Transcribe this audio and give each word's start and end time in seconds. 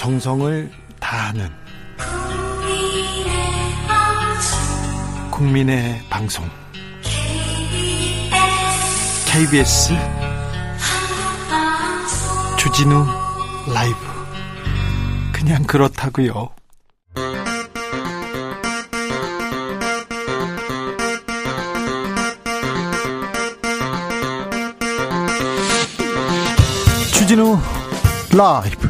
정성을 0.00 0.72
다하는 0.98 1.50
국민의 5.30 6.00
방송. 6.08 6.48
KBS 9.26 9.92
주진우 12.56 13.04
라이브. 13.74 13.98
그냥 15.34 15.64
그렇다고요. 15.64 16.48
주진우 27.12 27.58
라이브 28.32 28.89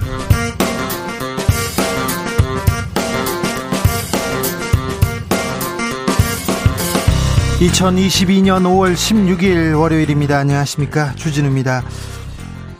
2022년 7.60 8.62
5월 8.62 8.94
16일 8.94 9.78
월요일입니다. 9.78 10.38
안녕하십니까. 10.38 11.14
주진우입니다. 11.14 11.82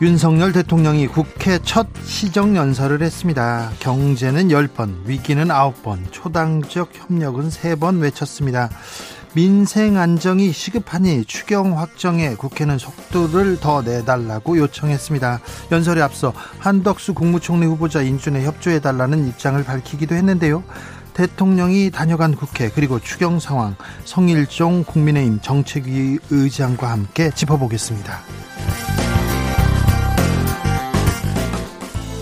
윤석열 0.01 0.51
대통령이 0.53 1.05
국회 1.05 1.59
첫 1.59 1.85
시정연설을 2.03 3.03
했습니다. 3.03 3.69
경제는 3.79 4.47
10번, 4.47 5.05
위기는 5.05 5.47
9번, 5.47 5.99
초당적 6.09 6.89
협력은 6.93 7.49
3번 7.49 8.01
외쳤습니다. 8.01 8.71
민생 9.33 9.97
안정이 9.97 10.51
시급하니 10.51 11.25
추경 11.25 11.77
확정에 11.77 12.33
국회는 12.33 12.79
속도를 12.79 13.59
더 13.59 13.83
내달라고 13.83 14.57
요청했습니다. 14.57 15.41
연설에 15.71 16.01
앞서 16.01 16.33
한덕수 16.57 17.13
국무총리 17.13 17.67
후보자 17.67 18.01
인준에 18.01 18.43
협조해달라는 18.43 19.27
입장을 19.27 19.63
밝히기도 19.63 20.15
했는데요. 20.15 20.63
대통령이 21.21 21.91
다녀간 21.91 22.35
국회 22.35 22.69
그리고 22.69 22.99
추경 22.99 23.39
상황 23.39 23.75
성일종 24.05 24.85
국민의힘 24.85 25.39
정책위 25.41 26.17
의장과 26.31 26.89
함께 26.89 27.29
짚어보겠습니다. 27.29 28.21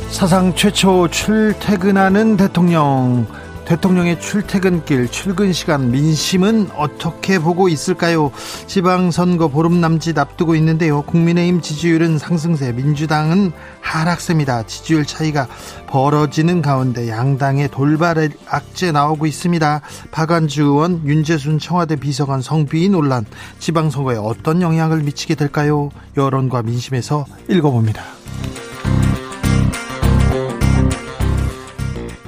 사상 0.10 0.54
최초 0.54 1.08
출퇴근하는 1.08 2.36
대통령 2.36 3.26
대통령의 3.70 4.20
출퇴근길 4.20 5.12
출근 5.12 5.54
시간 5.54 5.92
민심은 5.92 6.72
어떻게 6.76 7.38
보고 7.38 7.70
있을까요? 7.70 8.32
지방선거 8.66 9.50
보름 9.50 9.80
남짓 9.80 10.18
앞두고 10.18 10.56
있는데요. 10.56 11.04
국민의힘 11.04 11.62
지지율은 11.62 12.18
상승세, 12.18 12.72
민주당은 12.72 13.52
하락세입니다. 13.82 14.64
지지율 14.64 15.06
차이가 15.06 15.48
벌어지는 15.86 16.64
가운데 16.64 17.10
양당의 17.10 17.70
돌발 17.70 18.32
악재 18.48 18.92
나오고 18.92 19.28
있습니다. 19.28 19.82
박안주 20.10 20.64
의원, 20.64 21.06
윤재순 21.06 21.60
청와대 21.60 21.96
비서관 21.96 22.42
성비위 22.42 22.90
논란, 22.90 23.24
지방선거에 23.60 24.18
어떤 24.18 24.64
영향을 24.64 25.04
미치게 25.04 25.36
될까요? 25.36 25.92
여론과 26.18 26.64
민심에서 26.64 27.28
읽어봅니다. 27.48 28.02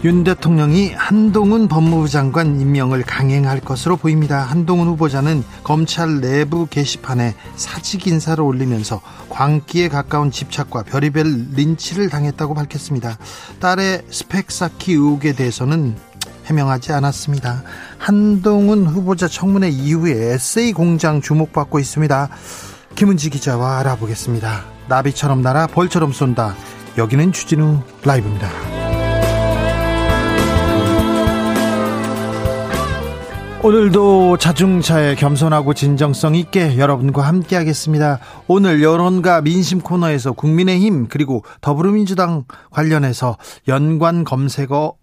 윤 0.04 0.24
대통령이 0.24 0.94
한동훈 0.96 1.68
법무부 1.68 2.10
장관 2.10 2.60
임명을 2.60 3.04
강행할 3.04 3.60
것으로 3.60 3.98
보입니다. 3.98 4.40
한동훈 4.42 4.88
후보자는 4.88 5.44
검찰 5.64 6.22
내부 6.22 6.66
게시판에 6.66 7.36
사직 7.56 8.08
인사를 8.08 8.44
올리면서 8.44 9.00
광기에 9.30 9.90
가까운 9.90 10.32
집착과 10.32 10.84
별의별 10.84 11.50
린치를 11.54 12.10
당했다고 12.10 12.56
밝혔습니다. 12.56 13.20
딸의 13.60 14.06
스펙 14.10 14.50
쌓기 14.50 14.94
의혹에 14.94 15.34
대해서는 15.34 15.96
해명하지 16.46 16.94
않았습니다. 16.94 17.62
한동훈 18.00 18.88
후보자 18.88 19.28
청문회 19.28 19.70
이후에 19.70 20.34
에세이 20.34 20.74
공장 20.74 21.22
주목받고 21.22 21.78
있습니다. 21.78 22.28
김은지 22.96 23.30
기자와 23.30 23.78
알아보겠습니다. 23.82 24.64
나비처럼 24.90 25.44
날아 25.44 25.68
벌처럼 25.68 26.12
쏜다. 26.12 26.56
여기는 26.98 27.32
주진우 27.34 27.82
라이브입니다. 28.04 28.81
오늘도 33.64 34.38
자중차에 34.38 35.14
겸손하고 35.14 35.76
진정성 35.76 36.34
있게 36.34 36.80
여러분과 36.80 37.22
함께 37.22 37.56
하겠습니다. 37.56 38.20
오늘 38.48 38.82
여론과 38.82 39.42
민심 39.42 39.82
코너에서 39.82 40.32
국민의힘 40.32 41.08
그리고 41.10 41.44
더불어민주당 41.62 42.46
관련해서 42.72 43.38
연관 43.68 44.24
검색어 44.24 44.96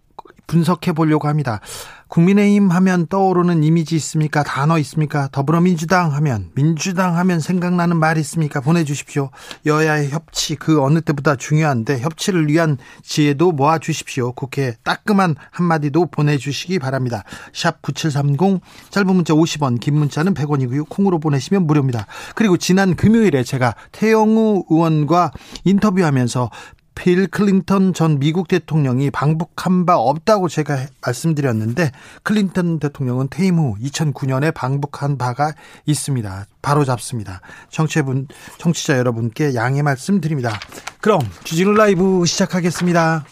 분석해 0.49 0.93
보려고 0.93 1.29
합니다. 1.29 1.61
국민의힘 2.09 2.71
하면 2.71 3.07
떠오르는 3.07 3.63
이미지 3.63 3.95
있습니까? 3.97 4.43
단어 4.43 4.79
있습니까? 4.79 5.29
더불어민주당 5.31 6.15
하면, 6.15 6.51
민주당 6.55 7.17
하면 7.19 7.39
생각나는 7.39 7.99
말 7.99 8.17
있습니까? 8.19 8.61
보내주십시오. 8.61 9.31
여야의 9.67 10.11
협치, 10.11 10.57
그 10.57 10.83
어느 10.83 11.01
때보다 11.01 11.37
중요한데, 11.37 12.01
협치를 12.01 12.49
위한 12.49 12.79
지혜도 13.03 13.53
모아 13.53 13.79
주십시오. 13.79 14.33
국회 14.33 14.75
따끔한 14.83 15.37
한마디도 15.51 16.07
보내주시기 16.07 16.79
바랍니다. 16.79 17.25
샵 17.53 17.83
9730, 17.83 18.61
짧은 18.91 19.15
문자 19.15 19.35
50원, 19.35 19.79
긴 19.79 19.99
문자는 19.99 20.33
100원이고요. 20.33 20.89
콩으로 20.89 21.19
보내시면 21.19 21.67
무료입니다. 21.67 22.07
그리고 22.35 22.57
지난 22.57 22.97
금요일에 22.97 23.45
제가 23.45 23.75
태영호 23.93 24.65
의원과 24.71 25.33
인터뷰하면서 25.65 26.51
빌 26.99 27.29
클린턴 27.29 27.95
전 27.95 28.19
미국 28.19 28.49
대통령이 28.49 29.11
방북한 29.11 29.87
바 29.87 29.97
없다고 29.97 30.49
제가 30.49 30.87
말씀드렸는데 31.01 31.93
클린턴 32.25 32.81
대통령은 32.81 33.29
퇴임 33.31 33.59
후 33.59 33.77
2009년에 33.81 34.53
방북한 34.53 35.17
바가 35.17 35.55
있습니다. 35.87 36.47
바로 36.61 36.85
잡습니다. 36.85 37.41
청취분 37.71 38.27
청취자 38.59 38.99
여러분께 38.99 39.55
양해 39.55 39.81
말씀드립니다. 39.83 40.59
그럼 41.01 41.21
주진우 41.45 41.73
라이브 41.73 42.27
시작하겠습니다. 42.27 43.25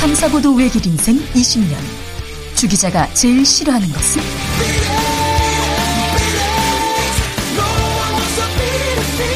탐사보도 0.00 0.54
외길 0.56 0.84
인생 0.84 1.16
20년 1.16 1.76
주 2.56 2.66
기자가 2.66 3.06
제일 3.14 3.46
싫어하는 3.46 3.88
것은? 3.88 4.99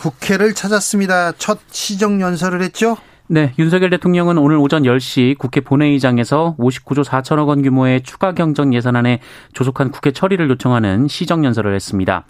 국회를 0.00 0.54
찾았습니다. 0.54 1.32
첫 1.32 1.58
시정 1.70 2.22
연설을 2.22 2.62
했죠? 2.62 2.96
네, 3.26 3.52
윤석열 3.58 3.90
대통령은 3.90 4.38
오늘 4.38 4.56
오전 4.56 4.84
10시 4.84 5.36
국회 5.36 5.60
본회의장에서 5.60 6.56
59조 6.58 7.04
4천억 7.04 7.48
원 7.48 7.62
규모의 7.62 8.02
추가 8.02 8.32
경정 8.32 8.72
예산안에 8.72 9.20
조속한 9.52 9.90
국회 9.90 10.10
처리를 10.10 10.48
요청하는 10.48 11.06
시정 11.06 11.44
연설을 11.44 11.74
했습니다. 11.74 12.24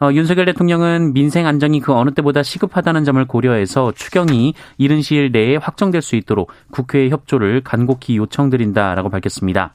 어, 0.00 0.10
윤석열 0.12 0.44
대통령은 0.46 1.12
민생 1.12 1.46
안정이 1.46 1.80
그 1.80 1.92
어느 1.94 2.10
때보다 2.10 2.42
시급하다는 2.42 3.04
점을 3.04 3.24
고려해서 3.24 3.92
추경이 3.92 4.54
이른 4.76 5.00
시일 5.00 5.30
내에 5.30 5.56
확정될 5.56 6.02
수 6.02 6.16
있도록 6.16 6.50
국회의 6.72 7.10
협조를 7.10 7.62
간곡히 7.62 8.16
요청드린다라고 8.16 9.08
밝혔습니다. 9.08 9.72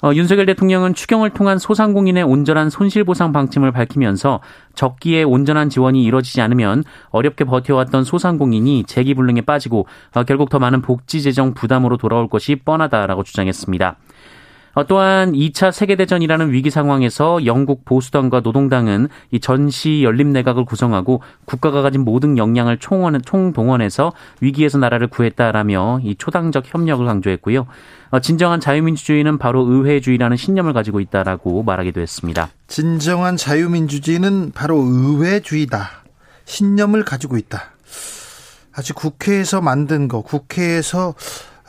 어, 0.00 0.12
윤석열 0.14 0.46
대통령은 0.46 0.94
추경을 0.94 1.30
통한 1.30 1.58
소상공인의 1.58 2.22
온전한 2.22 2.70
손실보상 2.70 3.32
방침을 3.32 3.72
밝히면서 3.72 4.40
적기에 4.74 5.24
온전한 5.24 5.70
지원이 5.70 6.04
이루어지지 6.04 6.40
않으면 6.40 6.84
어렵게 7.10 7.44
버텨왔던 7.44 8.04
소상공인이 8.04 8.84
재기불능에 8.84 9.40
빠지고 9.40 9.86
어, 10.14 10.22
결국 10.22 10.50
더 10.50 10.60
많은 10.60 10.82
복지 10.82 11.20
재정 11.20 11.52
부담으로 11.52 11.96
돌아올 11.96 12.28
것이 12.28 12.56
뻔하다라고 12.56 13.24
주장했습니다. 13.24 13.96
어, 14.78 14.86
또한 14.86 15.32
2차 15.32 15.72
세계대전이라는 15.72 16.52
위기 16.52 16.70
상황에서 16.70 17.44
영국 17.46 17.84
보수당과 17.84 18.42
노동당은 18.42 19.08
이 19.32 19.40
전시 19.40 20.04
연립 20.04 20.28
내각을 20.28 20.64
구성하고 20.64 21.20
국가가 21.46 21.82
가진 21.82 22.02
모든 22.02 22.38
역량을 22.38 22.78
총원, 22.78 23.20
총동원해서 23.20 24.12
위기에서 24.40 24.78
나라를 24.78 25.08
구했다라며 25.08 26.02
이 26.04 26.14
초당적 26.14 26.72
협력을 26.72 27.04
강조했고요. 27.04 27.66
어, 28.10 28.20
진정한 28.20 28.60
자유민주주의는 28.60 29.38
바로 29.38 29.66
의회주의라는 29.66 30.36
신념을 30.36 30.72
가지고 30.74 31.00
있다라고 31.00 31.64
말하기도 31.64 32.00
했습니다. 32.00 32.48
진정한 32.68 33.36
자유민주주의는 33.36 34.52
바로 34.52 34.78
의회주의다. 34.78 36.04
신념을 36.44 37.04
가지고 37.04 37.36
있다. 37.36 37.72
아직 38.76 38.94
국회에서 38.94 39.60
만든 39.60 40.06
거, 40.06 40.22
국회에서 40.22 41.16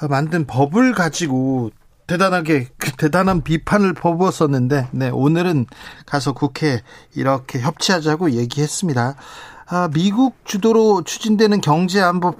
만든 0.07 0.45
법을 0.45 0.93
가지고 0.93 1.71
대단하게 2.09 2.67
대단한 2.97 3.43
비판을 3.43 3.93
퍼부었었는데 3.93 4.87
네, 4.91 5.09
오늘은 5.09 5.67
가서 6.07 6.33
국회 6.33 6.81
이렇게 7.15 7.59
협치하자고 7.59 8.31
얘기했습니다. 8.31 9.15
아, 9.67 9.89
미국 9.93 10.43
주도로 10.43 11.03
추진되는 11.03 11.61
경제 11.61 12.01
안보 12.01 12.31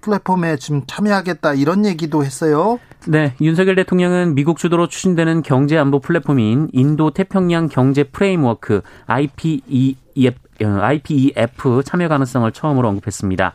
플랫폼에 0.00 0.56
지금 0.56 0.82
참여하겠다 0.88 1.54
이런 1.54 1.86
얘기도 1.86 2.24
했어요. 2.24 2.80
네, 3.06 3.34
윤석열 3.40 3.76
대통령은 3.76 4.34
미국 4.34 4.58
주도로 4.58 4.88
추진되는 4.88 5.42
경제 5.42 5.78
안보 5.78 6.00
플랫폼인 6.00 6.70
인도 6.72 7.12
태평양 7.12 7.68
경제 7.68 8.02
프레임워크 8.02 8.82
IPEF, 9.06 10.34
IPEF 10.60 11.82
참여 11.84 12.08
가능성을 12.08 12.50
처음으로 12.50 12.88
언급했습니다. 12.88 13.52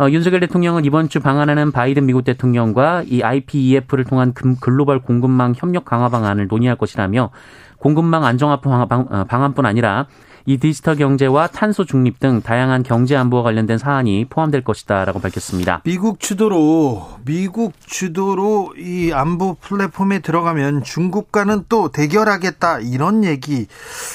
어, 0.00 0.08
윤석열 0.08 0.40
대통령은 0.40 0.86
이번 0.86 1.10
주 1.10 1.20
방한하는 1.20 1.72
바이든 1.72 2.06
미국 2.06 2.24
대통령과 2.24 3.04
이 3.06 3.20
IPEF를 3.22 4.04
통한 4.04 4.32
글로벌 4.58 4.98
공급망 4.98 5.52
협력 5.54 5.84
강화 5.84 6.08
방안을 6.08 6.48
논의할 6.48 6.78
것이라며 6.78 7.30
공급망 7.76 8.24
안정화 8.24 8.60
어, 8.64 9.24
방안뿐 9.28 9.66
아니라 9.66 10.06
이 10.46 10.56
디지털 10.56 10.96
경제와 10.96 11.48
탄소 11.48 11.84
중립 11.84 12.18
등 12.18 12.40
다양한 12.40 12.82
경제 12.82 13.14
안보와 13.14 13.42
관련된 13.42 13.76
사안이 13.76 14.24
포함될 14.30 14.64
것이다라고 14.64 15.20
밝혔습니다. 15.20 15.82
미국 15.84 16.18
주도로 16.18 17.06
미국 17.26 17.74
주도로 17.78 18.72
이 18.78 19.12
안보 19.12 19.54
플랫폼에 19.60 20.20
들어가면 20.20 20.82
중국과는 20.82 21.64
또 21.68 21.90
대결하겠다 21.90 22.80
이런 22.80 23.22
얘기 23.22 23.66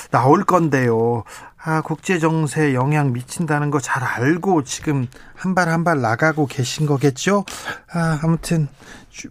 나올 0.10 0.46
건데요. 0.46 1.24
아, 1.68 1.82
국제 1.82 2.20
정세에 2.20 2.74
영향 2.76 3.12
미친다는 3.12 3.72
거 3.72 3.80
잘 3.80 4.04
알고 4.04 4.64
지금 4.64 5.08
한 5.36 5.56
발 5.56 5.68
한 5.70 5.84
발 5.84 6.00
나가고 6.02 6.46
계신 6.46 6.86
거겠죠? 6.86 7.44
아, 7.92 8.20
아무튼 8.22 8.68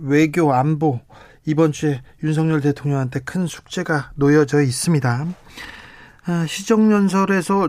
외교 0.00 0.52
안보 0.52 1.00
이번 1.46 1.70
주에 1.72 2.02
윤석열 2.22 2.60
대통령한테 2.60 3.20
큰 3.20 3.46
숙제가 3.46 4.12
놓여져 4.16 4.62
있습니다. 4.62 5.26
아, 6.26 6.46
시정연설에서 6.48 7.68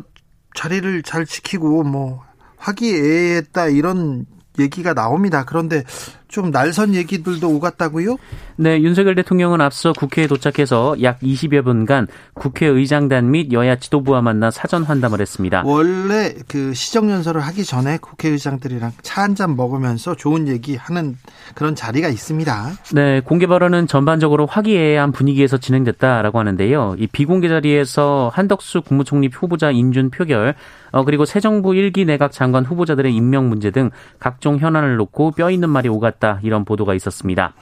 자리를 0.55 1.03
잘 1.03 1.25
지키고 1.25 1.83
뭐 1.83 2.23
화기애애했다 2.57 3.67
이런 3.67 4.25
얘기가 4.57 4.93
나옵니다. 4.93 5.43
그런데 5.45 5.83
좀 6.27 6.51
날선 6.51 6.95
얘기들도 6.95 7.49
오갔다고요? 7.49 8.17
네, 8.57 8.81
윤석열 8.81 9.15
대통령은 9.15 9.61
앞서 9.61 9.93
국회에 9.93 10.27
도착해서 10.27 10.95
약 11.03 11.19
20여 11.19 11.63
분간 11.63 12.07
국회의장단 12.33 13.29
및 13.31 13.51
여야 13.51 13.75
지도부와 13.75 14.21
만나 14.21 14.49
사전 14.51 14.83
환담을 14.83 15.19
했습니다. 15.21 15.63
원래 15.65 16.33
그 16.47 16.73
시정연설을 16.73 17.41
하기 17.41 17.63
전에 17.65 17.97
국회의장들이랑 17.97 18.93
차 19.01 19.25
한 19.25 19.35
잔 19.35 19.55
먹으면서 19.57 20.15
좋은 20.15 20.47
얘기 20.47 20.75
하는 20.77 21.17
그런 21.55 21.73
자리가 21.75 22.07
있습니다. 22.09 22.71
네, 22.93 23.21
공개 23.21 23.47
발언은 23.47 23.87
전반적으로 23.87 24.45
화기애애한 24.45 25.11
분위기에서 25.11 25.57
진행됐다라고 25.57 26.39
하는데요. 26.39 26.95
이 26.99 27.07
비공개 27.07 27.49
자리에서 27.49 28.31
한덕수 28.33 28.83
국무총리 28.83 29.29
후보자 29.33 29.71
인준 29.71 30.11
표결, 30.11 30.55
어, 30.91 31.03
그리고 31.03 31.25
새 31.25 31.41
정부 31.41 31.71
1기 31.71 32.05
내각 32.05 32.31
장관 32.31 32.63
후보자들의 32.63 33.13
임명 33.13 33.49
문제 33.49 33.71
등 33.71 33.89
각종 34.19 34.57
현안을 34.59 34.95
놓고 34.95 35.31
뼈 35.31 35.49
있는 35.49 35.69
말이 35.69 35.89
오갔 35.89 36.14
다 36.19 36.39
이런 36.43 36.65
보도가 36.65 36.93
있었습니다. 36.93 37.53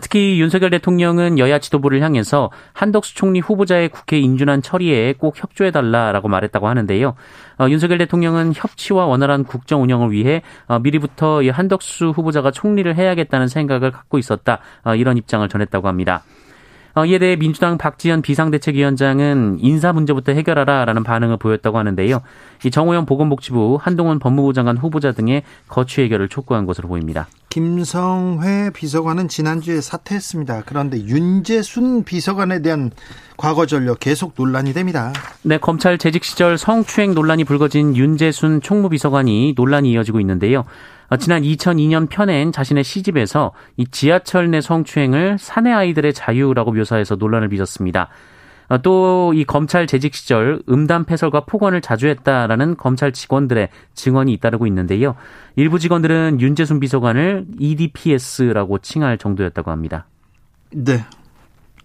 특히 0.00 0.40
윤석열 0.40 0.70
대통령은 0.70 1.38
여야 1.38 1.58
지도부를 1.58 2.00
향해서 2.00 2.50
한덕수 2.72 3.16
총리 3.16 3.40
후보자의 3.40 3.88
국회 3.88 4.18
인준안 4.18 4.62
처리에 4.62 5.14
꼭 5.18 5.42
협조해달라라고 5.42 6.28
말했다고 6.28 6.68
하는데요. 6.68 7.14
어, 7.58 7.68
윤석열 7.68 7.98
대통령은 7.98 8.52
협치와 8.54 9.06
원활한 9.06 9.44
국정 9.44 9.82
운영을 9.82 10.12
위해 10.12 10.42
어, 10.68 10.78
미리부터 10.78 11.42
한덕수 11.50 12.10
후보자가 12.10 12.52
총리를 12.52 12.94
해야겠다는 12.94 13.48
생각을 13.48 13.90
갖고 13.90 14.18
있었다 14.18 14.60
어, 14.84 14.94
이런 14.94 15.16
입장을 15.16 15.48
전했다고 15.48 15.88
합니다. 15.88 16.22
어, 16.94 17.04
이에 17.04 17.18
대해 17.18 17.36
민주당 17.36 17.78
박지원 17.78 18.22
비상대책위원장은 18.22 19.58
인사 19.60 19.92
문제부터 19.92 20.32
해결하라라는 20.32 21.04
반응을 21.04 21.36
보였다고 21.36 21.78
하는데요. 21.78 22.20
이 22.64 22.70
정호영 22.70 23.06
보건복지부, 23.06 23.78
한동훈 23.80 24.18
법무부 24.18 24.52
장관 24.52 24.76
후보자 24.76 25.12
등의 25.12 25.42
거취 25.68 26.02
해결을 26.02 26.28
촉구한 26.28 26.66
것으로 26.66 26.88
보입니다. 26.88 27.28
김성회 27.50 28.70
비서관은 28.70 29.26
지난주에 29.26 29.80
사퇴했습니다. 29.80 30.62
그런데 30.66 30.98
윤재순 30.98 32.04
비서관에 32.04 32.62
대한 32.62 32.92
과거 33.36 33.66
전력 33.66 33.98
계속 33.98 34.34
논란이 34.36 34.72
됩니다. 34.72 35.12
네, 35.42 35.58
검찰 35.58 35.98
재직 35.98 36.22
시절 36.22 36.58
성추행 36.58 37.12
논란이 37.12 37.44
불거진 37.44 37.96
윤재순 37.96 38.60
총무비서관이 38.60 39.54
논란이 39.56 39.90
이어지고 39.90 40.20
있는데요. 40.20 40.64
어, 41.10 41.16
지난 41.16 41.42
2002년 41.42 42.08
편엔 42.08 42.52
자신의 42.52 42.84
시집에서 42.84 43.52
이 43.76 43.84
지하철 43.86 44.50
내 44.50 44.60
성추행을 44.60 45.38
사내 45.38 45.72
아이들의 45.72 46.14
자유라고 46.14 46.72
묘사해서 46.72 47.16
논란을 47.16 47.48
빚었습니다. 47.48 48.08
어, 48.68 48.78
또이 48.78 49.44
검찰 49.44 49.88
재직 49.88 50.14
시절 50.14 50.62
음담 50.68 51.04
패설과 51.04 51.40
폭언을 51.46 51.80
자주 51.80 52.06
했다라는 52.06 52.76
검찰 52.76 53.12
직원들의 53.12 53.68
증언이 53.94 54.32
잇따르고 54.34 54.68
있는데요. 54.68 55.16
일부 55.56 55.80
직원들은 55.80 56.40
윤재순 56.40 56.78
비서관을 56.78 57.46
EDPS라고 57.58 58.78
칭할 58.78 59.18
정도였다고 59.18 59.72
합니다. 59.72 60.06
네. 60.70 61.04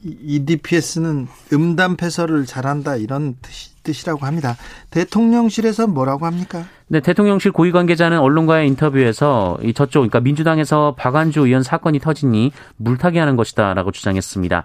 EDPS는 0.06 1.28
음담 1.54 1.98
패설을 1.98 2.46
잘한다 2.46 2.96
이런 2.96 3.36
뜻이, 3.84 4.06
라고 4.06 4.26
합니다. 4.26 4.56
대통령실에서 4.90 5.88
뭐라고 5.88 6.26
합니까? 6.26 6.66
네, 6.88 7.02
대통령실 7.02 7.52
고위 7.52 7.72
관계자는 7.72 8.20
언론과의 8.20 8.68
인터뷰에서 8.68 9.58
이 9.62 9.74
저쪽 9.74 10.02
그러니까 10.02 10.22
민주당에서 10.22 10.96
박안주 10.98 11.42
의원 11.42 11.62
사건이 11.62 12.00
터지니 12.00 12.52
물타기 12.78 13.18
하는 13.18 13.36
것이다라고 13.36 13.92
주장했습니다. 13.92 14.64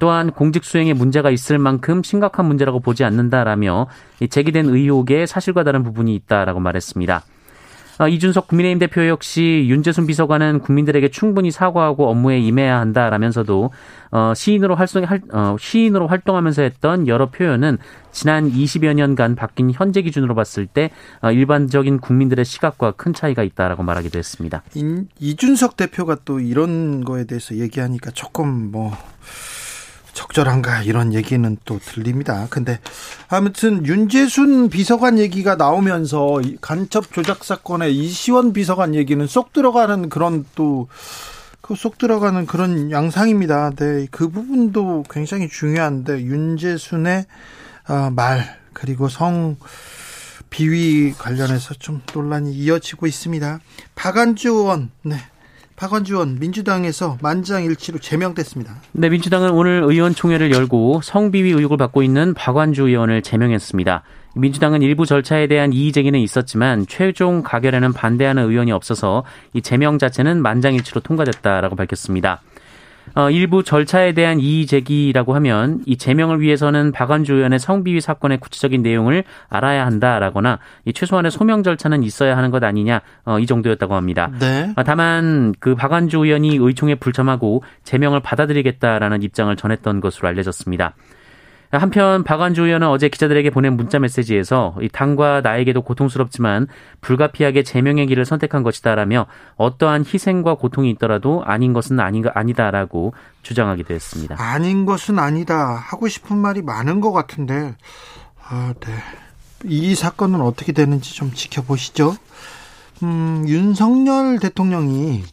또한 0.00 0.30
공직 0.32 0.64
수행에 0.64 0.92
문제가 0.92 1.30
있을 1.30 1.58
만큼 1.58 2.02
심각한 2.02 2.44
문제라고 2.46 2.80
보지 2.80 3.04
않는다라며 3.04 3.86
제기된 4.28 4.66
의혹에 4.66 5.24
사실과 5.24 5.64
다른 5.64 5.82
부분이 5.82 6.14
있다라고 6.14 6.60
말했습니다. 6.60 7.22
어, 7.98 8.08
이준석 8.08 8.48
국민의힘 8.48 8.78
대표 8.78 9.06
역시 9.08 9.66
윤재순 9.68 10.06
비서관은 10.06 10.60
국민들에게 10.60 11.08
충분히 11.08 11.50
사과하고 11.50 12.08
업무에 12.08 12.38
임해야 12.38 12.78
한다라면서도 12.78 13.70
어, 14.10 14.32
시인으로 14.34 14.76
활동 14.76 15.04
어, 15.32 15.56
시인으로 15.58 16.06
활동하면서 16.06 16.62
했던 16.62 17.08
여러 17.08 17.26
표현은 17.26 17.78
지난 18.12 18.50
20여 18.50 18.94
년간 18.94 19.34
바뀐 19.34 19.70
현재 19.72 20.02
기준으로 20.02 20.34
봤을 20.34 20.66
때 20.66 20.90
어, 21.22 21.30
일반적인 21.30 21.98
국민들의 21.98 22.44
시각과 22.44 22.92
큰 22.92 23.12
차이가 23.12 23.42
있다라고 23.42 23.82
말하기도 23.82 24.18
했습니다. 24.18 24.62
이준석 25.18 25.76
대표가 25.76 26.18
또 26.24 26.40
이런 26.40 27.04
거에 27.04 27.24
대해서 27.24 27.56
얘기하니까 27.56 28.10
조금 28.12 28.70
뭐 28.70 28.96
적절한가 30.18 30.82
이런 30.82 31.14
얘기는 31.14 31.56
또 31.64 31.78
들립니다. 31.78 32.48
근데 32.50 32.80
아무튼 33.28 33.86
윤재순 33.86 34.68
비서관 34.68 35.18
얘기가 35.18 35.54
나오면서 35.54 36.40
간첩 36.60 37.12
조작 37.12 37.44
사건의 37.44 37.96
이시원 37.96 38.52
비서관 38.52 38.94
얘기는 38.94 39.24
쏙 39.26 39.52
들어가는 39.52 40.08
그런 40.08 40.44
또 40.54 40.88
그 41.68 41.76
쏙 41.76 41.98
들어가는 41.98 42.46
그런 42.46 42.90
양상입니다. 42.90 43.72
네, 43.76 44.06
그 44.10 44.30
부분도 44.30 45.04
굉장히 45.10 45.50
중요한데 45.50 46.22
윤재순의 46.22 47.26
어, 47.88 48.10
말 48.10 48.58
그리고 48.72 49.10
성 49.10 49.56
비위 50.48 51.12
관련해서 51.12 51.74
좀 51.74 52.00
논란이 52.14 52.54
이어지고 52.54 53.06
있습니다. 53.06 53.60
박안주 53.96 54.48
의원, 54.48 54.90
네. 55.02 55.16
박원주 55.78 56.14
의원 56.14 56.38
민주당에서 56.40 57.18
만장일치로 57.22 58.00
제명됐습니다. 58.00 58.74
네, 58.90 59.08
민주당은 59.08 59.50
오늘 59.50 59.84
의원총회를 59.84 60.52
열고 60.52 61.02
성비위 61.04 61.52
의혹을 61.52 61.76
받고 61.76 62.02
있는 62.02 62.34
박완주 62.34 62.88
의원을 62.88 63.22
제명했습니다. 63.22 64.02
민주당은 64.34 64.82
일부 64.82 65.06
절차에 65.06 65.46
대한 65.46 65.72
이의 65.72 65.92
제기는 65.92 66.18
있었지만 66.18 66.86
최종 66.88 67.44
가결에는 67.44 67.92
반대하는 67.92 68.50
의원이 68.50 68.72
없어서 68.72 69.24
이 69.52 69.62
제명 69.62 69.98
자체는 69.98 70.42
만장일치로 70.42 71.00
통과됐다라고 71.00 71.76
밝혔습니다. 71.76 72.42
어, 73.14 73.30
일부 73.30 73.62
절차에 73.62 74.12
대한 74.12 74.40
이의 74.40 74.66
제기라고 74.66 75.34
하면 75.36 75.80
이 75.86 75.96
제명을 75.96 76.40
위해서는 76.40 76.92
박안주 76.92 77.34
의원의 77.34 77.58
성비위 77.58 78.00
사건의 78.00 78.38
구체적인 78.38 78.82
내용을 78.82 79.24
알아야 79.48 79.86
한다라거나 79.86 80.58
이 80.84 80.92
최소한의 80.92 81.30
소명 81.30 81.62
절차는 81.62 82.02
있어야 82.02 82.36
하는 82.36 82.50
것 82.50 82.62
아니냐 82.62 83.00
어, 83.24 83.38
이 83.38 83.46
정도였다고 83.46 83.94
합니다. 83.94 84.30
네. 84.38 84.72
어, 84.76 84.82
다만 84.82 85.54
그 85.60 85.74
박안주 85.74 86.18
의원이 86.18 86.56
의총에 86.60 86.96
불참하고 86.96 87.62
제명을 87.84 88.20
받아들이겠다라는 88.20 89.22
입장을 89.22 89.54
전했던 89.54 90.00
것으로 90.00 90.28
알려졌습니다. 90.28 90.94
한편 91.70 92.24
박완주 92.24 92.62
의원은 92.62 92.88
어제 92.88 93.08
기자들에게 93.08 93.50
보낸 93.50 93.76
문자 93.76 93.98
메시지에서 93.98 94.76
당과 94.92 95.42
나에게도 95.42 95.82
고통스럽지만 95.82 96.66
불가피하게 97.02 97.62
제명의 97.62 98.06
길을 98.06 98.24
선택한 98.24 98.62
것이다라며 98.62 99.26
어떠한 99.56 100.04
희생과 100.06 100.54
고통이 100.54 100.90
있더라도 100.92 101.42
아닌 101.44 101.74
것은 101.74 102.00
아닌 102.00 102.24
아니다라고 102.32 103.12
주장하기도 103.42 103.92
했습니다. 103.92 104.36
아닌 104.38 104.86
것은 104.86 105.18
아니다 105.18 105.74
하고 105.74 106.08
싶은 106.08 106.38
말이 106.38 106.62
많은 106.62 107.00
것 107.00 107.12
같은데 107.12 107.76
아, 108.48 108.72
네. 108.80 108.94
이 109.64 109.94
사건은 109.94 110.40
어떻게 110.40 110.72
되는지 110.72 111.14
좀 111.14 111.32
지켜보시죠. 111.32 112.16
음, 113.02 113.44
윤석열 113.46 114.38
대통령이 114.38 115.24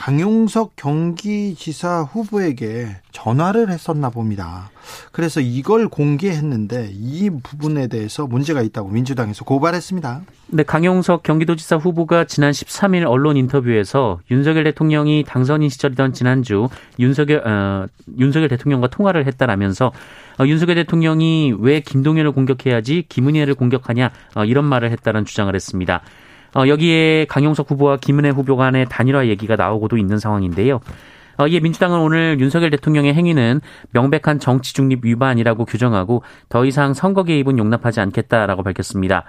강용석 0.00 0.76
경기지사 0.76 2.08
후보에게 2.10 2.86
전화를 3.12 3.68
했었나 3.68 4.08
봅니다. 4.08 4.70
그래서 5.12 5.42
이걸 5.42 5.88
공개했는데 5.88 6.88
이 6.90 7.28
부분에 7.28 7.86
대해서 7.86 8.26
문제가 8.26 8.62
있다고 8.62 8.88
민주당에서 8.88 9.44
고발했습니다. 9.44 10.22
네, 10.52 10.62
강용석 10.62 11.22
경기도지사 11.22 11.76
후보가 11.76 12.24
지난 12.24 12.50
13일 12.50 13.06
언론 13.06 13.36
인터뷰에서 13.36 14.20
윤석열 14.30 14.64
대통령이 14.64 15.24
당선인 15.28 15.68
시절이던 15.68 16.14
지난주 16.14 16.70
윤석열 16.98 17.46
어, 17.46 17.86
윤석열 18.18 18.48
대통령과 18.48 18.86
통화를 18.86 19.26
했다라면서 19.26 19.92
어, 20.38 20.46
윤석열 20.46 20.76
대통령이 20.76 21.56
왜 21.58 21.80
김동연을 21.80 22.32
공격해야지 22.32 23.04
김은혜를 23.06 23.54
공격하냐 23.54 24.12
어, 24.34 24.46
이런 24.46 24.64
말을 24.64 24.90
했다는 24.92 25.26
주장을 25.26 25.54
했습니다. 25.54 26.00
어, 26.54 26.66
여기에 26.66 27.26
강용석 27.26 27.70
후보와 27.70 27.98
김은혜 27.98 28.30
후보 28.30 28.56
간의 28.56 28.86
단일화 28.88 29.28
얘기가 29.28 29.56
나오고도 29.56 29.96
있는 29.96 30.18
상황인데요. 30.18 30.80
어, 31.38 31.46
이에 31.46 31.60
민주당은 31.60 32.00
오늘 32.00 32.38
윤석열 32.38 32.70
대통령의 32.70 33.14
행위는 33.14 33.60
명백한 33.92 34.40
정치 34.40 34.74
중립 34.74 35.04
위반이라고 35.04 35.64
규정하고 35.64 36.22
더 36.48 36.64
이상 36.64 36.92
선거 36.92 37.22
개입은 37.22 37.58
용납하지 37.58 38.00
않겠다라고 38.00 38.62
밝혔습니다. 38.62 39.24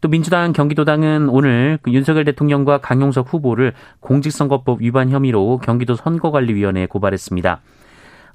또 0.00 0.08
민주당 0.08 0.52
경기도당은 0.52 1.30
오늘 1.30 1.78
그 1.80 1.90
윤석열 1.90 2.26
대통령과 2.26 2.78
강용석 2.78 3.32
후보를 3.32 3.72
공직선거법 4.00 4.82
위반 4.82 5.08
혐의로 5.08 5.58
경기도 5.58 5.94
선거관리위원회에 5.94 6.84
고발했습니다. 6.86 7.60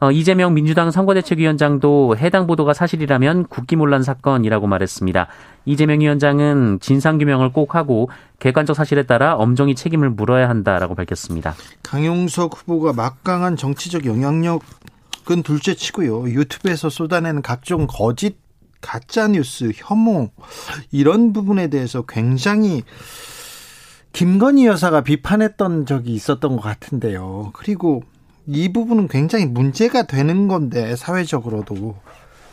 어, 0.02 0.12
이재명 0.12 0.54
민주당 0.54 0.92
선거대책위원장도 0.92 2.16
해당 2.18 2.48
보도가 2.48 2.74
사실이라면 2.74 3.48
국기문란 3.48 4.02
사건이라고 4.02 4.66
말했습니다. 4.66 5.28
이재명 5.66 6.00
위원장은 6.00 6.80
진상규명을 6.80 7.52
꼭 7.52 7.76
하고 7.76 8.10
객관적 8.40 8.76
사실에 8.76 9.04
따라 9.04 9.36
엄정히 9.36 9.76
책임을 9.76 10.10
물어야 10.10 10.48
한다라고 10.48 10.96
밝혔습니다. 10.96 11.54
강용석 11.84 12.58
후보가 12.58 12.94
막강한 12.94 13.58
정치적 13.58 14.06
영향력은 14.06 15.44
둘째 15.44 15.74
치고요. 15.76 16.30
유튜브에서 16.30 16.90
쏟아내는 16.90 17.42
각종 17.42 17.86
거짓 17.90 18.38
가짜 18.82 19.28
뉴스, 19.28 19.74
혐오 19.76 20.30
이런 20.92 21.34
부분에 21.34 21.68
대해서 21.68 22.04
굉장히 22.04 22.84
김건희 24.14 24.66
여사가 24.66 25.02
비판했던 25.02 25.86
적이 25.86 26.14
있었던 26.14 26.56
것 26.56 26.62
같은데요. 26.62 27.52
그리고 27.54 28.04
이 28.52 28.74
부분은 28.74 29.08
굉장히 29.10 29.46
문제가 29.46 30.04
되는 30.04 30.48
건데 30.48 30.96
사회적으로도 30.96 31.96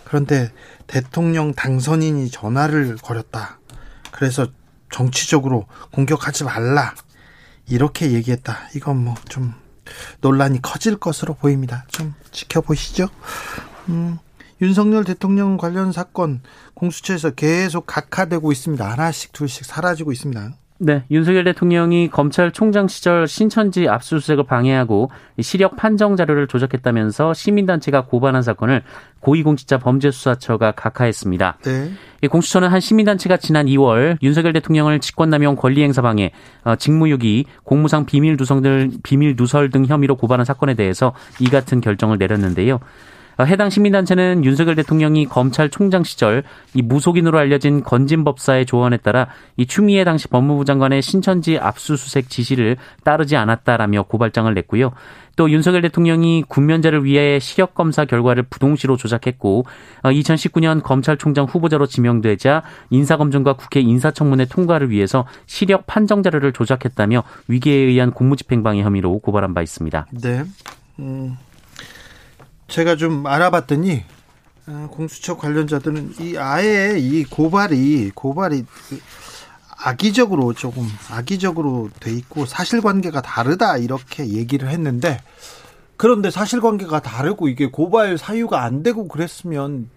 그런데 0.04 0.50
대통령 0.86 1.54
당선인이 1.54 2.30
전화를 2.30 2.96
걸었다. 2.96 3.58
그래서 4.12 4.46
정치적으로 4.90 5.66
공격하지 5.92 6.44
말라. 6.44 6.94
이렇게 7.68 8.12
얘기했다. 8.12 8.68
이건 8.74 9.04
뭐 9.04 9.14
좀 9.28 9.54
논란이 10.20 10.60
커질 10.62 10.96
것으로 10.96 11.34
보입니다. 11.34 11.84
좀 11.88 12.14
지켜보시죠. 12.30 13.08
음, 13.88 14.18
윤석열 14.60 15.04
대통령 15.04 15.56
관련 15.56 15.92
사건 15.92 16.42
공수처에서 16.74 17.30
계속 17.30 17.86
각하되고 17.86 18.52
있습니다. 18.52 18.90
하나씩 18.90 19.32
둘씩 19.32 19.64
사라지고 19.64 20.12
있습니다. 20.12 20.52
네, 20.78 21.04
윤석열 21.10 21.44
대통령이 21.44 22.10
검찰총장 22.10 22.88
시절 22.88 23.26
신천지 23.26 23.88
압수수색을 23.88 24.44
방해하고 24.44 25.10
시력 25.40 25.76
판정 25.76 26.16
자료를 26.16 26.46
조작했다면서 26.48 27.32
시민단체가 27.32 28.04
고발한 28.04 28.42
사건을 28.42 28.82
고위공직자범죄수사처가 29.20 30.72
각하했습니다. 30.72 31.58
네. 31.62 31.90
이 32.22 32.28
공수처는 32.28 32.68
한 32.68 32.80
시민단체가 32.80 33.38
지난 33.38 33.66
2월 33.66 34.18
윤석열 34.22 34.52
대통령을 34.52 35.00
직권남용 35.00 35.56
권리행사 35.56 36.02
방해, 36.02 36.32
어, 36.64 36.76
직무유기, 36.76 37.46
공무상 37.64 38.04
비밀 38.04 38.36
누설 38.38 38.60
등 38.60 38.90
비밀 39.02 39.34
누설 39.36 39.70
등 39.70 39.86
혐의로 39.86 40.16
고발한 40.16 40.44
사건에 40.44 40.74
대해서 40.74 41.14
이 41.40 41.48
같은 41.48 41.80
결정을 41.80 42.18
내렸는데요. 42.18 42.80
어, 43.38 43.44
해당 43.44 43.68
시민단체는 43.68 44.44
윤석열 44.44 44.74
대통령이 44.76 45.26
검찰총장 45.26 46.04
시절 46.04 46.42
이 46.74 46.82
무속인으로 46.82 47.38
알려진 47.38 47.82
건진법사의 47.82 48.66
조언에 48.66 48.96
따라 48.96 49.28
이 49.56 49.66
추미애 49.66 50.04
당시 50.04 50.28
법무부 50.28 50.64
장관의 50.64 51.02
신천지 51.02 51.58
압수수색 51.58 52.30
지시를 52.30 52.76
따르지 53.04 53.36
않았다라며 53.36 54.04
고발장을 54.04 54.52
냈고요. 54.54 54.92
또 55.36 55.50
윤석열 55.50 55.82
대통령이 55.82 56.44
군면제를 56.48 57.04
위해 57.04 57.38
시력 57.38 57.74
검사 57.74 58.06
결과를 58.06 58.44
부동시로 58.44 58.96
조작했고 58.96 59.66
2019년 60.02 60.78
어, 60.78 60.82
검찰총장 60.82 61.44
후보자로 61.44 61.86
지명되자 61.86 62.62
인사검증과 62.88 63.52
국회 63.52 63.80
인사청문회 63.80 64.46
통과를 64.46 64.90
위해서 64.90 65.26
시력 65.44 65.86
판정 65.86 66.22
자료를 66.22 66.54
조작했다며 66.54 67.22
위계에 67.48 67.76
의한 67.76 68.12
공무집행방해 68.12 68.82
혐의로 68.82 69.18
고발한 69.18 69.52
바 69.52 69.60
있습니다. 69.60 70.06
네. 70.22 70.44
음, 70.98 71.36
제가 72.68 72.96
좀 72.96 73.26
알아봤더니 73.26 74.04
어, 74.66 74.88
공수처 74.90 75.36
관련자들은 75.36 76.14
이 76.20 76.36
아예 76.36 76.98
이 76.98 77.24
고발이 77.24 78.12
고발이 78.14 78.64
악의적으로 79.78 80.52
조금 80.54 80.88
악의적으로 81.10 81.90
돼 82.00 82.12
있고 82.12 82.46
사실관계가 82.46 83.20
다르다 83.20 83.76
이렇게 83.76 84.26
얘기를 84.28 84.68
했는데 84.68 85.20
그런데 85.96 86.30
사실관계가 86.30 87.00
다르고 87.00 87.48
이게 87.48 87.66
고발 87.66 88.18
사유가 88.18 88.64
안 88.64 88.82
되고 88.82 89.06
그랬으면 89.06 89.88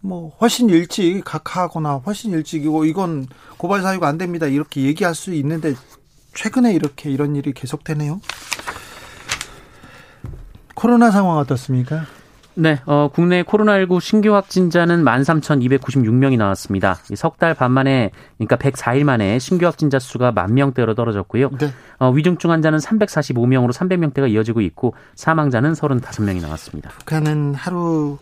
뭐 0.00 0.34
훨씬 0.40 0.70
일찍 0.70 1.22
각하하거나 1.24 1.96
훨씬 2.06 2.32
일찍이고 2.32 2.86
이건 2.86 3.26
고발 3.58 3.82
사유가 3.82 4.08
안 4.08 4.16
됩니다 4.16 4.46
이렇게 4.46 4.82
얘기할 4.82 5.14
수 5.14 5.34
있는데 5.34 5.74
최근에 6.34 6.72
이렇게 6.72 7.10
이런 7.10 7.36
일이 7.36 7.52
계속되네요. 7.52 8.20
코로나 10.74 11.10
상황 11.10 11.38
어떻습니까? 11.38 12.04
네, 12.54 12.80
어, 12.84 13.08
국내 13.12 13.42
코로나19 13.42 14.00
신규 14.00 14.34
확진자는 14.34 15.04
13,296명이 15.04 16.36
나왔습니다. 16.36 16.98
석 17.14 17.38
달 17.38 17.54
반 17.54 17.70
만에, 17.70 18.10
그러니까 18.36 18.56
104일 18.56 19.04
만에 19.04 19.38
신규 19.38 19.66
확진자 19.66 19.98
수가 19.98 20.32
만 20.32 20.52
명대로 20.54 20.94
떨어졌고요. 20.94 21.50
네. 21.58 21.72
어, 21.98 22.10
위중증 22.10 22.50
환자는 22.50 22.78
345명으로 22.80 23.72
300명대가 23.72 24.30
이어지고 24.30 24.60
있고 24.62 24.94
사망자는 25.14 25.72
35명이 25.74 26.42
나왔습니다. 26.42 26.90
북한은 26.98 27.54
하루 27.54 28.18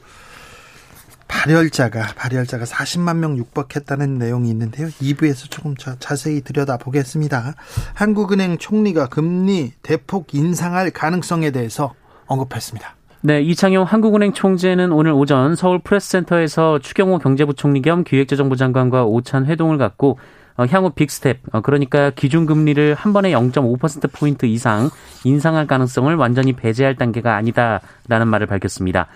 발열자가 1.27 2.15
발열자가 2.17 2.65
40만 2.65 3.17
명 3.17 3.37
육박했다는 3.37 4.19
내용이 4.19 4.49
있는데요. 4.51 4.89
2부에서 4.89 5.51
조금 5.51 5.77
자, 5.77 5.97
자세히 5.99 6.41
들여다보겠습니다. 6.43 7.55
한국은행 7.95 8.57
총재가 8.59 9.09
금리 9.09 9.73
대폭 9.83 10.35
인상할 10.35 10.91
가능성에 10.91 11.51
대해서 11.51 11.95
언급했습니다. 12.29 12.95
네, 13.21 13.41
이창용 13.43 13.83
한국은행 13.83 14.33
총재는 14.33 14.93
오늘 14.93 15.11
오전 15.11 15.57
서울 15.57 15.81
프레스센터에서 15.81 16.79
추경호 16.79 17.19
경제부총리 17.19 17.83
겸 17.83 18.05
기획재정부 18.05 18.55
장관과 18.55 19.05
오찬 19.07 19.47
회동을 19.47 19.77
갖고 19.77 20.19
어, 20.57 20.67
향후 20.71 20.91
빅스텝, 20.91 21.39
어, 21.53 21.61
그러니까 21.61 22.11
기준금리를 22.11 22.95
한 22.95 23.13
번에 23.13 23.31
0.5%포인트 23.31 24.47
이상 24.47 24.91
인상할 25.25 25.67
가능성을 25.67 26.15
완전히 26.17 26.53
배제할 26.53 26.97
단계가 26.97 27.37
아니다라는 27.37 28.29
말을 28.29 28.47
밝혔습니다. 28.47 29.07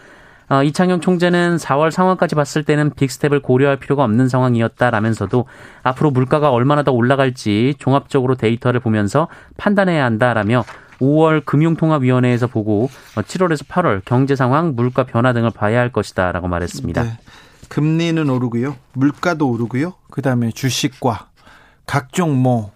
어, 0.49 0.63
이창용 0.63 1.01
총재는 1.01 1.57
4월 1.57 1.91
상황까지 1.91 2.35
봤을 2.35 2.63
때는 2.63 2.91
빅스텝을 2.91 3.41
고려할 3.41 3.79
필요가 3.79 4.05
없는 4.05 4.29
상황이었다라면서도 4.29 5.47
앞으로 5.83 6.11
물가가 6.11 6.51
얼마나 6.51 6.83
더 6.83 6.93
올라갈지 6.93 7.75
종합적으로 7.79 8.35
데이터를 8.35 8.79
보면서 8.79 9.29
판단해야 9.57 10.05
한다라며 10.05 10.65
5월 11.03 11.45
금융통합위원회에서 11.45 12.47
보고 12.47 12.89
7월에서 13.17 13.67
8월 13.67 14.03
경제 14.05 14.37
상황, 14.37 14.75
물가 14.77 15.05
변화 15.05 15.33
등을 15.33 15.51
봐야 15.51 15.81
할 15.81 15.91
것이다라고 15.93 16.47
말했습니다. 16.49 17.03
네. 17.03 17.19
금리는 17.69 18.29
오르고요. 18.31 18.77
물가도 18.93 19.49
오르고요. 19.49 19.95
그다음에 20.11 20.51
주식과 20.53 21.29
각종 21.87 22.37
뭐 22.41 22.73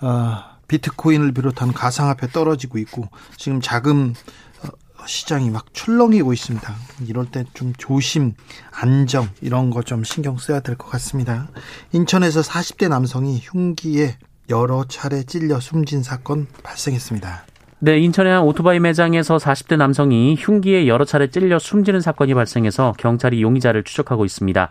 어, 0.00 0.36
비트코인을 0.68 1.32
비롯한 1.32 1.72
가상화폐 1.72 2.28
떨어지고 2.28 2.78
있고 2.78 3.08
지금 3.36 3.60
자금 3.60 4.14
어, 4.62 4.68
시장이 5.06 5.50
막 5.50 5.72
출렁이고 5.72 6.32
있습니다. 6.32 6.74
이럴 7.06 7.26
때 7.26 7.44
좀 7.54 7.72
조심, 7.78 8.34
안정 8.72 9.28
이런 9.40 9.70
거 9.70 9.82
좀 9.82 10.04
신경 10.04 10.36
써야 10.36 10.60
될 10.60 10.76
것 10.76 10.88
같습니다. 10.90 11.48
인천에서 11.92 12.42
40대 12.42 12.88
남성이 12.88 13.40
흉기에 13.42 14.18
여러 14.50 14.84
차례 14.84 15.22
찔려 15.22 15.60
숨진 15.60 16.02
사건 16.02 16.46
발생했습니다. 16.62 17.44
네, 17.80 17.98
인천의 17.98 18.32
한 18.32 18.42
오토바이 18.42 18.80
매장에서 18.80 19.36
40대 19.36 19.76
남성이 19.76 20.36
흉기에 20.38 20.86
여러 20.86 21.04
차례 21.04 21.28
찔려 21.28 21.58
숨지는 21.58 22.00
사건이 22.00 22.34
발생해서 22.34 22.94
경찰이 22.98 23.42
용의자를 23.42 23.84
추적하고 23.84 24.24
있습니다. 24.24 24.68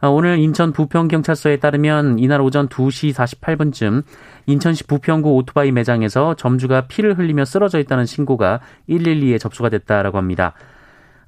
아, 0.00 0.08
오늘 0.08 0.38
인천 0.38 0.72
부평경찰서에 0.72 1.58
따르면 1.58 2.18
이날 2.18 2.40
오전 2.42 2.68
2시 2.68 3.14
48분쯤 3.14 4.02
인천시 4.46 4.84
부평구 4.84 5.34
오토바이 5.34 5.72
매장에서 5.72 6.34
점주가 6.34 6.86
피를 6.86 7.16
흘리며 7.18 7.46
쓰러져 7.46 7.78
있다는 7.78 8.04
신고가 8.04 8.60
112에 8.88 9.40
접수가 9.40 9.70
됐다라고 9.70 10.18
합니다. 10.18 10.52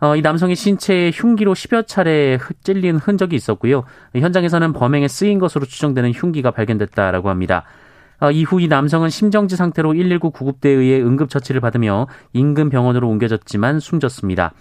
어, 0.01 0.15
이 0.15 0.21
남성의 0.21 0.57
신체에 0.57 1.11
흉기로 1.15 1.55
10여 1.55 1.87
차례 1.87 2.39
찔린 2.63 2.97
흔적이 2.97 3.37
있었고요. 3.37 3.85
현장에서는 4.15 4.75
범행에 4.75 5.09
쓰인 5.09 5.39
것으로 5.39 5.65
추정되는 5.65 6.13
흉기가 6.13 6.51
발견됐다라고 6.51 7.31
합니다. 7.31 7.65
어, 8.21 8.31
이후 8.31 8.61
이 8.61 8.69
남성은 8.69 9.11
심정지 9.11 9.57
상태로 9.57 9.93
119 9.93 10.31
구급대에 10.31 10.73
의해 10.73 11.01
응급처치를 11.01 11.61
받으며 11.61 12.07
인근 12.33 12.71
병원으로 12.71 13.09
옮겨졌지만 13.09 13.81
숨졌습니다. 13.81 14.53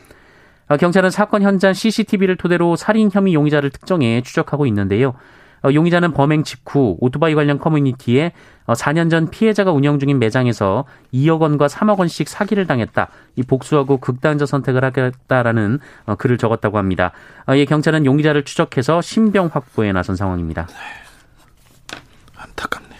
어, 0.68 0.78
경찰은 0.78 1.10
사건 1.10 1.42
현장 1.42 1.74
CCTV를 1.74 2.38
토대로 2.38 2.76
살인 2.76 3.10
혐의 3.12 3.34
용의자를 3.34 3.70
특정해 3.70 4.22
추적하고 4.22 4.66
있는데요. 4.66 5.14
어, 5.64 5.74
용의자는 5.74 6.14
범행 6.14 6.44
직후 6.44 6.98
오토바이 7.00 7.34
관련 7.34 7.58
커뮤니티에 7.58 8.34
4년 8.68 9.10
전 9.10 9.30
피해자가 9.30 9.72
운영 9.72 10.00
중인 10.00 10.20
매장에서 10.20 10.86
2억 11.14 11.40
원과 11.40 11.68
3억 11.68 11.98
원씩 12.00 12.28
사기를 12.28 12.68
당했다. 12.68 13.10
이 13.36 13.44
복수하고 13.44 13.98
극단적 13.98 14.48
선택을 14.48 14.84
하겠다라는 14.84 15.80
글을 16.18 16.38
적었다고 16.38 16.78
합니다. 16.78 17.12
이 17.56 17.66
경찰은 17.66 18.06
용의자를 18.06 18.44
추적해서 18.44 19.02
신병 19.02 19.50
확보에 19.54 19.92
나선 19.92 20.16
상황입니다. 20.16 20.68
네. 20.68 20.76
안타깝네요. 22.38 22.95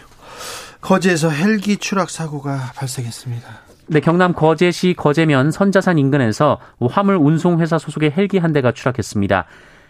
거제에서 0.86 1.30
헬기 1.30 1.78
추락 1.78 2.10
사고가 2.10 2.70
발생했습니다. 2.76 3.48
네, 3.88 3.98
경남 3.98 4.32
거제시 4.32 4.94
거제면 4.96 5.50
선자산 5.50 5.98
인근에서 5.98 6.60
화물 6.88 7.16
운송 7.16 7.60
회사 7.60 7.76
소속의 7.76 8.12
헬기 8.16 8.38
한 8.38 8.52
대가 8.52 8.70
추락했습니다. 8.70 9.46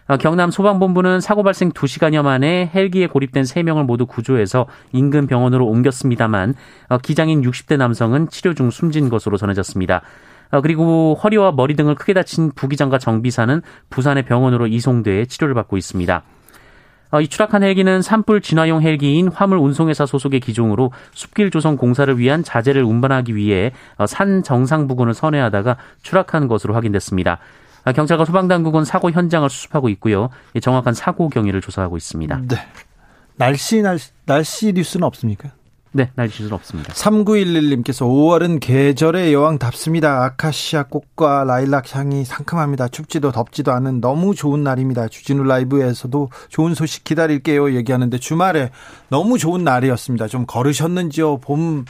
어, 0.09 0.17
경남 0.17 0.51
소방본부는 0.51 1.21
사고 1.21 1.43
발생 1.43 1.71
2시간여 1.71 2.23
만에 2.23 2.71
헬기에 2.75 3.09
고립된 3.09 3.45
3명을 3.45 3.85
모두 3.85 4.07
구조해서 4.07 4.69
인근 4.93 5.27
병원으로 5.27 5.67
옮겼습니다만 5.67 6.55
어, 6.89 6.97
기장인 6.97 7.43
60대 7.43 7.77
남성은 7.77 8.31
치료 8.31 8.55
중 8.55 8.71
숨진 8.71 9.11
것으로 9.11 9.37
전해졌습니다. 9.37 10.01
어, 10.51 10.63
그리고 10.63 11.19
허리와 11.23 11.53
머리 11.53 11.77
등을 11.77 11.95
크게 11.95 12.15
다친 12.15 12.53
부기장과 12.53 12.99
정비사는 12.99 13.61
부산의 13.91 14.25
병원으로 14.25 14.67
이송돼 14.67 15.27
치료를 15.27 15.55
받고 15.55 15.77
있습니다. 15.77 16.23
어, 17.11 17.21
이 17.21 17.29
추락한 17.29 17.63
헬기는 17.63 18.03
산불 18.03 18.41
진화용 18.41 18.83
헬기인 18.83 19.29
화물 19.29 19.59
운송회사 19.59 20.07
소속의 20.07 20.41
기종으로 20.41 20.93
숲길 21.13 21.51
조성 21.51 21.77
공사를 21.77 22.19
위한 22.19 22.43
자재를 22.43 22.83
운반하기 22.83 23.37
위해 23.37 23.73
어, 23.97 24.07
산 24.07 24.43
정상 24.43 24.87
부근을 24.89 25.15
선회하다가 25.15 25.77
추락한 26.03 26.49
것으로 26.49 26.75
확인됐습니다. 26.75 27.39
어, 27.85 27.93
경찰과 27.93 28.25
소방당국은 28.25 28.85
사고 28.85 29.11
현장을 29.11 29.49
수습하고 29.49 29.89
있고요. 29.91 30.31
정확한 30.61 30.95
사고 30.95 31.29
경위를 31.29 31.61
조사하고 31.61 31.97
있습니다. 31.97 32.41
네. 32.49 32.57
날씨 33.37 33.83
날씨, 33.83 34.11
날씨 34.25 34.73
뉴스는 34.73 35.07
없습니까? 35.07 35.51
네, 35.97 36.11
날씨는 36.15 36.53
없습니다. 36.53 36.93
3911님께서 36.93 38.07
5월은 38.07 38.61
계절의 38.61 39.33
여왕답습니다. 39.33 40.25
아카시아 40.25 40.83
꽃과 40.83 41.45
라일락 41.45 41.97
향이 41.97 42.27
상큼합니다. 42.27 42.89
춥지도 42.89 43.33
덥지도 43.33 43.73
않은 43.73 44.03
너무 44.03 44.35
좋은 44.35 44.63
날입니다. 44.63 45.09
주진우 45.09 45.45
라이브에서도 45.45 46.29
좋은 46.51 46.75
소식 46.75 47.03
기다릴게요. 47.05 47.75
얘기하는데 47.75 48.19
주말에 48.19 48.73
너무 49.09 49.39
좋은 49.39 49.65
날이었습니다. 49.65 50.29
좀 50.29 50.45
걸으셨는지요? 50.45 51.39
봄 51.39 51.87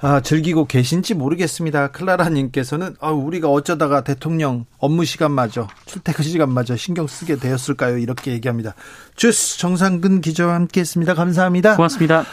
아, 0.00 0.20
즐기고 0.20 0.66
계신지 0.66 1.14
모르겠습니다. 1.14 1.92
클라라님께서는 1.92 2.96
아, 3.00 3.10
우리가 3.10 3.48
어쩌다가 3.48 4.02
대통령 4.02 4.66
업무 4.78 5.04
시간마저 5.04 5.68
출퇴근 5.86 6.24
시간마저 6.24 6.76
신경 6.76 7.06
쓰게 7.06 7.36
되었을까요? 7.36 7.98
이렇게 7.98 8.32
얘기합니다. 8.32 8.74
주스 9.14 9.58
정상근 9.58 10.20
기자와 10.20 10.54
함께했습니다. 10.54 11.14
감사합니다. 11.14 11.76
고맙습니다. 11.76 12.24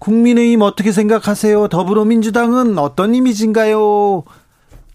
국민의힘 0.00 0.62
어떻게 0.62 0.90
생각하세요? 0.90 1.68
더불어민주당은 1.68 2.78
어떤 2.78 3.14
이미지인가요? 3.14 4.24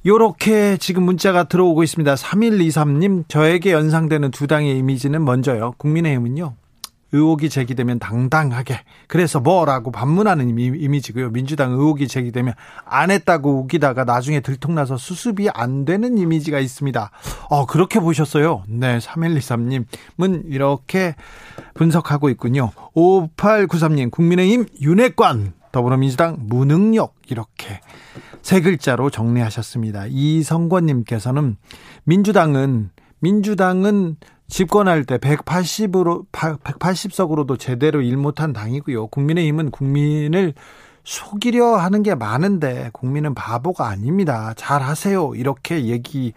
요렇게 0.06 0.78
지금 0.78 1.04
문자가 1.04 1.46
들어오고 1.46 1.84
있습니다. 1.84 2.14
3123님, 2.16 3.24
저에게 3.28 3.72
연상되는 3.72 4.32
두 4.32 4.48
당의 4.48 4.78
이미지는 4.78 5.24
먼저요. 5.24 5.74
국민의힘은요. 5.78 6.56
의혹이 7.16 7.50
제기되면 7.50 8.00
당당하게 8.00 8.82
그래서 9.08 9.40
뭐라고 9.40 9.92
반문하는 9.92 10.50
이미지고요. 10.58 11.32
민주당 11.32 11.72
의혹이 11.72 12.08
제기되면 12.08 12.54
안 12.86 13.12
했다고 13.12 13.60
우기다가 13.62 14.04
나중에 14.04 14.42
들통나서 14.42 14.98
수습이 14.98 15.50
안 15.54 15.86
되는 15.86 16.18
이미지가 16.18 16.60
있습니다. 16.60 17.12
어 17.50 17.66
그렇게 17.66 18.00
보셨어요. 18.00 18.64
네, 18.68 18.98
3123님은 19.00 20.44
이렇게 20.48 21.16
분석하고 21.74 22.30
있군요. 22.30 22.72
5893님 22.96 24.12
국민의힘 24.12 24.66
윤핵관 24.82 25.54
더불어민주당 25.72 26.38
무능력 26.40 27.16
이렇게 27.28 27.82
세 28.42 28.62
글자로 28.62 29.10
정리하셨습니다. 29.10 30.06
이성권님께서는 30.08 31.58
민주당은 32.04 32.92
민주당은 33.20 34.18
집권할 34.48 35.06
때 35.06 35.18
180으로 35.18 36.26
180석으로도 36.32 37.60
제대로 37.60 38.02
일 38.02 38.18
못한 38.18 38.54
당이고요. 38.54 39.08
국민의힘은 39.08 39.72
국민을 39.72 40.54
속이려 41.04 41.78
하는 41.78 42.04
게 42.04 42.16
많은데 42.16 42.90
국민은 42.94 43.34
바보가 43.36 43.88
아닙니다. 43.88 44.54
잘 44.56 44.82
하세요. 44.82 45.34
이렇게 45.36 45.86
얘기 45.86 46.34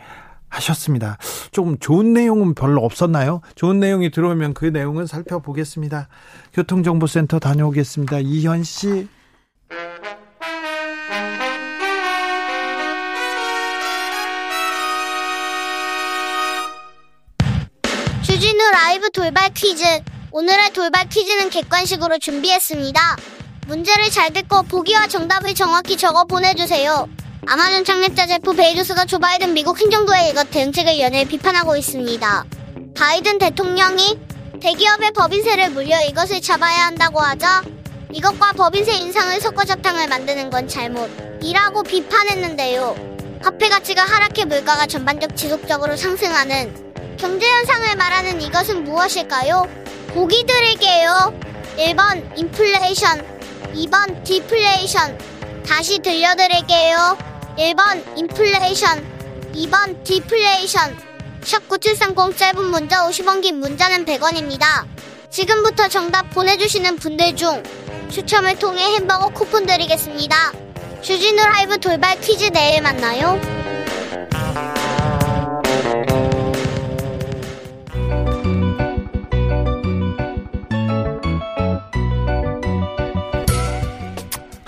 하셨습니다. 0.49 1.19
조금 1.51 1.79
좋은 1.79 2.13
내용은 2.13 2.55
별로 2.55 2.83
없었나요? 2.83 3.41
좋은 3.55 3.81
내용이 3.81 4.11
들어오면 4.11 4.55
그 4.55 4.65
내용은 4.67 5.07
살펴보겠습니다. 5.07 6.09
교통정보센터 6.55 7.39
다녀오겠습니다. 7.39 8.21
이현 8.21 8.65
씨. 8.65 9.09
라이브 18.71 19.11
돌발 19.11 19.53
퀴즈. 19.55 19.85
오늘의 20.31 20.73
돌발 20.73 21.09
퀴즈는 21.09 21.51
객관식으로 21.51 22.19
준비했습니다. 22.19 23.17
문제를 23.67 24.11
잘 24.11 24.33
듣고 24.33 24.63
보기와 24.63 25.07
정답을 25.07 25.55
정확히 25.55 25.97
적어 25.97 26.25
보내주세요. 26.25 27.09
아마존 27.47 27.85
창립자 27.85 28.27
제프 28.27 28.55
베이조스가 28.55 29.07
조 29.07 29.19
바이든 29.19 29.55
미국 29.55 29.81
행정부의 29.81 30.31
이것 30.31 30.51
대응책을 30.51 31.01
연일 31.01 31.27
비판하고 31.27 31.77
있습니다. 31.77 32.45
바이든 32.95 33.39
대통령이 33.39 34.19
대기업의 34.61 35.13
법인세를 35.13 35.71
물려 35.71 36.03
이것을 36.03 36.43
잡아야 36.43 36.87
한다고 36.87 37.21
하자 37.21 37.63
이것과 38.13 38.53
법인세 38.53 38.93
인상을 38.93 39.41
섞어 39.41 39.65
자탕을 39.65 40.09
만드는 40.09 40.51
건 40.51 40.69
잘못이라고 40.69 41.85
비판했는데요. 41.85 42.97
화폐 43.43 43.69
가치가 43.69 44.03
하락해 44.03 44.45
물가가 44.47 44.87
전반적 44.87 45.37
지속적으로 45.37 45.97
상승하는 45.97 46.88
경제 47.19 47.47
현상을 47.49 47.97
말하는 47.97 48.41
이것은 48.41 48.85
무엇일까요? 48.85 49.69
보기 50.15 50.47
드릴게요. 50.47 51.39
1번 51.77 52.39
인플레이션, 52.39 53.27
2번 53.75 54.25
디플레이션. 54.25 55.19
다시 55.67 55.99
들려드릴게요. 55.99 57.19
1번 57.59 58.17
인플레이션, 58.17 59.05
2번 59.53 60.05
디플레이션. 60.05 60.97
샵9730 61.43 62.37
짧은 62.37 62.65
문자 62.65 63.07
50원 63.09 63.43
긴 63.43 63.59
문자는 63.59 64.05
100원입니다. 64.05 64.87
지금부터 65.31 65.89
정답 65.89 66.31
보내주시는 66.31 66.97
분들 66.97 67.37
중 67.37 67.63
추첨을 68.11 68.59
통해 68.59 68.95
햄버거 68.95 69.29
쿠폰 69.29 69.67
드리겠습니다. 69.67 70.53
주진우 71.03 71.43
라이브 71.43 71.79
돌발 71.79 72.21
퀴즈 72.21 72.51
내일 72.51 72.81
만나요. 72.83 73.41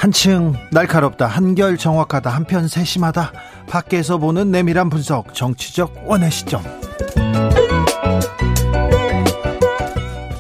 한층 0.01 0.55
날카롭다 0.71 1.27
한결 1.27 1.77
정확하다 1.77 2.31
한편 2.31 2.69
세심하다. 2.69 3.33
밖에서 3.69 4.17
보는 4.17 4.51
내밀한 4.51 4.89
분석 4.89 5.35
정치적 5.35 6.05
원의 6.07 6.31
시점. 6.31 6.63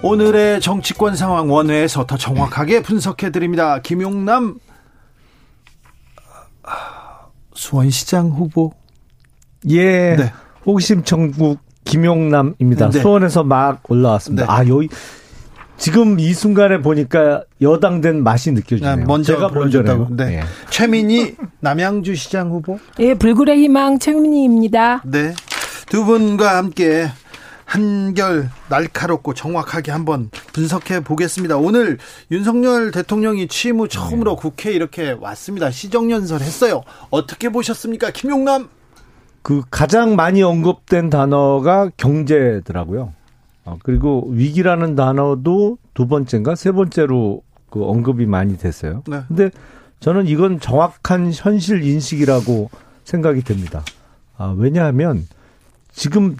오늘의 0.02 0.62
정치권 0.62 1.14
상황 1.14 1.50
원회에서 1.50 2.06
더 2.06 2.16
정확하게 2.16 2.80
분석해 2.80 3.28
드립니다. 3.28 3.80
김용남 3.82 4.58
수원시장 7.52 8.30
후보. 8.30 8.72
예. 9.68 10.16
네. 10.16 10.32
호기심 10.64 11.04
천국 11.04 11.58
김용남입니다. 11.84 12.88
네. 12.88 13.00
수원에서 13.02 13.44
막 13.44 13.82
올라왔습니다. 13.90 14.46
네. 14.46 14.50
아 14.50 14.66
여기 14.66 14.88
지금 15.80 16.20
이 16.20 16.34
순간에 16.34 16.82
보니까 16.82 17.42
여당된 17.62 18.22
맛이 18.22 18.52
느껴지네요. 18.52 18.96
네, 18.96 19.04
먼저 19.06 19.32
제가 19.32 19.48
먼저네요. 19.48 20.08
네. 20.10 20.26
네. 20.26 20.42
최민희 20.68 21.36
남양주 21.60 22.14
시장 22.16 22.50
후보. 22.50 22.78
예, 22.98 23.14
불굴의 23.14 23.56
희망 23.62 23.98
최민희입니다. 23.98 25.02
네. 25.06 25.32
두 25.88 26.04
분과 26.04 26.58
함께 26.58 27.08
한결 27.64 28.50
날카롭고 28.68 29.32
정확하게 29.32 29.90
한번 29.90 30.30
분석해 30.52 31.00
보겠습니다. 31.00 31.56
오늘 31.56 31.96
윤석열 32.30 32.90
대통령이 32.90 33.48
취임 33.48 33.80
후 33.80 33.88
처음으로 33.88 34.36
네. 34.36 34.42
국회에 34.42 34.74
이렇게 34.74 35.16
왔습니다. 35.18 35.70
시정연설 35.70 36.42
했어요. 36.42 36.82
어떻게 37.08 37.48
보셨습니까? 37.48 38.10
김용남? 38.10 38.68
그 39.40 39.62
가장 39.70 40.14
많이 40.14 40.42
언급된 40.42 41.08
단어가 41.08 41.90
경제더라고요. 41.96 43.14
어, 43.64 43.78
그리고 43.82 44.26
위기라는 44.30 44.94
단어도 44.94 45.78
두 45.94 46.06
번째인가 46.06 46.54
세 46.54 46.72
번째로 46.72 47.42
그 47.68 47.84
언급이 47.84 48.26
많이 48.26 48.56
됐어요. 48.56 49.02
네. 49.06 49.20
근데 49.28 49.50
저는 50.00 50.26
이건 50.26 50.60
정확한 50.60 51.30
현실 51.32 51.84
인식이라고 51.84 52.70
생각이 53.04 53.42
됩니다. 53.42 53.82
아, 54.36 54.54
왜냐하면 54.56 55.26
지금 55.92 56.36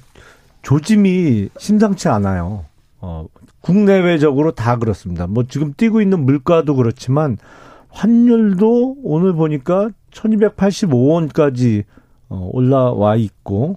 조짐이 0.63 1.51
심상치 1.59 2.09
않아요. 2.09 2.65
어, 3.01 3.27
국내외적으로 3.61 4.53
다 4.53 4.77
그렇습니다. 4.77 5.27
뭐 5.27 5.45
지금 5.45 5.75
뛰고 5.77 6.01
있는 6.01 6.25
물가도 6.25 6.75
그렇지만 6.77 7.37
환율도 7.91 8.97
오늘 9.03 9.35
보니까 9.35 9.91
1285원까지 10.13 11.85
어, 12.29 12.49
올라와 12.53 13.17
있고 13.17 13.77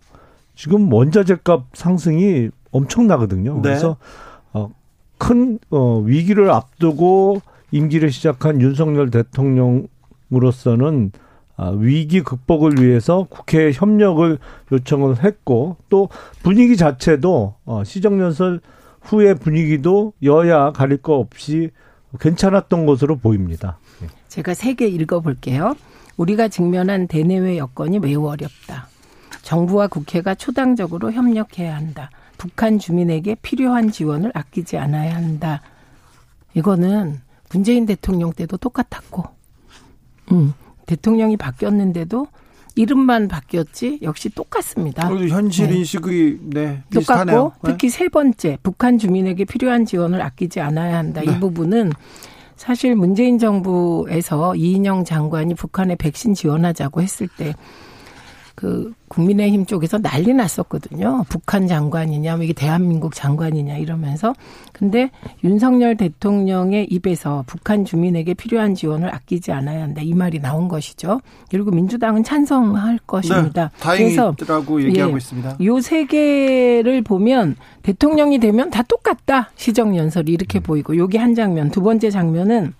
지금 0.55 0.91
원자재값 0.91 1.65
상승이 1.73 2.49
엄청나거든요. 2.73 3.55
네. 3.55 3.61
그래서 3.61 3.95
어, 4.51 4.69
큰 5.17 5.59
어, 5.69 5.99
위기를 5.99 6.51
앞두고 6.51 7.41
임기를 7.71 8.11
시작한 8.11 8.61
윤석열 8.61 9.09
대통령으로서는 9.09 11.11
아, 11.55 11.69
위기 11.69 12.21
극복을 12.21 12.73
위해서 12.79 13.27
국회 13.29 13.71
협력을 13.71 14.37
요청을 14.71 15.23
했고 15.23 15.77
또 15.89 16.09
분위기 16.41 16.75
자체도 16.75 17.53
어, 17.65 17.83
시정연설 17.83 18.59
후의 19.01 19.35
분위기도 19.35 20.13
여야 20.23 20.71
가릴 20.71 20.97
거 20.97 21.15
없이 21.15 21.69
괜찮았던 22.19 22.85
것으로 22.85 23.17
보입니다. 23.17 23.77
예. 24.01 24.07
제가 24.29 24.53
세 24.55 24.73
개 24.73 24.87
읽어볼게요. 24.87 25.75
우리가 26.17 26.47
직면한 26.47 27.07
대내외 27.07 27.57
여건이 27.57 27.99
매우 27.99 28.27
어렵다. 28.27 28.87
정부와 29.43 29.87
국회가 29.87 30.33
초당적으로 30.35 31.11
협력해야 31.11 31.75
한다. 31.75 32.09
북한 32.37 32.79
주민에게 32.79 33.35
필요한 33.41 33.91
지원을 33.91 34.31
아끼지 34.33 34.77
않아야 34.77 35.15
한다. 35.15 35.61
이거는 36.53 37.19
문재인 37.51 37.85
대통령 37.85 38.33
때도 38.33 38.57
똑같았고, 38.57 39.23
음, 40.31 40.53
대통령이 40.85 41.37
바뀌었는데도 41.37 42.27
이름만 42.75 43.27
바뀌었지 43.27 43.99
역시 44.01 44.29
똑같습니다. 44.29 45.07
현실 45.07 45.67
네. 45.67 45.77
인식이 45.77 46.39
네, 46.41 46.83
비슷하네요. 46.89 47.35
똑같고 47.37 47.67
네. 47.67 47.71
특히 47.73 47.89
세 47.89 48.09
번째 48.09 48.57
북한 48.63 48.97
주민에게 48.97 49.45
필요한 49.45 49.85
지원을 49.85 50.21
아끼지 50.21 50.59
않아야 50.59 50.97
한다. 50.97 51.21
네. 51.21 51.31
이 51.31 51.39
부분은 51.39 51.91
사실 52.55 52.95
문재인 52.95 53.37
정부에서 53.37 54.55
이인영 54.55 55.05
장관이 55.05 55.53
북한에 55.53 55.95
백신 55.95 56.33
지원하자고 56.33 57.01
했을 57.01 57.27
때 57.27 57.55
그 58.55 58.93
국민의힘 59.07 59.65
쪽에서 59.65 59.99
난리 59.99 60.33
났었거든요. 60.33 61.25
북한 61.29 61.67
장관이냐, 61.67 62.35
뭐 62.35 62.43
이게 62.43 62.53
대한민국 62.53 63.13
장관이냐 63.15 63.77
이러면서. 63.77 64.33
근데 64.71 65.11
윤석열 65.43 65.95
대통령의 65.97 66.85
입에서 66.89 67.43
북한 67.47 67.85
주민에게 67.85 68.33
필요한 68.33 68.73
지원을 68.75 69.13
아끼지 69.13 69.51
않아야 69.51 69.83
한다. 69.83 70.01
이 70.03 70.13
말이 70.13 70.39
나온 70.39 70.67
것이죠. 70.67 71.21
그리고 71.49 71.71
민주당은 71.71 72.23
찬성할 72.23 72.99
것입니다. 73.05 73.69
네, 73.75 73.79
다행이라고 73.83 74.83
얘기하고 74.83 75.13
예, 75.13 75.17
있습니다. 75.17 75.57
요 75.63 75.79
세 75.83 76.05
개를 76.05 77.01
보면 77.01 77.55
대통령이 77.83 78.39
되면 78.39 78.69
다 78.69 78.83
똑같다. 78.83 79.51
시정 79.55 79.95
연설이 79.97 80.31
이렇게 80.31 80.59
음. 80.59 80.63
보이고 80.63 80.95
요게 80.95 81.17
한 81.17 81.35
장면. 81.35 81.69
두 81.71 81.81
번째 81.81 82.09
장면은 82.09 82.73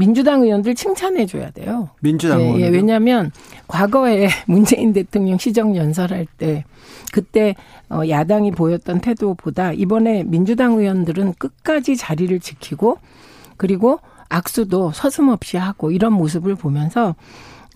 민주당 0.00 0.40
의원들 0.40 0.74
칭찬해 0.74 1.26
줘야 1.26 1.50
돼요. 1.50 1.90
민주당 2.00 2.40
의원. 2.40 2.60
예, 2.60 2.64
예, 2.64 2.68
왜냐하면 2.70 3.30
과거에 3.68 4.28
문재인 4.48 4.94
대통령 4.94 5.36
시정 5.36 5.76
연설할 5.76 6.26
때 6.38 6.64
그때 7.12 7.54
어, 7.90 8.00
야당이 8.08 8.52
보였던 8.52 9.00
태도보다 9.02 9.72
이번에 9.72 10.24
민주당 10.24 10.78
의원들은 10.78 11.34
끝까지 11.34 11.96
자리를 11.96 12.40
지키고 12.40 12.96
그리고 13.58 14.00
악수도 14.30 14.92
서슴없이 14.92 15.58
하고 15.58 15.90
이런 15.90 16.14
모습을 16.14 16.54
보면서 16.54 17.14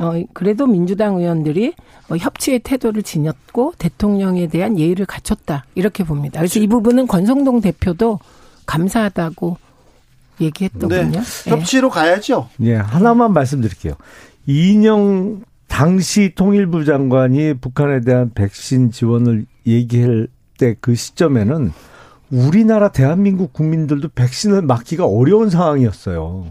어, 0.00 0.14
그래도 0.32 0.66
민주당 0.66 1.16
의원들이 1.16 1.74
어, 2.08 2.16
협치의 2.16 2.60
태도를 2.60 3.02
지녔고 3.02 3.74
대통령에 3.78 4.46
대한 4.46 4.78
예의를 4.78 5.04
갖췄다. 5.04 5.66
이렇게 5.74 6.04
봅니다. 6.04 6.40
그래서 6.40 6.58
이 6.58 6.66
부분은 6.68 7.06
권성동 7.06 7.60
대표도 7.60 8.18
감사하다고 8.64 9.58
얘기했더군요. 10.40 11.10
네. 11.10 11.20
예. 11.46 11.50
협치로 11.50 11.90
가야죠. 11.90 12.48
예, 12.62 12.74
하나만 12.76 13.32
말씀드릴게요. 13.32 13.94
이인영 14.46 15.42
당시 15.68 16.32
통일부 16.34 16.84
장관이 16.84 17.54
북한에 17.54 18.00
대한 18.00 18.30
백신 18.34 18.90
지원을 18.90 19.46
얘기할 19.66 20.28
때 20.58 20.76
그 20.80 20.94
시점에는 20.94 21.72
우리나라 22.30 22.88
대한민국 22.88 23.52
국민들도 23.52 24.08
백신을 24.14 24.62
맞기가 24.62 25.04
어려운 25.06 25.50
상황이었어요. 25.50 26.46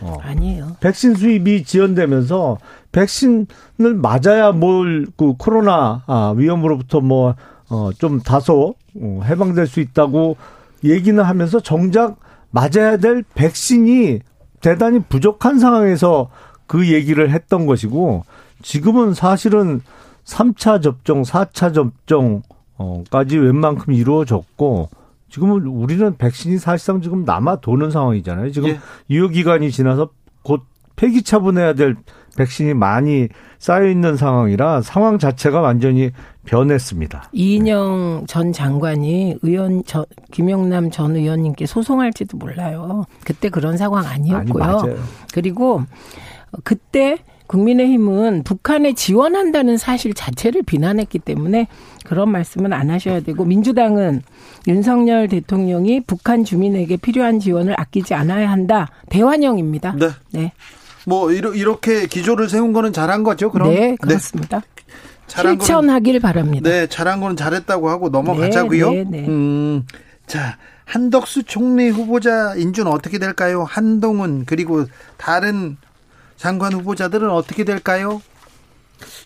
어. 0.00 0.16
아니에요. 0.22 0.76
백신 0.80 1.14
수입이 1.14 1.64
지연되면서 1.64 2.58
백신을 2.92 3.94
맞아야 3.94 4.52
뭘 4.52 5.06
그 5.16 5.34
코로나 5.36 6.02
아, 6.06 6.34
위험으로부터 6.36 7.00
뭐 7.00 7.34
어, 7.68 7.90
좀 7.98 8.20
다소 8.20 8.74
어, 9.00 9.20
해방될 9.24 9.66
수 9.66 9.80
있다고 9.80 10.36
얘기는 10.84 11.22
하면서 11.22 11.60
정작 11.60 12.16
맞아야 12.52 12.96
될 12.98 13.24
백신이 13.34 14.20
대단히 14.60 15.00
부족한 15.00 15.58
상황에서 15.58 16.30
그 16.66 16.88
얘기를 16.88 17.30
했던 17.30 17.66
것이고 17.66 18.24
지금은 18.62 19.14
사실은 19.14 19.80
3차 20.24 20.80
접종, 20.82 21.22
4차 21.22 21.74
접종까지 21.74 23.38
웬만큼 23.38 23.92
이루어졌고 23.92 24.88
지금은 25.28 25.66
우리는 25.66 26.16
백신이 26.16 26.58
사실상 26.58 27.00
지금 27.00 27.24
남아 27.24 27.56
도는 27.56 27.90
상황이잖아요. 27.90 28.52
지금 28.52 28.68
예. 28.68 28.80
유효 29.10 29.28
기간이 29.28 29.70
지나서 29.70 30.10
곧 30.42 30.62
폐기 30.94 31.22
처분해야 31.22 31.72
될 31.72 31.96
백신이 32.36 32.74
많이 32.74 33.28
쌓여 33.58 33.86
있는 33.86 34.16
상황이라 34.16 34.82
상황 34.82 35.18
자체가 35.18 35.60
완전히 35.60 36.10
변했습니다. 36.44 37.30
이인영 37.32 38.24
전 38.26 38.52
장관이 38.52 39.36
의원 39.42 39.82
저, 39.86 40.06
김영남 40.32 40.90
전 40.90 41.14
의원님께 41.16 41.66
소송할지도 41.66 42.36
몰라요. 42.36 43.04
그때 43.24 43.48
그런 43.48 43.76
상황 43.76 44.06
아니었고요. 44.06 44.64
아니, 44.64 44.94
그리고 45.32 45.82
그때 46.64 47.18
국민의힘은 47.46 48.44
북한에 48.44 48.94
지원한다는 48.94 49.76
사실 49.76 50.14
자체를 50.14 50.62
비난했기 50.62 51.18
때문에 51.18 51.68
그런 52.06 52.30
말씀은 52.30 52.72
안 52.72 52.90
하셔야 52.90 53.20
되고 53.20 53.44
민주당은 53.44 54.22
윤석열 54.66 55.28
대통령이 55.28 56.00
북한 56.06 56.44
주민에게 56.44 56.96
필요한 56.96 57.40
지원을 57.40 57.78
아끼지 57.78 58.14
않아야 58.14 58.50
한다. 58.50 58.88
대환영입니다. 59.10 59.96
네. 59.98 60.08
네. 60.32 60.52
뭐 61.06 61.32
이렇게 61.32 62.06
기조를 62.06 62.48
세운 62.48 62.72
거는 62.72 62.92
잘한 62.92 63.22
거죠. 63.22 63.50
그럼 63.50 63.70
네, 63.70 63.80
네. 63.90 63.96
그렇습니다. 64.00 64.60
네. 64.60 64.82
실천하길 65.26 66.20
바랍니다. 66.20 66.68
네, 66.68 66.86
잘한 66.86 67.20
거는 67.20 67.36
잘했다고 67.36 67.88
하고 67.88 68.08
넘어가자고요. 68.10 68.90
네, 68.90 69.04
네, 69.04 69.20
네. 69.22 69.28
음, 69.28 69.86
자, 70.26 70.58
한덕수 70.84 71.44
총리 71.44 71.88
후보자 71.88 72.54
인준 72.54 72.86
어떻게 72.86 73.18
될까요? 73.18 73.64
한동훈 73.64 74.44
그리고 74.44 74.84
다른 75.16 75.76
장관 76.36 76.72
후보자들은 76.74 77.30
어떻게 77.30 77.64
될까요? 77.64 78.20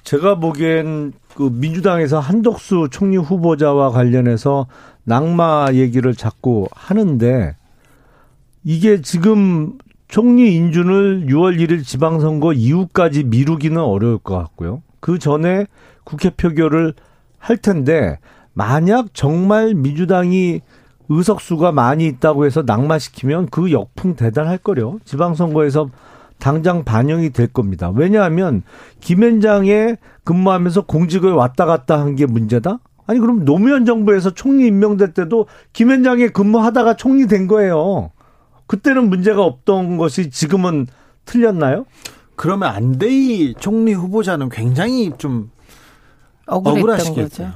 제가 0.05 0.39
보기엔 0.39 1.13
그 1.35 1.51
민주당에서 1.53 2.21
한덕수 2.21 2.89
총리 2.91 3.17
후보자와 3.17 3.91
관련해서 3.91 4.67
낙마 5.05 5.69
얘기를 5.73 6.15
자꾸 6.15 6.69
하는데 6.73 7.57
이게 8.65 9.01
지금 9.01 9.79
총리 10.09 10.55
인준을 10.55 11.27
6월 11.29 11.59
1일 11.59 11.85
지방선거 11.85 12.53
이후까지 12.53 13.25
미루기는 13.25 13.81
어려울 13.81 14.19
것 14.19 14.37
같고요. 14.37 14.83
그 15.01 15.19
전에 15.19 15.67
국회 16.05 16.31
표결을 16.31 16.95
할 17.39 17.57
텐데 17.57 18.19
만약 18.55 19.09
정말 19.13 19.75
민주당이 19.75 20.61
의석수가 21.09 21.73
많이 21.73 22.07
있다고 22.07 22.47
해서 22.47 22.63
낙마시키면 22.67 23.49
그 23.51 23.71
역풍 23.73 24.17
대단할 24.17 24.59
거요. 24.59 24.99
지방선거에서 25.05 25.91
당장 26.39 26.85
반영이 26.85 27.31
될 27.31 27.47
겁니다. 27.49 27.91
왜냐하면 27.95 28.63
김현장에 29.01 29.97
근무하면서 30.25 30.83
공직을 30.83 31.33
왔다 31.33 31.65
갔다 31.65 31.99
한 32.01 32.17
게 32.17 32.27
문제다? 32.27 32.79
아니 33.07 33.21
그럼 33.21 33.45
노무현 33.45 33.85
정부에서 33.85 34.31
총리 34.35 34.67
임명될 34.67 35.15
때도 35.15 35.47
김현장에 35.73 36.29
근무하다가 36.29 36.95
총리 36.95 37.27
된 37.29 37.47
거예요. 37.47 38.11
그때는 38.67 39.09
문제가 39.09 39.43
없던 39.43 39.97
것이 39.97 40.31
지금은 40.31 40.87
틀렸나요? 41.25 41.87
그러면 42.37 42.71
안대희 42.71 43.55
총리 43.59 43.93
후보자는 43.93 44.49
굉장히 44.51 45.13
좀 45.19 45.51
억울하시겠죠. 46.47 47.53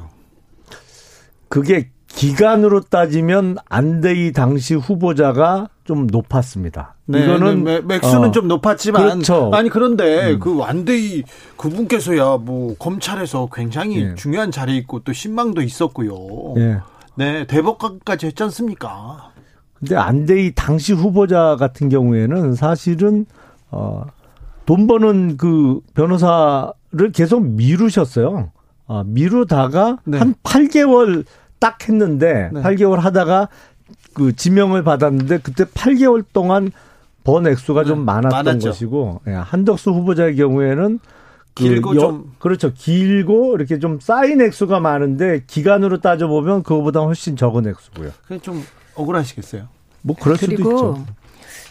그게 1.48 1.90
기간으로 2.08 2.80
따지면 2.80 3.56
안대희 3.68 4.32
당시 4.32 4.74
후보자가 4.74 5.68
좀 5.84 6.06
높았습니다. 6.06 6.96
네, 7.06 7.24
이거는 7.24 7.64
네, 7.64 7.80
맥수는 7.80 8.28
어, 8.28 8.30
좀 8.30 8.46
높았지만 8.48 9.02
그렇죠. 9.02 9.50
아니 9.52 9.68
그런데 9.68 10.32
음. 10.32 10.38
그 10.38 10.60
안대희 10.62 11.24
그분께서야 11.56 12.38
뭐 12.38 12.74
검찰에서 12.78 13.48
굉장히 13.52 14.04
네. 14.04 14.14
중요한 14.14 14.50
자리에 14.50 14.76
있고 14.78 15.00
또 15.00 15.12
신망도 15.12 15.62
있었고요. 15.62 16.54
네, 16.56 16.78
네 17.16 17.46
대법관까지 17.46 18.26
했지 18.26 18.42
않습니까? 18.44 19.32
근데 19.80 19.96
안대희 19.96 20.52
당시 20.54 20.92
후보자 20.92 21.56
같은 21.58 21.88
경우에는 21.88 22.54
사실은 22.54 23.26
어, 23.70 24.04
돈 24.66 24.86
버는 24.86 25.36
그 25.36 25.80
변호사를 25.94 27.12
계속 27.12 27.44
미루셨어요. 27.44 28.52
아, 28.86 29.04
미루다가 29.06 29.98
네. 30.04 30.18
한 30.18 30.34
8개월 30.42 31.24
딱 31.58 31.88
했는데 31.88 32.50
네. 32.52 32.62
8개월 32.62 32.96
하다가 32.98 33.48
그 34.14 34.34
지명을 34.34 34.84
받았는데 34.84 35.38
그때 35.38 35.64
8개월 35.64 36.24
동안 36.32 36.70
번 37.24 37.46
액수가 37.46 37.82
네. 37.82 37.88
좀 37.88 38.04
많았던 38.04 38.44
많았죠. 38.44 38.68
것이고 38.68 39.20
예, 39.28 39.32
한덕수 39.32 39.90
후보자의 39.90 40.36
경우에는 40.36 40.98
그 41.54 41.64
길고 41.64 41.96
여, 41.96 42.00
좀 42.00 42.32
그렇죠 42.38 42.72
길고 42.72 43.54
이렇게 43.54 43.78
좀 43.78 43.98
쌓인 44.00 44.40
액수가 44.40 44.80
많은데 44.80 45.42
기간으로 45.46 46.00
따져 46.00 46.28
보면 46.28 46.62
그거보다 46.62 47.00
훨씬 47.00 47.36
적은 47.36 47.66
액수고요. 47.68 48.10
그게 48.22 48.38
좀 48.38 48.62
억울하시겠어요. 49.00 49.66
뭐 50.02 50.16
그럴 50.18 50.36
수도 50.36 50.52
있죠. 50.52 51.04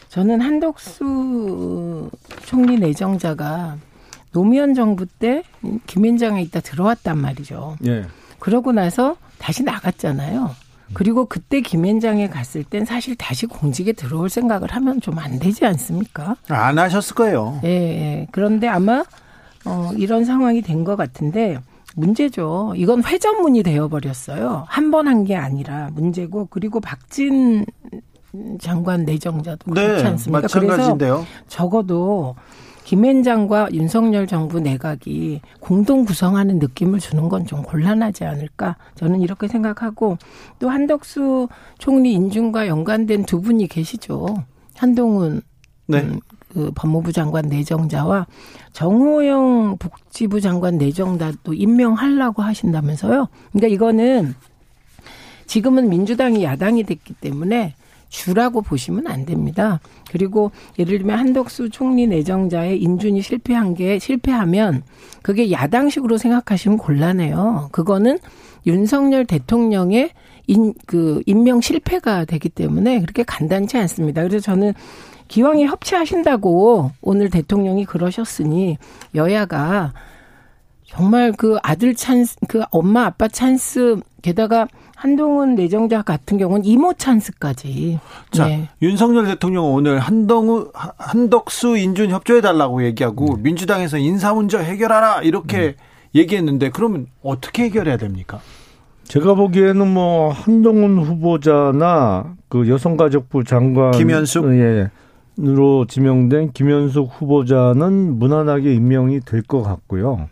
저는 0.10 0.42
한덕수 0.42 2.10
총리 2.46 2.78
내정자가 2.80 3.78
노무현 4.32 4.74
정부 4.74 5.06
때 5.06 5.44
김현장에 5.88 6.42
있다 6.44 6.60
들어왔단 6.62 7.18
말이죠. 7.18 7.78
예. 7.88 8.06
그러고 8.40 8.72
나서 8.72 9.16
다시 9.38 9.64
나갔잖아요. 9.64 10.52
그리고 10.94 11.26
그때 11.26 11.62
김현장에 11.62 12.30
갔을 12.30 12.64
땐 12.64 12.86
사실 12.86 13.16
다시 13.16 13.46
공직에 13.46 13.94
들어올 13.94 14.30
생각을 14.30 14.72
하면 14.72 15.00
좀 15.02 15.20
안 15.20 15.38
되지 15.38 15.66
않습니까? 15.66 16.36
안 16.48 16.80
하셨을 16.80 17.16
거예요. 17.16 17.60
예, 17.64 17.70
예. 17.70 18.28
그런데 18.32 18.68
아마 18.68 19.04
어, 19.66 19.92
이런 19.98 20.26
상황이 20.26 20.62
된 20.62 20.84
것 20.84 20.96
같은데 20.96 21.60
문제죠. 21.96 22.74
이건 22.76 23.04
회전문이 23.04 23.64
되어버렸어요. 23.64 24.66
한 24.68 24.92
번 24.92 25.08
한 25.08 25.24
게 25.26 25.36
아니라 25.36 25.90
문제고 25.94 26.48
그리고 26.50 26.80
박진 26.80 27.66
장관 28.60 29.06
내정자도 29.06 29.74
네, 29.74 29.88
그렇지 29.88 30.06
않습니까? 30.06 30.42
마찬가지인데요. 30.42 31.14
그래서 31.16 31.28
적어도 31.48 32.36
김앤장과 32.84 33.70
윤석열 33.74 34.26
정부 34.28 34.60
내각이 34.60 35.42
공동 35.60 36.06
구성하는 36.06 36.58
느낌을 36.60 37.00
주는 37.00 37.30
건 37.30 37.46
좀 37.46 37.62
곤란하지 37.64 38.26
않을까 38.26 38.78
저는 38.96 39.22
이렇게 39.22 39.48
생각하고 39.48 40.18
또 40.60 40.70
한덕수 40.70 41.48
총리 41.78 42.14
인준과 42.14 42.68
연관된 42.68 43.26
두 43.26 43.42
분이 43.42 43.68
계시죠. 43.68 44.26
한동훈 44.76 45.42
네. 45.88 46.02
음, 46.02 46.20
그 46.54 46.72
법무부 46.74 47.12
장관 47.12 47.48
내정자와 47.48 48.28
정호영 48.74 49.78
복지부 49.78 50.42
장관 50.42 50.78
내정자도 50.78 51.54
임명하려고 51.54 52.42
하신다면서요. 52.42 53.28
그러니까 53.52 53.68
이거는 53.74 54.36
지금은 55.46 55.90
민주당이 55.90 56.44
야당이 56.44 56.84
됐기 56.84 57.14
때문에 57.16 57.76
주라고 58.10 58.62
보시면 58.62 59.08
안 59.08 59.26
됩니다. 59.26 59.80
그리고 60.12 60.52
예를 60.78 60.98
들면 60.98 61.18
한덕수 61.18 61.70
총리 61.70 62.08
내정자의 62.08 62.82
인준이 62.82 63.22
실패한 63.22 63.76
게 63.76 64.00
실패하면 64.00 64.84
그게 65.22 65.52
야당식으로 65.52 66.18
생각하시면 66.18 66.78
곤란해요. 66.80 67.70
그거는 67.72 68.18
윤석열 68.66 69.26
대통령의 69.26 70.12
인, 70.48 70.74
그, 70.88 71.22
임명 71.28 71.62
실패가 71.62 72.26
되기 72.26 72.50
때문에 72.50 73.00
그렇게 73.02 73.24
간단치 73.24 73.78
않습니다. 73.78 74.24
그래서 74.24 74.40
저는 74.40 74.74
기왕에 75.28 75.66
협치하신다고 75.66 76.92
오늘 77.02 77.30
대통령이 77.30 77.86
그러셨으니 77.86 78.78
여야가 79.14 79.94
정말 80.88 81.32
그 81.34 81.58
아들 81.62 81.94
찬스, 81.94 82.38
그 82.48 82.64
엄마 82.72 83.06
아빠 83.06 83.28
찬스, 83.28 83.98
게다가 84.24 84.68
한동훈 85.00 85.56
내정자 85.56 86.02
같은 86.02 86.38
경우는 86.38 86.66
이모 86.66 86.94
찬스까지. 86.94 88.00
자, 88.32 88.48
네. 88.48 88.68
윤석열 88.82 89.28
대통령은 89.28 89.72
오늘 89.72 89.98
한동훈, 90.00 90.68
한덕수 90.74 91.78
인준 91.78 92.10
협조해달라고 92.10 92.84
얘기하고 92.84 93.36
음. 93.36 93.42
민주당에서 93.44 93.98
인사 93.98 94.34
문제 94.34 94.58
해결하라 94.58 95.22
이렇게 95.22 95.68
음. 95.68 95.74
얘기했는데 96.16 96.70
그러면 96.72 97.08
어떻게 97.24 97.64
해결해야 97.64 97.96
됩니까? 97.96 98.42
제가 99.06 99.36
보기에는 99.36 99.88
뭐 99.88 100.32
한동훈 100.32 100.98
후보자나 101.00 102.36
그 102.50 102.68
여성가족부 102.68 103.46
장관 103.46 103.92
김현숙 103.92 104.52
예, 104.52 104.90
으로 105.40 105.86
지명된 105.88 106.52
김현숙 106.52 107.10
후보자는 107.22 108.20
무난하게 108.20 108.74
임명이 108.74 109.22
될 109.22 109.44
것 109.44 109.64
같고요. 109.64 110.28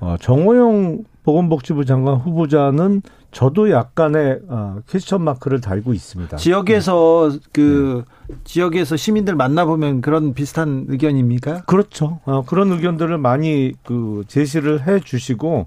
어, 0.00 0.16
정호영 0.20 1.04
보건복지부 1.22 1.84
장관 1.84 2.16
후보자는 2.16 3.02
저도 3.30 3.70
약간의 3.70 4.40
어, 4.48 4.78
퀘스천 4.88 5.22
마크를 5.22 5.60
달고 5.60 5.92
있습니다. 5.92 6.36
지역에서 6.38 7.30
네. 7.32 7.38
그 7.52 8.04
네. 8.26 8.36
지역에서 8.44 8.96
시민들 8.96 9.36
만나보면 9.36 10.00
그런 10.00 10.32
비슷한 10.32 10.86
의견입니까? 10.88 11.62
그렇죠. 11.62 12.20
어, 12.24 12.42
그런 12.44 12.72
의견들을 12.72 13.18
많이 13.18 13.72
그 13.84 14.24
제시를 14.28 14.86
해 14.86 15.00
주시고 15.00 15.66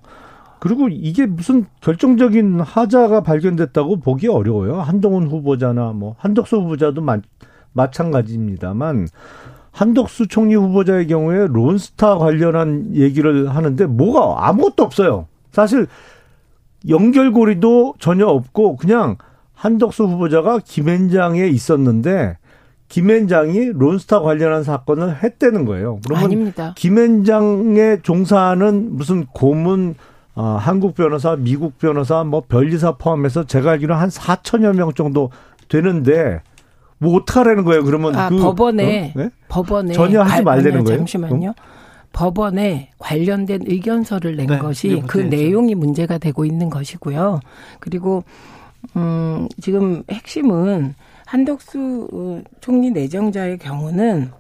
그리고 0.60 0.90
이게 0.90 1.26
무슨 1.26 1.66
결정적인 1.82 2.60
하자가 2.60 3.22
발견됐다고 3.22 4.00
보기 4.00 4.28
어려워요. 4.28 4.80
한동훈 4.82 5.28
후보자나 5.28 5.92
뭐 5.94 6.16
한덕수 6.20 6.58
후보자도 6.58 7.02
마, 7.02 7.18
마찬가지입니다만 7.74 9.08
한덕수 9.72 10.28
총리 10.28 10.56
후보자의 10.56 11.08
경우에 11.08 11.48
론스타 11.48 12.18
관련한 12.18 12.96
얘기를 12.96 13.50
하는데 13.50 13.86
뭐가 13.86 14.48
아무것도 14.48 14.84
없어요. 14.84 15.28
사실 15.52 15.88
연결고리도 16.88 17.96
전혀 18.00 18.28
없고 18.28 18.78
그냥 18.78 19.18
한덕수 19.54 20.06
후보자가 20.06 20.60
김앤장에 20.64 21.48
있었는데 21.48 22.38
김앤장이 22.90 23.72
론스타 23.74 24.20
관련한 24.20 24.64
사건을 24.64 25.24
했다는 25.24 25.66
거예요. 25.66 26.00
그러면 26.04 26.26
아닙니다. 26.26 26.74
김앤장에 26.76 28.00
종사하는 28.02 28.98
무슨 28.98 29.26
고문 29.28 29.96
어, 30.34 30.58
한국 30.60 30.96
변호사, 30.96 31.36
미국 31.36 31.78
변호사, 31.78 32.24
뭐 32.24 32.44
변리사 32.48 32.94
포함해서 32.94 33.46
제가 33.46 33.72
알기로 33.72 33.96
한 33.96 34.10
4천여 34.10 34.76
명 34.76 34.94
정도 34.94 35.30
되는데 35.70 36.42
뭐 36.98 37.16
어떡하라는 37.18 37.64
거예요? 37.64 37.84
그러면 37.84 38.16
아, 38.16 38.30
그 38.30 38.38
법원에 38.38 39.14
어? 39.16 39.20
네? 39.20 39.30
법원에 39.48 39.94
전혀 39.94 40.22
하지 40.22 40.44
말라는 40.44 40.84
거예요. 40.84 41.00
잠시만요. 41.00 41.50
어? 41.50 41.54
법원에 42.14 42.90
관련된 42.98 43.62
의견서를 43.66 44.36
낸 44.36 44.48
네, 44.48 44.58
것이 44.58 45.02
그 45.08 45.18
내용이 45.18 45.76
문제가 45.76 46.18
되고 46.18 46.46
있는 46.46 46.70
것이고요. 46.70 47.40
그리고 47.80 48.24
음 48.96 49.48
지금 49.62 50.04
핵심은 50.12 50.96
한덕수 51.26 52.10
어, 52.12 52.42
총리 52.60 52.92
내정자의 52.92 53.58
경우는 53.58 54.32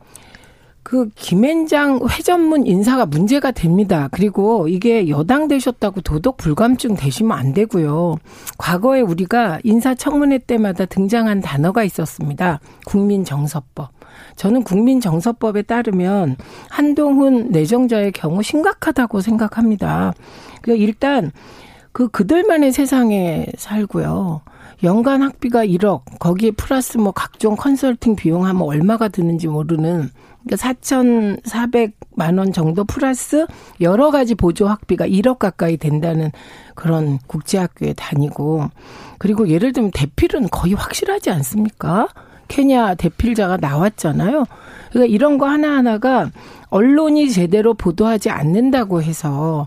그 0.84 1.10
김앤장 1.16 2.02
회전문 2.10 2.66
인사가 2.66 3.06
문제가 3.06 3.52
됩니다. 3.52 4.10
그리고 4.12 4.68
이게 4.68 5.08
여당 5.08 5.48
되셨다고 5.48 6.02
도덕 6.02 6.38
불감증 6.38 6.96
되시면 6.96 7.38
안 7.38 7.54
되고요. 7.54 8.18
과거에 8.58 9.02
우리가 9.02 9.60
인사청문회 9.64 10.40
때마다 10.40 10.86
등장한 10.86 11.42
단어가 11.42 11.84
있었습니다. 11.84 12.60
국민정서법. 12.86 14.01
저는 14.36 14.63
국민정서법에 14.63 15.63
따르면 15.63 16.38
한동훈 16.69 17.50
내정자의 17.50 18.12
경우 18.12 18.41
심각하다고 18.41 19.21
생각합니다. 19.21 20.13
그 20.62 20.76
일단 20.76 21.32
그 21.91 22.08
그들만의 22.08 22.71
세상에 22.71 23.45
살고요. 23.58 24.41
연간 24.84 25.21
학비가 25.21 25.63
1억, 25.63 26.02
거기에 26.19 26.52
플러스 26.52 26.97
뭐 26.97 27.12
각종 27.12 27.56
컨설팅 27.56 28.15
비용 28.15 28.45
하면 28.45 28.62
얼마가 28.63 29.10
드는지 29.10 29.47
모르는 29.47 30.10
그러니까 30.43 30.56
4,400만 30.56 32.39
원 32.39 32.52
정도 32.52 32.84
플러스 32.84 33.45
여러 33.80 34.10
가지 34.10 34.34
보조 34.34 34.67
학비가 34.67 35.06
1억 35.08 35.38
가까이 35.38 35.78
된다는 35.78 36.32
그런 36.74 37.19
국제학교에 37.28 37.93
다니고 37.93 38.69
그리고 39.19 39.50
예를 39.50 39.71
들면 39.71 39.91
대필은 39.93 40.50
거의 40.50 40.74
확실하지 40.74 41.30
않습니까? 41.30 42.08
케냐 42.52 42.96
대필자가 42.96 43.58
나왔잖아요. 43.58 44.44
그러니까 44.90 45.14
이런 45.14 45.38
거 45.38 45.48
하나하나가 45.48 46.30
언론이 46.70 47.32
제대로 47.32 47.74
보도하지 47.74 48.30
않는다고 48.30 49.02
해서 49.02 49.66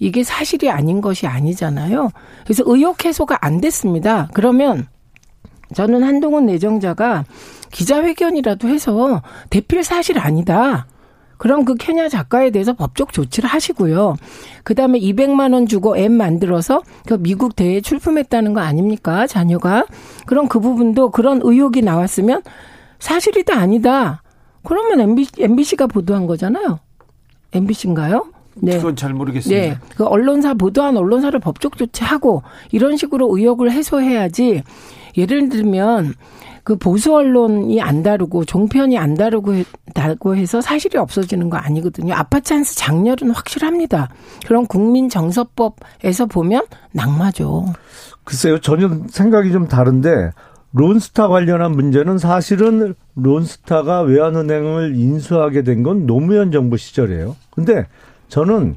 이게 0.00 0.24
사실이 0.24 0.70
아닌 0.70 1.02
것이 1.02 1.26
아니잖아요. 1.26 2.10
그래서 2.44 2.64
의혹 2.66 3.04
해소가 3.04 3.38
안 3.42 3.60
됐습니다. 3.60 4.28
그러면 4.32 4.88
저는 5.74 6.02
한동훈 6.02 6.46
내정자가 6.46 7.24
기자회견이라도 7.70 8.68
해서 8.68 9.22
대필 9.50 9.84
사실 9.84 10.18
아니다. 10.18 10.86
그럼 11.36 11.64
그 11.64 11.74
케냐 11.74 12.08
작가에 12.08 12.50
대해서 12.50 12.72
법적 12.72 13.12
조치를 13.12 13.48
하시고요. 13.48 14.16
그 14.62 14.74
다음에 14.74 14.98
200만 14.98 15.54
원 15.54 15.66
주고 15.66 15.96
앱 15.96 16.12
만들어서 16.12 16.82
그 17.06 17.14
미국 17.20 17.56
대회에 17.56 17.80
출품했다는 17.80 18.54
거 18.54 18.60
아닙니까? 18.60 19.26
자녀가. 19.26 19.84
그럼 20.26 20.48
그 20.48 20.60
부분도 20.60 21.10
그런 21.10 21.40
의혹이 21.42 21.82
나왔으면 21.82 22.42
사실이다 22.98 23.56
아니다. 23.56 24.22
그러면 24.62 25.00
MBC, 25.00 25.32
MBC가 25.38 25.88
보도한 25.88 26.26
거잖아요. 26.26 26.78
MBC인가요? 27.52 28.26
네. 28.54 28.76
그건 28.76 28.96
잘 28.96 29.14
모르겠습니다. 29.14 29.60
네. 29.60 29.78
그 29.96 30.04
언론사 30.04 30.54
보도한 30.54 30.96
언론사를 30.96 31.38
법적 31.40 31.76
조치하고 31.78 32.42
이런 32.70 32.96
식으로 32.96 33.36
의혹을 33.36 33.72
해소해야지 33.72 34.62
예를 35.16 35.48
들면 35.48 36.14
그 36.64 36.76
보수 36.76 37.14
언론이 37.14 37.80
안 37.82 38.02
다루고 38.02 38.44
종편이 38.44 38.96
안 38.98 39.14
다루고 39.14 39.52
다고 39.94 40.36
해서 40.36 40.60
사실이 40.60 40.96
없어지는 40.98 41.50
거 41.50 41.56
아니거든요. 41.56 42.14
아파 42.14 42.40
찬스 42.40 42.76
장렬은 42.76 43.30
확실합니다. 43.32 44.08
그럼 44.46 44.66
국민 44.66 45.08
정서법에서 45.08 46.26
보면 46.26 46.64
낙마죠. 46.92 47.66
글쎄요, 48.24 48.60
전혀 48.60 48.88
생각이 49.08 49.50
좀 49.50 49.66
다른데 49.66 50.30
론스타 50.74 51.28
관련한 51.28 51.72
문제는 51.72 52.18
사실은 52.18 52.94
론스타가 53.16 54.02
외환은행을 54.02 54.94
인수하게 54.96 55.62
된 55.64 55.82
건 55.82 56.06
노무현 56.06 56.52
정부 56.52 56.76
시절이에요. 56.76 57.36
근데 57.50 57.86
저는 58.28 58.76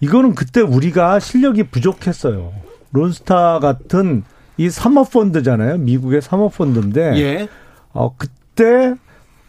이거는 0.00 0.34
그때 0.34 0.60
우리가 0.60 1.20
실력이 1.20 1.64
부족했어요. 1.64 2.52
론스타 2.92 3.60
같은 3.60 4.24
이 4.56 4.70
사모펀드잖아요. 4.70 5.78
미국의 5.78 6.22
사모펀드인데. 6.22 7.16
예. 7.20 7.48
어, 7.92 8.14
그때 8.16 8.94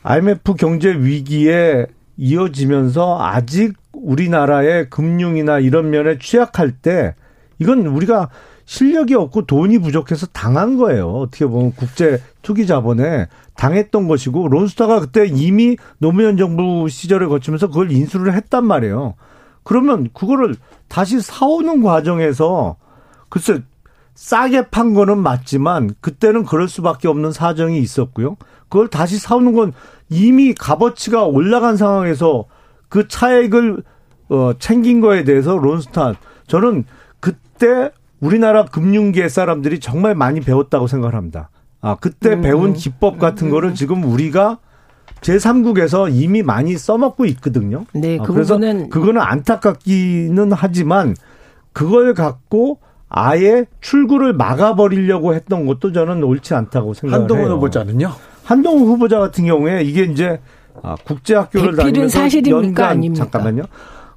IMF 0.04 0.56
경제 0.56 0.90
위기에 0.90 1.86
이어지면서 2.18 3.20
아직 3.22 3.74
우리나라의 3.94 4.90
금융이나 4.90 5.60
이런 5.60 5.90
면에 5.90 6.18
취약할 6.18 6.72
때 6.72 7.16
이건 7.60 7.86
우리가 7.86 8.30
실력이 8.66 9.16
없고 9.16 9.46
돈이 9.46 9.80
부족해서 9.80 10.28
당한 10.28 10.78
거예요. 10.78 11.10
어떻게 11.10 11.46
보면 11.46 11.72
국제 11.74 12.22
투기 12.42 12.68
자본에 12.68 13.28
당했던 13.56 14.08
것이고 14.08 14.50
론스타가 14.50 15.00
그때 15.00 15.26
이미 15.26 15.78
노무현 16.00 16.38
정부 16.38 16.88
시절을 16.90 17.30
거치면서 17.30 17.68
그걸 17.68 17.92
인수를 17.92 18.34
했단 18.34 18.66
말이에요. 18.66 19.16
그러면 19.64 20.10
그거를 20.14 20.56
다시 20.90 21.22
사오는 21.22 21.82
과정에서 21.82 22.76
글쎄 23.30 23.62
싸게 24.18 24.70
판 24.72 24.96
거는 24.96 25.20
맞지만 25.20 25.92
그때는 26.02 26.44
그럴 26.44 26.68
수밖에 26.68 27.08
없는 27.08 27.32
사정이 27.32 27.78
있었고요. 27.80 28.36
그걸 28.68 28.88
다시 28.88 29.20
사오는 29.20 29.54
건 29.54 29.74
이미 30.10 30.56
값어치가 30.56 31.26
올라간 31.26 31.78
상황에서 31.78 32.46
그 32.90 33.08
차액을 33.08 33.84
어 34.30 34.52
챙긴 34.58 35.02
거에 35.02 35.24
대해서 35.24 35.56
론스타 35.56 36.16
저는 36.48 36.86
그때 37.20 37.92
우리나라 38.20 38.66
금융계 38.66 39.30
사람들이 39.30 39.80
정말 39.80 40.16
많이 40.16 40.42
배웠다고 40.42 40.88
생각합니다. 40.88 41.52
아, 41.80 41.96
그때 42.02 42.34
음. 42.34 42.42
배운 42.42 42.74
기법 42.74 43.20
같은 43.20 43.48
음. 43.48 43.52
거를 43.52 43.76
지금 43.76 44.04
우리가 44.04 44.58
제3국에서 45.22 46.10
이미 46.12 46.42
많이 46.42 46.76
써먹고 46.76 47.26
있거든요. 47.26 47.86
네, 47.94 48.18
아, 48.20 48.24
그 48.24 48.34
그래서 48.34 48.56
부분은 48.56 48.90
그거는 48.90 49.22
안타깝기는 49.22 50.52
하지만 50.54 51.16
그걸 51.72 52.16
갖고 52.16 52.80
아예 53.10 53.66
출구를 53.82 54.34
막아버리려고 54.34 55.34
했던 55.34 55.66
것도 55.66 55.92
저는 55.94 56.24
옳지 56.24 56.54
않다고 56.54 56.94
생각해요. 56.94 57.22
한동훈 57.22 57.52
후보자는요? 57.52 58.12
한동훈 58.44 58.88
후보자 58.88 59.20
같은 59.20 59.46
경우에 59.46 59.84
이게 59.84 60.04
이제 60.04 60.40
아, 60.84 60.96
국제학교를 61.06 61.76
다니면서 61.76 62.20
연간 62.50 62.90
아닙니까? 62.90 63.26
잠깐만요. 63.26 63.64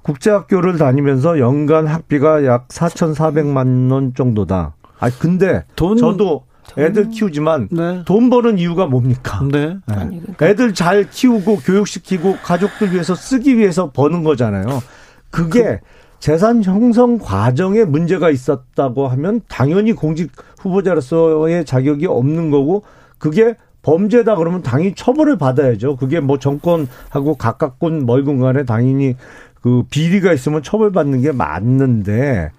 국제학교를 0.03 0.79
다니면서 0.79 1.38
연간 1.38 1.87
학비가 1.87 2.44
약 2.44 2.68
4,400만 2.68 3.92
원 3.92 4.14
정도다. 4.14 4.74
아 4.98 5.11
근데 5.18 5.64
돈, 5.76 5.96
저도 5.96 6.44
애들 6.79 7.11
키우지만 7.11 7.68
네. 7.70 8.03
돈 8.05 8.31
버는 8.31 8.59
이유가 8.59 8.87
뭡니까? 8.87 9.40
네. 9.50 9.76
네. 9.87 9.94
아니, 9.94 10.20
그러니까. 10.20 10.46
애들 10.46 10.74
잘 10.74 11.09
키우고 11.11 11.59
교육시키고 11.59 12.38
가족들 12.42 12.92
위해서 12.92 13.14
쓰기 13.14 13.57
위해서 13.57 13.90
버는 13.90 14.24
거잖아요. 14.24 14.83
그게 15.31 15.62
그, 15.62 15.79
재산 16.20 16.62
형성 16.62 17.18
과정에 17.18 17.85
문제가 17.85 18.30
있었다고 18.30 19.09
하면 19.09 19.40
당연히 19.48 19.94
공직 19.94 20.30
후보자로서의 20.61 21.64
자격이 21.64 22.06
없는 22.06 22.50
거고 22.50 22.85
그게 23.18 23.56
범죄다 23.83 24.37
그러면 24.37 24.62
당연히 24.62 24.94
처벌을 24.94 25.38
받아야죠. 25.38 25.96
그게 25.96 26.20
뭐 26.20 26.38
정권하고 26.38 27.35
가깝군 27.38 28.04
멀군 28.04 28.38
간에 28.38 28.64
당연히 28.64 29.16
그 29.62 29.83
비리가 29.90 30.35
있으면 30.35 30.62
처벌받는 30.62 31.22
게 31.22 31.33
맞는데 31.33 32.50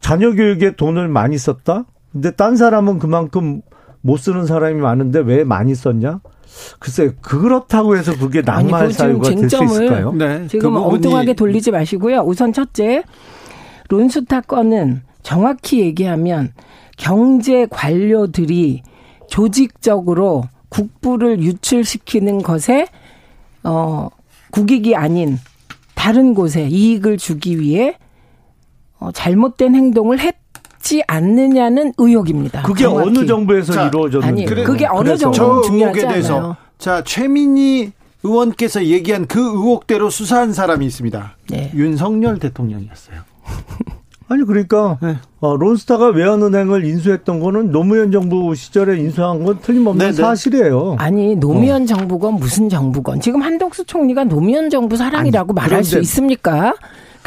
자녀 0.00 0.32
교육에 0.32 0.76
돈을 0.76 1.08
많이 1.08 1.38
썼다? 1.38 1.86
근데 2.12 2.30
딴 2.30 2.56
사람은 2.56 2.98
그만큼 2.98 3.62
못 4.02 4.18
쓰는 4.18 4.46
사람이 4.46 4.80
많은데 4.80 5.20
왜 5.20 5.44
많이 5.44 5.74
썼냐? 5.74 6.20
글쎄 6.78 7.12
그렇다고 7.20 7.96
해서 7.96 8.16
그게 8.16 8.42
낭만 8.42 8.92
사유가 8.92 9.30
될 9.30 9.48
수 9.50 9.64
있을까요? 9.64 10.12
네, 10.12 10.46
지금 10.48 10.72
그 10.74 10.78
엉뚱하게 10.80 11.34
돌리지 11.34 11.70
마시고요. 11.70 12.20
우선 12.20 12.52
첫째 12.52 13.02
론스타 13.88 14.42
건은 14.42 15.02
정확히 15.22 15.80
얘기하면 15.80 16.52
경제 16.96 17.66
관료들이 17.66 18.82
조직적으로 19.28 20.44
국부를 20.68 21.40
유출시키는 21.42 22.42
것에 22.42 22.86
어 23.64 24.08
국익이 24.50 24.94
아닌 24.96 25.38
다른 25.94 26.34
곳에 26.34 26.68
이익을 26.68 27.18
주기 27.18 27.58
위해 27.60 27.96
어, 28.98 29.10
잘못된 29.12 29.74
행동을 29.74 30.18
했 30.20 30.34
지 30.88 31.02
않느냐는 31.06 31.92
의혹입니다. 31.98 32.62
그게 32.62 32.84
정확히. 32.84 33.08
어느 33.10 33.26
정부에서 33.26 33.74
자, 33.74 33.88
이루어졌는지. 33.88 34.26
아니, 34.26 34.46
그래, 34.46 34.64
그게 34.64 34.86
어느 34.86 35.18
정부 35.18 35.60
중요하지 35.66 36.06
않아요. 36.06 36.56
자, 36.78 37.04
최민희 37.04 37.92
의원께서 38.22 38.86
얘기한 38.86 39.26
그 39.26 39.38
의혹대로 39.38 40.08
수사한 40.08 40.54
사람이 40.54 40.86
있습니다. 40.86 41.36
네. 41.50 41.70
윤석열 41.74 42.38
대통령이었어요. 42.38 43.18
아니 44.30 44.44
그러니까 44.44 44.98
네. 45.02 45.16
어, 45.40 45.56
론스타가 45.56 46.08
외환은행을 46.08 46.84
인수했던 46.86 47.40
거는 47.40 47.70
노무현 47.70 48.10
정부 48.10 48.54
시절에 48.54 48.98
인수한 48.98 49.44
건 49.44 49.58
틀림없는 49.60 49.98
네네. 49.98 50.10
네. 50.10 50.22
사실이에요. 50.22 50.96
아니 50.98 51.34
노무현 51.34 51.82
어. 51.82 51.86
정부건 51.86 52.34
무슨 52.34 52.68
정부건 52.70 53.20
지금 53.20 53.42
한덕수 53.42 53.84
총리가 53.84 54.24
노무현 54.24 54.68
정부 54.70 54.96
사람이라고 54.96 55.52
아니, 55.52 55.54
말할 55.54 55.84
수 55.84 55.98
있습니까? 56.00 56.74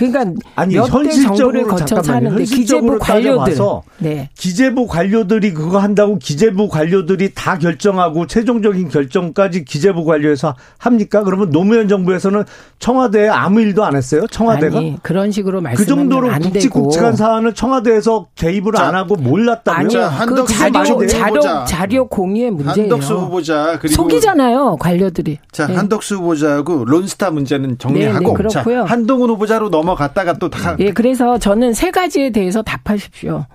그러니까 0.10 0.42
아니 0.56 0.76
현실적으로 0.76 1.68
거쳐서 1.68 2.14
하는데 2.14 2.44
기재부 2.44 2.98
관료들 2.98 3.56
네. 4.00 4.30
기재부 4.36 4.88
관료들이 4.88 5.54
그거 5.54 5.78
한다고 5.78 6.18
기재부 6.18 6.70
관료들이 6.70 7.34
다 7.36 7.60
결정하고 7.60 8.26
최종적인 8.26 8.90
결정까지 8.90 9.64
기재부 9.64 10.04
관료에서 10.06 10.56
합니까? 10.80 11.24
그러면 11.24 11.52
노무현 11.52 11.88
정부에서는 11.88 12.44
청와대에 12.80 13.28
아무 13.28 13.62
일도 13.62 13.84
안 13.84 13.96
했어요? 13.96 14.26
청와대가 14.32 14.80
아니, 14.80 14.98
그런 15.04 15.32
식으로 15.32 15.62
말씀하면 15.62 15.78
그 15.78 15.86
정도로 15.86 16.52
굵직굵직한 16.52 17.16
사안을 17.16 17.54
청와대에서 17.54 18.28
개입을 18.36 18.74
자, 18.74 18.88
안 18.88 18.96
하고 18.96 19.16
몰랐다면 19.16 19.96
아니 20.04 20.26
그 20.26 20.46
자료 20.46 21.06
자료 21.06 21.66
자료 21.66 22.08
공유의 22.08 22.52
문제예요. 22.52 22.94
한덕수 22.94 23.14
후보자 23.14 23.78
그리고 23.80 23.96
속이잖아요 23.96 24.78
관료들이. 24.80 25.38
자 25.52 25.68
네. 25.68 25.76
한덕수 25.76 26.16
후보자하고 26.16 26.86
론스타 26.86 27.30
문제는 27.30 27.78
정리하고 27.78 28.38
네, 28.38 28.44
네, 28.44 28.50
자, 28.50 28.64
한동훈 28.86 29.30
후보자로 29.30 29.70
넘어. 29.70 29.91
넘어갔다가 29.92 30.34
또 30.34 30.50
다. 30.50 30.76
예, 30.80 30.92
그래서 30.92 31.38
저는 31.38 31.74
세 31.74 31.92
가지에 31.92 32.30
대해서 32.30 32.62
답하십시오. 32.62 33.46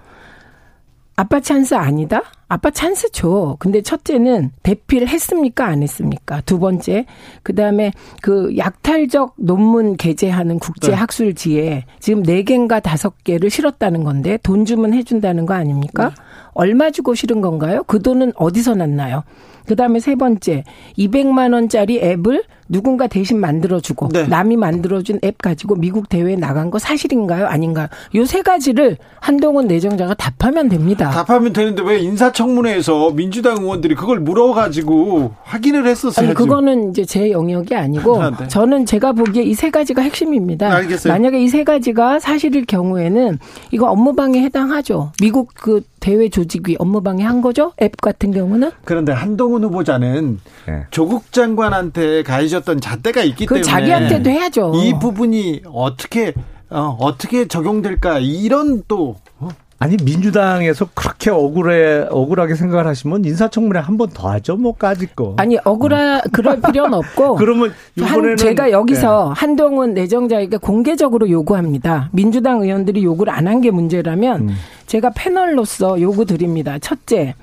아빠 1.19 1.41
찬스 1.41 1.75
아니다? 1.75 2.23
아빠 2.49 2.71
찬스죠. 2.71 3.57
근데 3.59 3.81
첫째는 3.81 4.51
대피를 4.63 5.09
했습니까? 5.09 5.67
안 5.67 5.83
했습니까? 5.83 6.43
두 6.43 6.59
번째, 6.59 7.07
그 7.43 7.55
다음에 7.55 7.91
그 8.21 8.55
약탈적 8.57 9.35
논문 9.39 9.97
게재하는 9.97 10.59
국제학술지에 10.59 11.71
네. 11.71 11.85
지금 12.01 12.23
네 12.23 12.43
개인가 12.43 12.81
다섯 12.81 13.25
개를 13.25 13.49
실었다는 13.49 14.05
건데 14.05 14.39
돈 14.43 14.67
주면 14.67 14.93
해준다는 14.93 15.47
거 15.47 15.55
아닙니까? 15.55 16.11
네. 16.11 16.15
얼마 16.53 16.91
주고 16.91 17.15
실은 17.15 17.41
건가요? 17.41 17.83
그 17.87 18.03
돈은 18.03 18.33
어디서 18.37 18.75
났나요? 18.75 19.25
그 19.67 19.75
다음에 19.75 19.99
세 19.99 20.15
번째, 20.15 20.65
200만 20.99 21.55
원짜리 21.55 21.99
앱을 21.99 22.45
누군가 22.69 23.07
대신 23.07 23.39
만들어주고 23.41 24.09
네. 24.13 24.27
남이 24.27 24.57
만들어준 24.57 25.21
앱 25.25 25.39
가지고 25.39 25.77
미국 25.77 26.09
대회에 26.09 26.37
나간 26.37 26.71
거 26.71 26.79
사실인가요? 26.79 27.47
아닌가요? 27.47 27.87
요 28.15 28.25
세 28.27 28.43
가지를 28.43 28.97
한동훈 29.21 29.67
내정자가 29.69 30.15
답하면 30.15 30.69
됩니다. 30.69 31.11
답하면 31.11 31.53
되는데 31.53 31.83
왜 31.83 31.99
인사청문회에서 32.01 33.11
민주당 33.13 33.59
의원들이 33.63 33.95
그걸 33.95 34.19
물어가지고 34.21 35.33
확인을 35.45 35.87
했었어요? 35.87 36.27
아니, 36.27 36.35
그거는 36.35 36.91
이제 36.91 37.05
제 37.05 37.31
영역이 37.31 37.75
아니고 37.75 38.21
아, 38.23 38.31
네. 38.31 38.49
저는 38.49 38.85
제가 38.87 39.13
보기에 39.13 39.43
이 39.45 39.55
세 39.55 39.71
가지가 39.71 40.03
핵심입니다. 40.03 40.71
알겠어요. 40.73 41.13
만약에 41.13 41.41
이 41.43 41.49
세 41.49 41.65
가지가 41.65 42.19
사실일 42.19 42.67
경우에는 42.67 43.39
이거 43.71 43.89
업무방해 43.91 44.43
해당하죠. 44.43 45.13
미국 45.23 45.53
그 45.55 45.81
대외 46.01 46.29
조직위 46.29 46.77
업무방해 46.79 47.25
한 47.25 47.41
거죠? 47.41 47.73
앱 47.81 48.01
같은 48.01 48.31
경우는? 48.33 48.71
그런데 48.85 49.13
한동훈 49.13 49.65
후보자는 49.65 50.39
네. 50.69 50.83
조국 50.91 51.33
장관한테 51.33 52.23
가해 52.23 52.49
졌던 52.61 52.81
잣대가 52.81 53.23
있기 53.23 53.47
때문에 53.47 53.63
자기한테도 53.63 54.31
해야죠. 54.31 54.73
이 54.77 54.95
부분이 54.99 55.63
어떻게 55.73 56.33
어, 56.71 56.97
어떻게 57.01 57.47
적용될까 57.47 58.19
이런 58.21 58.83
또 58.89 59.17
어? 59.39 59.49
아니 59.79 59.97
민주당에서 60.03 60.89
그렇게 60.95 61.31
억울해 61.31 62.07
억울하게 62.11 62.55
생각을 62.55 62.87
하시면 62.87 63.27
인사청문회 63.27 63.79
한 63.81 63.99
번 63.99 64.09
더 64.15 64.31
하죠 64.31 64.57
뭐 64.57 64.73
까짓 64.75 65.15
거. 65.15 65.35
아니 65.37 65.59
억울하 65.65 66.23
그럴 66.33 66.61
필요는 66.63 66.95
없고. 66.95 67.35
그러면 67.37 67.73
이번에는 67.97 68.37
제가 68.37 68.71
여기서 68.71 69.35
네. 69.35 69.41
한동훈 69.41 69.93
내정자에게 69.95 70.57
공개적으로 70.57 71.29
요구합니다. 71.29 72.09
민주당 72.13 72.63
의원들이 72.63 73.05
요구를 73.05 73.33
안 73.33 73.47
한 73.47 73.61
게 73.61 73.71
문제라면 73.71 74.49
음. 74.49 74.55
제가 74.87 75.11
패널로서 75.15 76.01
요구 76.01 76.25
드립니다. 76.25 76.79
첫째, 76.79 77.35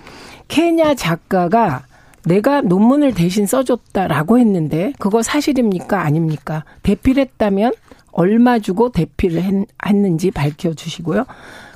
케냐 0.48 0.96
작가가 0.96 1.84
내가 2.26 2.62
논문을 2.62 3.14
대신 3.14 3.46
써줬다라고 3.46 4.40
했는데 4.40 4.94
그거 5.00 5.22
사실입니까 5.22 6.02
아닙니까? 6.02 6.64
대필했다면 6.84 7.74
얼마 8.12 8.60
주고 8.60 8.90
대필을 8.90 9.44
했는지 9.86 10.32
밝혀주시고요. 10.32 11.26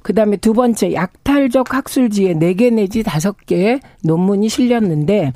그 0.03 0.13
다음에 0.13 0.37
두 0.37 0.53
번째 0.53 0.93
약탈적 0.93 1.73
학술지에 1.73 2.35
네 2.35 2.53
개 2.53 2.69
내지 2.69 3.03
다섯 3.03 3.35
개의 3.45 3.81
논문이 4.03 4.47
실렸는데 4.47 5.33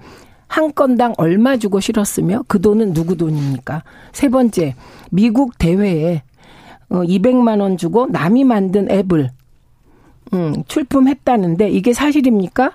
한 0.48 0.74
건당 0.74 1.14
얼마 1.18 1.58
주고 1.58 1.80
실었으며 1.80 2.44
그 2.48 2.62
돈은 2.62 2.94
누구 2.94 3.18
돈입니까? 3.18 3.84
세 4.12 4.30
번째 4.30 4.76
미국 5.10 5.58
대회에 5.58 6.24
200만 6.90 7.60
어, 7.60 7.64
원 7.64 7.78
주고 7.78 8.08
남이 8.08 8.44
만든 8.44 8.90
앱을 8.92 9.30
음, 10.34 10.64
출품했다는데 10.68 11.70
이게 11.70 11.94
사실입니까? 11.94 12.74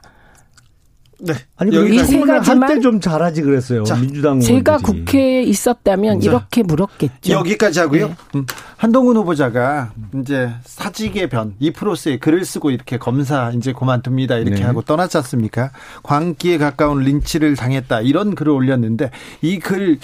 네. 1.19 1.33
아니 1.57 1.71
이세 1.95 2.21
가지만 2.21 2.69
할때좀 2.69 3.01
잘하지 3.01 3.43
그랬어요. 3.43 3.85
자, 3.85 3.97
민주당 3.97 4.39
제가 4.39 4.77
국회에 4.79 5.43
있었다면 5.45 6.21
자, 6.21 6.31
이렇게 6.31 6.63
물었겠죠. 6.63 7.33
여기까지 7.33 7.81
하고요. 7.81 8.09
네. 8.09 8.15
음, 8.35 8.47
한동훈 8.77 9.17
후보자가 9.17 9.93
이제 10.21 10.51
사직의 10.65 11.31
변, 11.31 11.55
이프로스에 11.59 12.19
글을 12.19 12.45
쓰고 12.45 12.71
이렇게 12.71 12.99
검사 12.99 13.51
이제 13.53 13.73
그만둡니다 13.73 14.37
이렇게 14.37 14.57
네. 14.57 14.63
하고 14.63 14.83
떠났지 14.83 15.17
않습니까? 15.19 15.71
광기에 16.03 16.59
가까운 16.59 17.01
린치를 17.03 17.57
당했다 17.57 18.03
이런 18.03 18.35
글을 18.35 18.53
올렸는데 18.53 19.11
이 19.43 19.59
글 19.59 19.99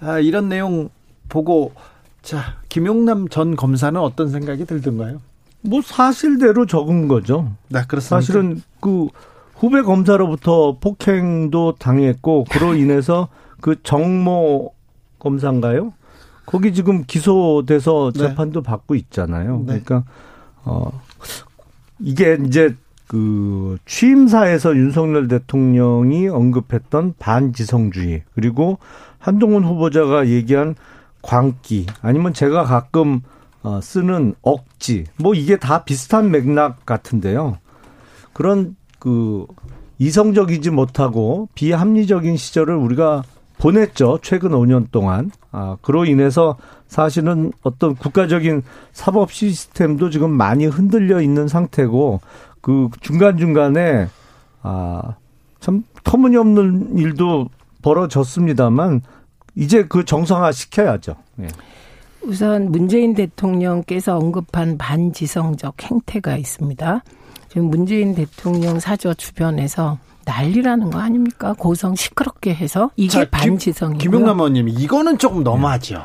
아, 0.00 0.18
이런 0.18 0.50
내용 0.50 0.90
보고 1.30 1.72
자 2.20 2.56
김용남 2.68 3.28
전 3.28 3.56
검사는 3.56 3.98
어떤 3.98 4.28
생각이 4.30 4.66
들던가요? 4.66 5.20
뭐 5.62 5.80
사실대로 5.82 6.66
적은 6.66 7.08
거죠. 7.08 7.50
네, 7.68 7.80
그렇습니다. 7.88 8.20
사실은 8.20 8.60
그 8.80 9.08
후배 9.64 9.80
검사로부터 9.80 10.76
폭행도 10.78 11.76
당했고 11.78 12.44
그로 12.50 12.74
인해서 12.76 13.28
그 13.62 13.82
정모 13.82 14.74
검사인가요? 15.18 15.94
거기 16.44 16.74
지금 16.74 17.04
기소돼서 17.06 18.12
네. 18.14 18.28
재판도 18.28 18.60
네. 18.60 18.66
받고 18.68 18.94
있잖아요. 18.94 19.60
네. 19.60 19.80
그러니까 19.82 20.04
어 20.66 21.00
이게 21.98 22.38
이제 22.46 22.76
그 23.06 23.78
취임사에서 23.86 24.76
윤석열 24.76 25.28
대통령이 25.28 26.28
언급했던 26.28 27.14
반지성주의 27.18 28.24
그리고 28.34 28.78
한동훈 29.18 29.64
후보자가 29.64 30.28
얘기한 30.28 30.74
광기 31.22 31.86
아니면 32.02 32.34
제가 32.34 32.64
가끔 32.64 33.22
어 33.62 33.80
쓰는 33.80 34.34
억지 34.42 35.04
뭐 35.16 35.34
이게 35.34 35.56
다 35.56 35.84
비슷한 35.84 36.30
맥락 36.30 36.84
같은데요. 36.84 37.56
그런 38.34 38.76
그 39.04 39.46
이성적이지 39.98 40.70
못하고 40.70 41.50
비합리적인 41.54 42.38
시절을 42.38 42.74
우리가 42.74 43.22
보냈죠. 43.58 44.18
최근 44.22 44.52
5년 44.52 44.90
동안. 44.90 45.30
아, 45.52 45.76
그로 45.82 46.06
인해서 46.06 46.56
사실은 46.88 47.52
어떤 47.62 47.94
국가적인 47.94 48.62
사법 48.92 49.30
시스템도 49.30 50.08
지금 50.08 50.30
많이 50.30 50.64
흔들려 50.64 51.20
있는 51.20 51.48
상태고 51.48 52.20
그 52.62 52.88
중간중간에 53.02 54.08
아, 54.62 55.16
참 55.60 55.84
터무니없는 56.02 56.96
일도 56.96 57.50
벌어졌습니다만 57.82 59.02
이제 59.54 59.84
그 59.86 60.06
정상화 60.06 60.50
시켜야죠. 60.50 61.14
예. 61.40 61.48
우선 62.22 62.72
문재인 62.72 63.12
대통령께서 63.12 64.16
언급한 64.16 64.78
반지성적 64.78 65.82
행태가 65.82 66.38
있습니다. 66.38 67.02
지금 67.54 67.70
문재인 67.70 68.16
대통령 68.16 68.80
사저 68.80 69.14
주변에서 69.14 69.98
난리라는 70.24 70.90
거 70.90 70.98
아닙니까? 70.98 71.54
고성 71.56 71.94
시끄럽게 71.94 72.52
해서 72.52 72.90
이게 72.96 73.30
반지성이고 73.30 73.98
김용남 73.98 74.38
의원님 74.40 74.68
이거는 74.70 75.18
조금 75.18 75.44
너무하죠. 75.44 76.04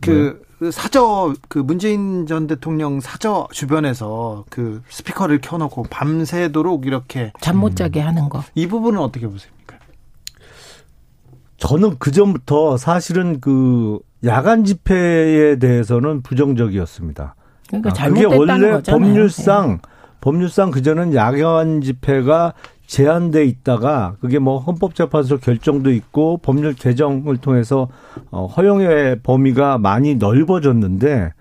그 0.00 0.42
네. 0.60 0.70
사저 0.70 1.34
그 1.48 1.58
문재인 1.58 2.26
전 2.26 2.46
대통령 2.46 3.00
사저 3.00 3.48
주변에서 3.52 4.46
그 4.48 4.82
스피커를 4.88 5.42
켜놓고 5.42 5.82
밤새도록 5.90 6.86
이렇게 6.86 7.32
잠 7.42 7.58
못 7.58 7.76
자게 7.76 8.00
음. 8.00 8.06
하는 8.06 8.28
거. 8.30 8.42
이 8.54 8.66
부분은 8.66 8.98
어떻게 8.98 9.26
보십니까? 9.26 9.76
저는 11.58 11.96
그 11.98 12.12
전부터 12.12 12.78
사실은 12.78 13.40
그 13.42 13.98
야간 14.24 14.64
집회에 14.64 15.58
대해서는 15.58 16.22
부정적이었습니다. 16.22 17.34
그러니까 17.68 17.90
아, 17.98 18.08
그게 18.08 18.24
원래 18.24 18.38
거잖아요. 18.54 18.82
법률상 18.86 19.80
네. 19.82 19.90
법률상 20.20 20.70
그전은 20.70 21.14
야간 21.14 21.80
집회가 21.80 22.52
제한돼 22.86 23.44
있다가 23.44 24.16
그게 24.20 24.38
뭐 24.38 24.58
헌법재판소 24.58 25.38
결정도 25.38 25.92
있고 25.92 26.38
법률 26.38 26.74
개정을 26.74 27.36
통해서 27.36 27.88
어 28.30 28.46
허용의 28.46 29.20
범위가 29.22 29.78
많이 29.78 30.16
넓어졌는데 30.16 31.32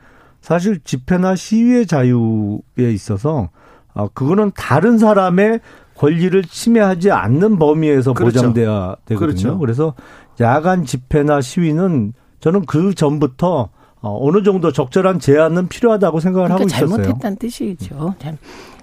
사실 0.41 0.79
집회나 0.83 1.35
시위의 1.35 1.87
자유에 1.87 2.91
있어서 2.91 3.49
어 3.95 4.07
그거는 4.13 4.51
다른 4.55 4.99
사람의 4.99 5.59
권리를 5.95 6.41
침해하지 6.43 7.11
않는 7.11 7.57
범위에서 7.57 8.13
그렇죠. 8.13 8.39
보장돼야 8.39 8.95
되거든요. 9.05 9.19
그렇죠. 9.19 9.57
그래서 9.57 9.93
야간 10.39 10.85
집회나 10.85 11.41
시위는 11.41 12.13
저는 12.39 12.65
그 12.65 12.93
전부터 12.93 13.69
어, 14.01 14.17
어느 14.27 14.43
정도 14.43 14.71
적절한 14.71 15.19
제한은 15.19 15.67
필요하다고 15.67 16.19
생각을 16.19 16.47
그러니까 16.47 16.75
하고 16.77 16.85
있었어요. 16.85 17.03
잘못했다는 17.03 17.37
뜻이죠. 17.37 18.15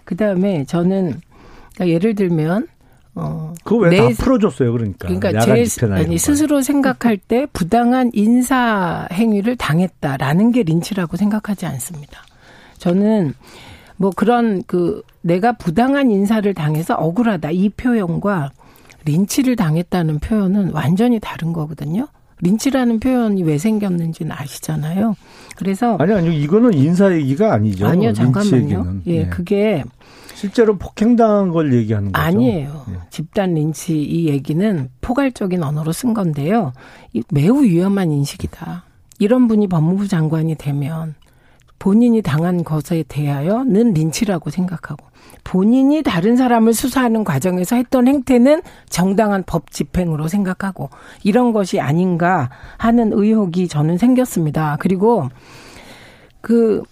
그 0.04 0.16
다음에 0.16 0.64
저는 0.64 1.20
그러니까 1.74 1.88
예를 1.94 2.14
들면 2.14 2.68
어, 3.14 3.54
그거 3.64 3.88
왜 3.88 3.96
다 3.96 4.08
풀어줬어요, 4.22 4.72
그러니까. 4.72 5.08
그러니까 5.08 5.40
제 5.40 5.64
아니 5.90 6.18
스스로 6.18 6.60
생각할 6.60 7.16
때 7.16 7.46
부당한 7.52 8.10
인사 8.12 9.08
행위를 9.10 9.56
당했다라는 9.56 10.52
게 10.52 10.62
린치라고 10.64 11.16
생각하지 11.16 11.64
않습니다. 11.64 12.20
저는 12.76 13.32
뭐 13.96 14.10
그런 14.14 14.62
그 14.66 15.02
내가 15.22 15.52
부당한 15.52 16.10
인사를 16.10 16.52
당해서 16.52 16.94
억울하다 16.94 17.52
이 17.52 17.70
표현과 17.70 18.50
린치를 19.06 19.56
당했다는 19.56 20.18
표현은 20.18 20.72
완전히 20.72 21.18
다른 21.18 21.54
거거든요. 21.54 22.08
린치라는 22.40 23.00
표현이 23.00 23.42
왜 23.44 23.58
생겼는지는 23.58 24.32
아시잖아요. 24.32 25.16
그래서 25.56 25.96
아니 25.98 26.12
아니 26.12 26.40
이거는 26.42 26.74
인사 26.74 27.12
얘기가 27.12 27.52
아니죠. 27.52 27.86
아니요 27.86 28.12
잠깐만요. 28.12 29.00
예, 29.06 29.22
네. 29.24 29.28
그게 29.28 29.84
실제로 30.34 30.76
폭행당한 30.76 31.50
걸 31.50 31.72
얘기하는 31.72 32.12
거죠. 32.12 32.22
아니에요. 32.22 32.84
네. 32.88 32.98
집단 33.10 33.54
린치 33.54 34.02
이 34.02 34.28
얘기는 34.28 34.90
포괄적인 35.00 35.62
언어로 35.62 35.92
쓴 35.92 36.12
건데요. 36.12 36.72
매우 37.30 37.62
위험한 37.62 38.12
인식이다. 38.12 38.84
이런 39.18 39.48
분이 39.48 39.68
법무부 39.68 40.08
장관이 40.08 40.56
되면 40.56 41.14
본인이 41.78 42.22
당한 42.22 42.64
것에 42.64 43.04
대하여는 43.06 43.92
린치라고 43.94 44.50
생각하고 44.50 45.06
본인이 45.44 46.02
다른 46.02 46.36
사람을 46.36 46.74
수사하는 46.74 47.22
과정에서 47.22 47.76
했던 47.76 48.08
행태는 48.08 48.62
정당한 48.88 49.44
법 49.46 49.70
집행으로 49.70 50.26
생각하고 50.26 50.90
이런 51.22 51.52
것이 51.52 51.78
아닌가 51.78 52.50
하는 52.78 53.12
의혹이 53.12 53.68
저는 53.68 53.98
생겼습니다. 53.98 54.76
그리고 54.80 55.28
그 56.40 56.82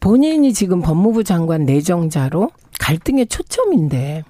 본인이 0.00 0.52
지금 0.52 0.80
법무부 0.80 1.24
장관 1.24 1.64
내정자로 1.64 2.50
갈등의 2.80 3.26
초점인데 3.26 4.24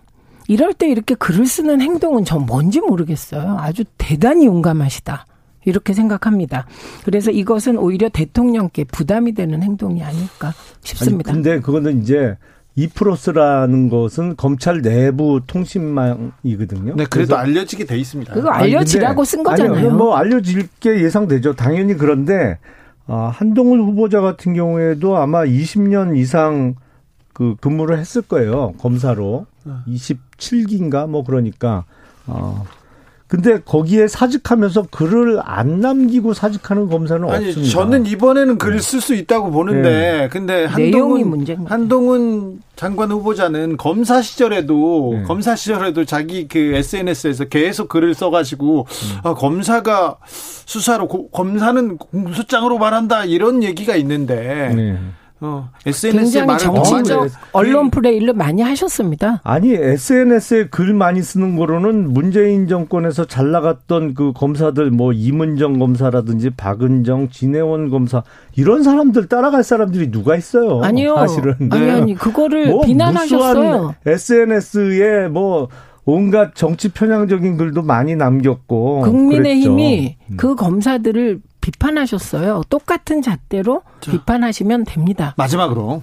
이럴 0.48 0.74
때 0.74 0.90
이렇게 0.90 1.14
글을 1.14 1.46
쓰는 1.46 1.80
행동은 1.80 2.24
전 2.24 2.44
뭔지 2.44 2.80
모르겠어요. 2.80 3.56
아주 3.58 3.84
대단히 3.96 4.46
용감하시다. 4.46 5.24
이렇게 5.64 5.92
생각합니다. 5.92 6.66
그래서 7.04 7.30
이것은 7.30 7.78
오히려 7.78 8.08
대통령께 8.08 8.84
부담이 8.84 9.32
되는 9.32 9.62
행동이 9.62 10.02
아닐까 10.02 10.52
싶습니다. 10.82 11.32
아니, 11.32 11.42
근데 11.42 11.60
그거는 11.60 12.02
이제 12.02 12.36
이프로스라는 12.74 13.90
것은 13.90 14.36
검찰 14.36 14.80
내부 14.80 15.40
통신망이거든요. 15.46 16.94
네, 16.96 17.04
그래도 17.04 17.36
알려지게 17.36 17.84
돼 17.84 17.98
있습니다. 17.98 18.32
그거 18.32 18.48
알려지라고 18.48 19.24
쓴 19.24 19.42
거잖아요. 19.42 19.74
아니요, 19.74 19.90
뭐 19.94 20.16
알려질 20.16 20.68
게 20.80 21.02
예상되죠. 21.02 21.54
당연히 21.54 21.94
그런데 21.94 22.58
어, 23.06 23.30
한동훈 23.32 23.80
후보자 23.80 24.20
같은 24.20 24.54
경우에도 24.54 25.16
아마 25.18 25.44
20년 25.44 26.16
이상 26.16 26.74
그 27.32 27.56
근무를 27.60 27.98
했을 27.98 28.22
거예요. 28.22 28.72
검사로. 28.78 29.46
27기인가 29.86 31.08
뭐 31.08 31.24
그러니까 31.24 31.84
어 32.26 32.64
근데 33.32 33.62
거기에 33.62 34.08
사직하면서 34.08 34.88
글을 34.90 35.40
안 35.42 35.80
남기고 35.80 36.34
사직하는 36.34 36.90
검사는 36.90 37.26
아니, 37.30 37.48
없습니다. 37.48 37.72
저는 37.72 38.04
이번에는 38.04 38.58
글을 38.58 38.80
쓸 38.80 39.00
수 39.00 39.14
있다고 39.14 39.50
보는데, 39.50 39.90
네. 39.90 40.28
근데 40.28 40.66
한동훈 40.66 41.46
한동훈 41.64 42.60
장관 42.76 43.10
후보자는 43.10 43.78
검사 43.78 44.20
시절에도 44.20 45.14
네. 45.14 45.22
검사 45.22 45.56
시절에도 45.56 46.04
자기 46.04 46.46
그 46.46 46.74
SNS에서 46.74 47.46
계속 47.46 47.88
글을 47.88 48.12
써 48.12 48.28
가지고 48.28 48.80
음. 48.80 49.18
아, 49.22 49.32
검사가 49.32 50.18
수사로 50.66 51.08
고, 51.08 51.30
검사는 51.30 51.96
공소장으로 51.96 52.76
말한다 52.76 53.24
이런 53.24 53.62
얘기가 53.62 53.96
있는데. 53.96 54.74
네. 54.76 54.98
어, 55.44 55.70
SNS에 55.84 56.46
굉장히 56.46 56.58
정치적 56.58 57.28
언론 57.50 57.90
플레이를 57.90 58.32
많이 58.32 58.62
하셨습니다. 58.62 59.40
아니 59.42 59.74
SNS에 59.74 60.68
글 60.68 60.94
많이 60.94 61.20
쓰는 61.20 61.56
거로는 61.56 62.12
문재인 62.12 62.68
정권에서 62.68 63.24
잘 63.24 63.50
나갔던 63.50 64.14
그 64.14 64.32
검사들 64.32 64.92
뭐 64.92 65.12
이문정 65.12 65.80
검사라든지 65.80 66.50
박은정, 66.50 67.30
진해원 67.30 67.90
검사 67.90 68.22
이런 68.54 68.84
사람들 68.84 69.26
따라갈 69.26 69.64
사람들이 69.64 70.12
누가 70.12 70.36
있어요? 70.36 70.80
아니요. 70.82 71.16
사실은 71.16 71.56
아니 71.70 71.90
아니 71.90 72.14
그거를 72.14 72.68
뭐 72.68 72.82
비난하셨어요. 72.82 73.96
SNS에 74.06 75.26
뭐 75.26 75.68
온갖 76.04 76.54
정치 76.54 76.88
편향적인 76.88 77.56
글도 77.56 77.82
많이 77.82 78.14
남겼고 78.14 79.00
국민의힘이 79.02 80.16
음. 80.30 80.36
그 80.36 80.54
검사들을 80.54 81.40
비판하셨어요. 81.62 82.62
똑같은 82.68 83.22
잣대로 83.22 83.82
자, 84.00 84.10
비판하시면 84.10 84.84
됩니다. 84.84 85.34
마지막으로 85.38 86.02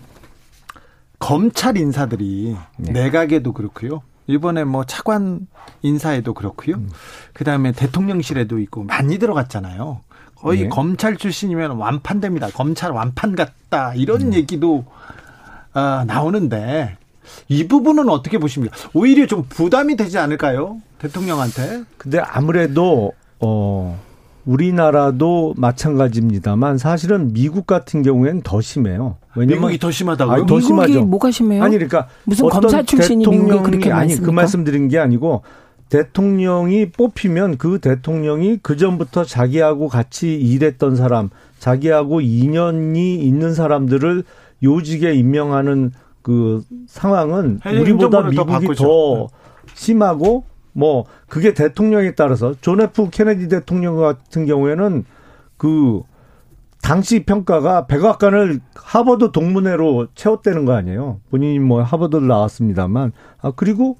검찰 1.19 1.77
인사들이 1.77 2.57
네. 2.77 2.91
내각에도 2.91 3.53
그렇고요. 3.53 4.01
이번에 4.25 4.63
뭐 4.63 4.85
차관 4.85 5.47
인사에도 5.81 6.33
그렇고요. 6.33 6.77
음. 6.77 6.89
그다음에 7.33 7.71
대통령실에도 7.73 8.57
있고 8.59 8.83
많이 8.83 9.19
들어갔잖아요. 9.19 10.01
거의 10.35 10.63
네. 10.63 10.69
검찰 10.69 11.17
출신이면 11.17 11.71
완판됩니다. 11.71 12.47
검찰 12.49 12.91
완판 12.91 13.35
같다 13.35 13.93
이런 13.95 14.21
음. 14.21 14.33
얘기도 14.33 14.85
어, 15.73 16.03
나오는데 16.07 16.97
이 17.47 17.67
부분은 17.67 18.09
어떻게 18.09 18.37
보십니까? 18.37 18.75
오히려 18.93 19.27
좀 19.27 19.45
부담이 19.49 19.95
되지 19.95 20.17
않을까요? 20.17 20.81
대통령한테. 20.99 21.83
근데 21.97 22.19
아무래도 22.19 23.13
어 23.39 23.99
우리나라도 24.49 25.53
마찬가지입니다만 25.57 26.79
사실은 26.79 27.33
미국 27.33 27.67
같은 27.67 28.01
경우에는 28.01 28.41
더 28.41 28.61
심해요. 28.61 29.17
왜냐면 29.35 29.57
미국이 29.59 29.77
더 29.77 29.91
심하다고요? 29.91 30.35
아니, 30.35 30.47
더 30.47 30.59
심하죠. 30.59 31.05
뭐가 31.05 31.29
심해요? 31.29 31.63
아니 31.63 31.75
그러니까 31.75 32.07
무슨 32.25 32.49
검사 32.49 32.81
출신이 32.81 33.27
미국에 33.27 33.59
그렇게 33.61 33.91
아니 33.91 34.15
그 34.15 34.31
말씀드린 34.31 34.87
게 34.87 34.97
아니고 34.97 35.43
대통령이 35.89 36.89
뽑히면 36.91 37.57
그 37.57 37.77
대통령이 37.79 38.59
그 38.63 38.75
전부터 38.75 39.23
자기하고 39.23 39.87
같이 39.87 40.33
일했던 40.33 40.95
사람, 40.95 41.29
자기하고 41.59 42.21
인연이 42.21 43.15
있는 43.15 43.53
사람들을 43.53 44.23
요직에 44.63 45.13
임명하는 45.13 45.91
그 46.23 46.63
상황은 46.87 47.59
우리보다 47.65 48.23
미국이 48.23 48.67
더, 48.67 48.73
더 48.73 49.27
심하고 49.75 50.43
뭐 50.79 51.05
그게 51.27 51.53
대통령에 51.53 52.15
따라서 52.15 52.55
존 52.61 52.81
F 52.81 53.09
케네디 53.09 53.49
대통령 53.49 53.97
같은 53.97 54.45
경우에는 54.45 55.03
그 55.57 56.01
당시 56.81 57.23
평가가 57.23 57.87
백악관을 57.87 58.61
하버드 58.73 59.33
동문회로 59.33 60.07
채웠다는 60.15 60.63
거 60.63 60.73
아니에요. 60.73 61.19
본인이 61.29 61.59
뭐 61.59 61.83
하버드를 61.83 62.27
나왔습니다만 62.27 63.11
아 63.41 63.51
그리고 63.55 63.97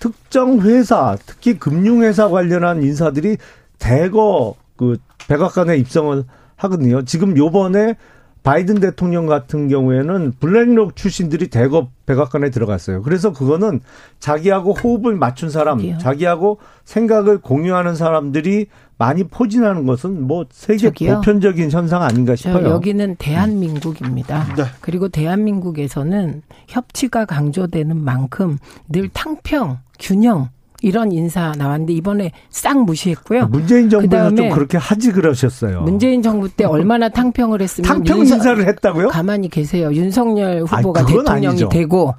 특정 0.00 0.60
회사 0.62 1.16
특히 1.24 1.58
금융회사 1.58 2.28
관련한 2.28 2.82
인사들이 2.82 3.36
대거 3.78 4.56
그 4.76 4.96
백악관에 5.28 5.76
입성을 5.76 6.24
하거든요. 6.56 7.04
지금 7.04 7.36
요번에 7.36 7.94
바이든 8.42 8.80
대통령 8.80 9.26
같은 9.26 9.68
경우에는 9.68 10.32
블랙록 10.40 10.96
출신들이 10.96 11.48
대거 11.48 11.88
백악관에 12.06 12.50
들어갔어요. 12.50 13.02
그래서 13.02 13.32
그거는 13.32 13.80
자기하고 14.18 14.72
호흡을 14.72 15.14
맞춘 15.14 15.50
사람, 15.50 15.78
저기요. 15.78 15.98
자기하고 15.98 16.58
생각을 16.84 17.38
공유하는 17.40 17.94
사람들이 17.94 18.66
많이 18.96 19.24
포진하는 19.24 19.86
것은 19.86 20.26
뭐 20.26 20.46
세계 20.50 20.88
저기요. 20.88 21.16
보편적인 21.16 21.70
현상 21.70 22.02
아닌가 22.02 22.36
싶어요. 22.36 22.68
여기는 22.68 23.16
대한민국입니다. 23.18 24.54
네. 24.56 24.64
그리고 24.80 25.08
대한민국에서는 25.08 26.42
협치가 26.68 27.24
강조되는 27.24 27.96
만큼 27.96 28.58
늘 28.88 29.08
탕평, 29.08 29.78
균형 29.98 30.48
이런 30.82 31.12
인사 31.12 31.52
나왔는데 31.56 31.92
이번에 31.92 32.32
싹 32.50 32.84
무시했고요. 32.84 33.46
문재인 33.48 33.90
정부에서 33.90 34.34
좀 34.34 34.50
그렇게 34.50 34.78
하지 34.78 35.12
그러셨어요. 35.12 35.82
문재인 35.82 36.22
정부 36.22 36.48
때 36.48 36.64
얼마나 36.64 37.08
탕평을 37.08 37.60
했으면 37.62 37.88
탕평 37.88 38.18
윤석, 38.20 38.38
인사를 38.38 38.66
했다고요? 38.66 39.08
가만히 39.08 39.48
계세요. 39.48 39.92
윤석열 39.92 40.62
후보가 40.62 41.00
아니, 41.00 41.08
대통령이 41.08 41.46
아니죠. 41.48 41.68
되고 41.68 42.14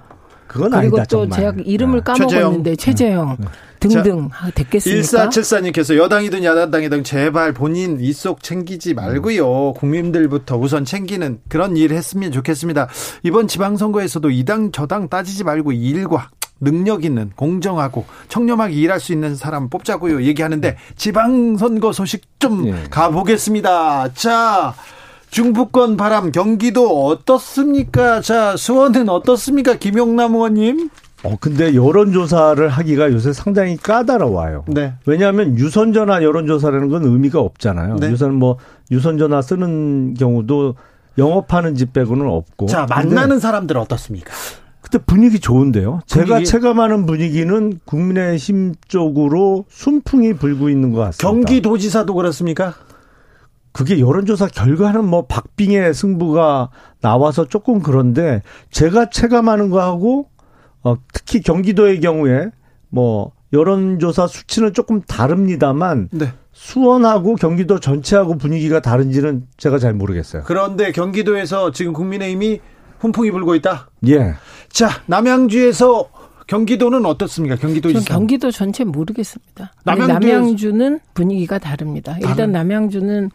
그건 0.48 0.72
그리고 0.72 0.98
아니다, 0.98 1.06
또 1.06 1.30
제가 1.30 1.54
이름을 1.64 2.00
네. 2.00 2.04
까먹었는데 2.04 2.76
최재형, 2.76 3.38
네. 3.40 3.48
등등 3.80 4.30
자, 4.30 4.52
됐겠습니까? 4.54 5.30
1474님께서 5.30 5.98
여당이든 5.98 6.44
야당이든 6.44 7.04
제발 7.04 7.54
본인 7.54 8.00
이속 8.00 8.44
챙기지 8.44 8.94
말고요. 8.94 9.74
국민들부터 9.74 10.58
우선 10.58 10.86
챙기는 10.86 11.40
그런 11.50 11.78
일 11.78 11.94
했으면 11.94 12.32
좋겠습니다. 12.32 12.90
이번 13.24 13.48
지방선거에서도 13.48 14.30
이당 14.30 14.72
저당 14.72 15.10
따지지 15.10 15.44
말고 15.44 15.72
일과 15.72 16.30
능력 16.62 17.04
있는 17.04 17.32
공정하고 17.36 18.06
청렴하게 18.30 18.76
일할 18.76 19.00
수 19.00 19.12
있는 19.12 19.36
사람 19.36 19.68
뽑자고요 19.70 20.24
얘기하는데 20.24 20.78
지방선거 20.96 21.92
소식 21.92 22.22
좀 22.40 22.68
예. 22.68 22.76
가보겠습니다. 22.90 24.14
자 24.14 24.74
중부권 25.32 25.98
바람 25.98 26.32
경기도 26.32 27.08
어떻습니까? 27.08 28.22
자 28.22 28.56
수원은 28.56 29.10
어떻습니까? 29.10 29.76
김용남 29.76 30.36
의원님. 30.36 30.90
어 31.24 31.38
근데 31.40 31.76
여론조사를 31.76 32.68
하기가 32.68 33.12
요새 33.12 33.32
상당히 33.34 33.78
까다로워요. 33.78 34.66
네. 34.68 34.94
왜냐하면 35.06 35.58
유선전화 35.58 36.24
여론조사라는 36.24 36.90
건 36.90 37.04
의미가 37.06 37.40
없잖아요. 37.40 37.98
네. 37.98 38.10
유선 38.10 38.36
뭐 38.36 38.58
유선전화 38.92 39.42
쓰는 39.42 40.16
경우도 40.16 40.76
영업하는 41.18 41.76
집 41.76 41.94
빼고는 41.94 42.26
없고. 42.28 42.68
자 42.68 42.86
만나는 42.90 43.40
사람들 43.40 43.78
어떻습니까? 43.78 44.32
그때 44.92 45.04
분위기 45.06 45.40
좋은데요. 45.40 46.02
분위기. 46.06 46.28
제가 46.28 46.44
체감하는 46.44 47.06
분위기는 47.06 47.80
국민의힘 47.86 48.76
쪽으로 48.88 49.66
순풍이 49.70 50.34
불고 50.34 50.70
있는 50.70 50.92
것 50.92 51.00
같습니다. 51.00 51.30
경기도지사도 51.30 52.14
그렇습니까? 52.14 52.74
그게 53.72 54.02
여론조사 54.02 54.48
결과는 54.48 55.06
뭐 55.06 55.28
박빙의 55.28 55.94
승부가 55.94 56.72
나와서 57.00 57.48
조금 57.48 57.80
그런데 57.80 58.42
제가 58.70 59.10
체감하는 59.10 59.70
거하고 59.70 60.28
어, 60.84 60.96
특히 61.14 61.40
경기도의 61.40 62.02
경우에 62.02 62.50
뭐 62.90 63.32
여론조사 63.54 64.28
수치는 64.28 64.74
조금 64.74 65.02
다릅니다만 65.02 66.10
네. 66.12 66.34
수원하고 66.52 67.36
경기도 67.36 67.80
전체하고 67.80 68.38
분위기가 68.38 68.82
다른지는 68.82 69.48
제가 69.56 69.78
잘 69.78 69.94
모르겠어요. 69.94 70.44
그런데 70.46 70.92
경기도에서 70.92 71.72
지금 71.72 71.94
국민의힘이 71.94 72.60
훈풍이 73.02 73.32
불고 73.32 73.56
있다. 73.56 73.90
예. 74.08 74.36
자, 74.72 74.90
남양주에서 75.06 76.10
경기도는 76.48 77.06
어떻습니까? 77.06 77.56
경기도 77.56 77.94
전 77.94 78.04
경기도 78.04 78.52
전체 78.52 78.84
모르겠습니다. 78.84 79.74
남양주 79.86 80.74
는 80.74 81.00
분위기가 81.14 81.60
다릅니다. 81.60 82.16
일단 82.18 82.36
다른... 82.36 82.52
남양주는 82.52 83.30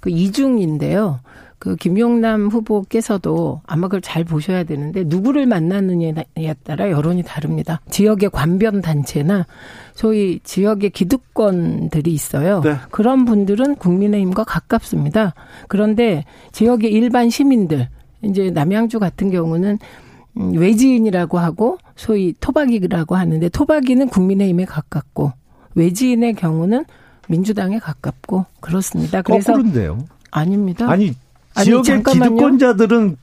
그 0.00 0.10
이중인데요. 0.10 1.20
그 1.58 1.76
김용남 1.76 2.48
후보께서도 2.48 3.62
아마 3.66 3.86
그걸 3.86 4.00
잘 4.00 4.24
보셔야 4.24 4.64
되는데 4.64 5.04
누구를 5.04 5.46
만나느냐에 5.46 6.54
따라 6.64 6.90
여론이 6.90 7.22
다릅니다. 7.22 7.80
지역의 7.88 8.30
관변 8.30 8.80
단체나 8.80 9.46
소위 9.94 10.40
지역의 10.42 10.90
기득권들이 10.90 12.12
있어요. 12.12 12.62
네. 12.62 12.76
그런 12.90 13.24
분들은 13.24 13.76
국민의힘과 13.76 14.42
가깝습니다. 14.42 15.34
그런데 15.68 16.24
지역의 16.50 16.90
일반 16.90 17.30
시민들 17.30 17.88
이제 18.22 18.50
남양주 18.50 18.98
같은 18.98 19.30
경우는 19.30 19.70
음, 19.70 20.11
외지인이라고 20.34 21.38
하고 21.38 21.78
소위 21.96 22.34
토박이라고 22.40 23.16
하는데 23.16 23.48
토박이는 23.48 24.08
국민의힘에 24.08 24.64
가깝고 24.64 25.32
외지인의 25.74 26.34
경우는 26.34 26.84
민주당에 27.28 27.78
가깝고 27.78 28.46
그렇습니다. 28.60 29.22
그래서 29.22 29.52
거꾸로인데요. 29.52 29.98
아닙니다. 30.30 30.90
아니 30.90 31.14
지역의 31.62 31.94
아니, 31.94 32.02
기득권자들은 32.04 33.16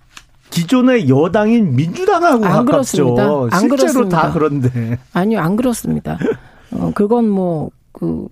기존의 0.49 1.09
여당인 1.09 1.75
민주당하고 1.75 2.45
안 2.45 2.65
가깝죠. 2.65 2.65
그렇습니다. 2.65 3.23
안 3.55 3.59
실제로 3.59 3.77
그렇습니다. 3.77 4.21
다 4.21 4.31
그런데. 4.33 4.99
아니요, 5.13 5.39
안 5.39 5.55
그렇습니다. 5.55 6.17
어, 6.71 6.91
그건 6.95 7.29
뭐, 7.29 7.69
그, 7.91 8.27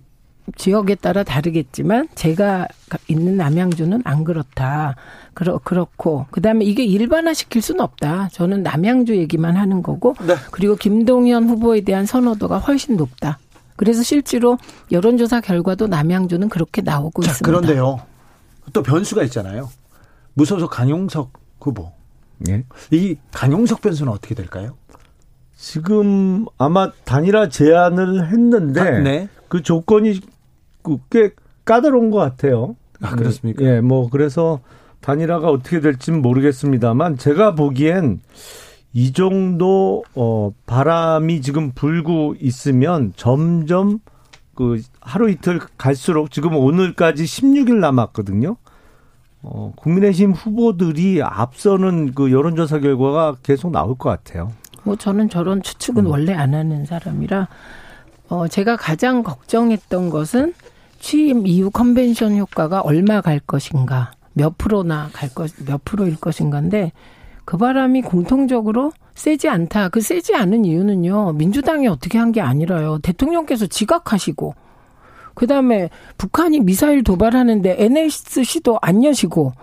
지역에 0.56 0.96
따라 0.96 1.24
다르겠지만 1.24 2.08
제가 2.16 2.68
있는 3.08 3.38
남양주는 3.38 4.02
안 4.06 4.24
그렇다. 4.24 4.96
그렇 5.34 5.60
그렇고 5.60 6.26
그다음에 6.32 6.66
이게 6.66 6.84
일반화 6.84 7.34
시킬 7.34 7.62
수는 7.62 7.82
없다. 7.82 8.30
저는 8.32 8.64
남양주 8.64 9.18
얘기만 9.18 9.58
하는 9.58 9.84
거고 9.84 10.16
네. 10.26 10.36
그리고 10.52 10.76
김동연 10.76 11.50
후보에 11.50 11.82
대한 11.82 12.06
선호도가 12.06 12.60
훨씬 12.60 12.96
높다. 12.96 13.40
그래서 13.76 14.02
실제로 14.02 14.58
여론조사 14.92 15.42
결과도 15.42 15.88
남양주는 15.88 16.50
그렇게 16.50 16.82
나오고 16.82 17.24
자, 17.24 17.32
있습니다. 17.32 17.46
그런데요. 17.46 18.00
또 18.74 18.82
변수가 18.82 19.24
있잖아요. 19.24 19.70
무소속 20.34 20.72
강용석 20.72 21.34
후보. 21.62 21.92
예? 22.50 22.64
이 22.92 23.16
강용석 23.32 23.82
변수는 23.82 24.12
어떻게 24.12 24.34
될까요? 24.34 24.76
지금 25.56 26.46
아마 26.58 26.92
단일화 27.04 27.50
제안을 27.50 28.32
했는데 28.32 28.80
아, 28.80 29.00
네. 29.00 29.28
그 29.48 29.62
조건이 29.62 30.20
꽤 31.10 31.32
까다로운 31.66 32.12
것 32.12 32.18
같아요. 32.18 32.76
아 33.02 33.16
그렇습니까? 33.16 33.64
예, 33.64 33.82
뭐 33.82 34.10
그래서 34.10 34.62
단일화가 35.02 35.50
어떻게 35.50 35.80
될지는 35.80 36.22
모르겠습니다만 36.22 37.18
제가 37.18 37.56
보기엔 37.56 38.20
이 38.94 39.14
정도 39.14 40.04
어 40.16 40.52
바람이 40.66 41.42
지금 41.42 41.72
불고 41.72 42.36
있으면 42.40 43.14
점점 43.16 44.00
그 44.56 44.82
하루 45.02 45.30
이틀 45.30 45.60
갈수록 45.78 46.32
지금 46.32 46.56
오늘까지 46.56 47.24
16일 47.24 47.76
남았거든요. 47.76 48.58
어 49.44 49.72
국민의힘 49.76 50.32
후보들이 50.32 51.22
앞서는 51.22 52.14
그 52.14 52.32
여론조사 52.32 52.80
결과가 52.80 53.36
계속 53.44 53.72
나올 53.72 53.96
것 53.96 54.10
같아요. 54.10 54.52
뭐 54.84 54.96
저는 54.96 55.30
저런 55.30 55.62
추측은 55.62 56.06
음. 56.06 56.12
원래 56.12 56.34
안 56.34 56.56
하는 56.56 56.86
사람이라 56.86 57.48
어 58.30 58.48
제가 58.48 58.78
가장 58.78 59.22
걱정했던 59.22 60.10
것은 60.10 60.54
취임 61.00 61.46
이후 61.48 61.70
컨벤션 61.72 62.38
효과가 62.38 62.82
얼마 62.82 63.22
갈 63.22 63.40
것인가, 63.40 64.12
몇 64.34 64.58
프로나 64.58 65.10
갈 65.14 65.30
것, 65.30 65.52
몇 65.66 65.84
프로일 65.86 66.18
것인가인데 66.18 66.92
그 67.46 67.58
바람이 67.58 68.02
공통적으로 68.02 68.92
세지 69.16 69.50
않다. 69.50 69.90
그 69.90 70.02
세지 70.02 70.36
않은 70.36 70.66
이유는요. 70.66 71.34
민주당이 71.34 71.88
어떻게 71.88 72.18
한 72.18 72.32
게 72.32 72.42
아니라요. 72.42 73.00
대통령께서 73.00 73.66
지각하시고 73.68 74.54
그 75.34 75.48
다음에 75.48 75.90
북한이 76.18 76.60
미사일 76.62 77.04
도발하는데 77.04 77.78
NSC도 77.80 78.80
안 78.82 79.04
여시고 79.04 79.54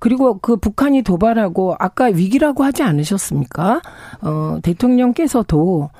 그리고 0.00 0.38
그 0.38 0.56
북한이 0.56 1.02
도발하고 1.02 1.76
아까 1.78 2.06
위기라고 2.06 2.64
하지 2.64 2.82
않으셨습니까? 2.82 3.80
어, 4.22 4.58
대통령께서도 4.62 5.90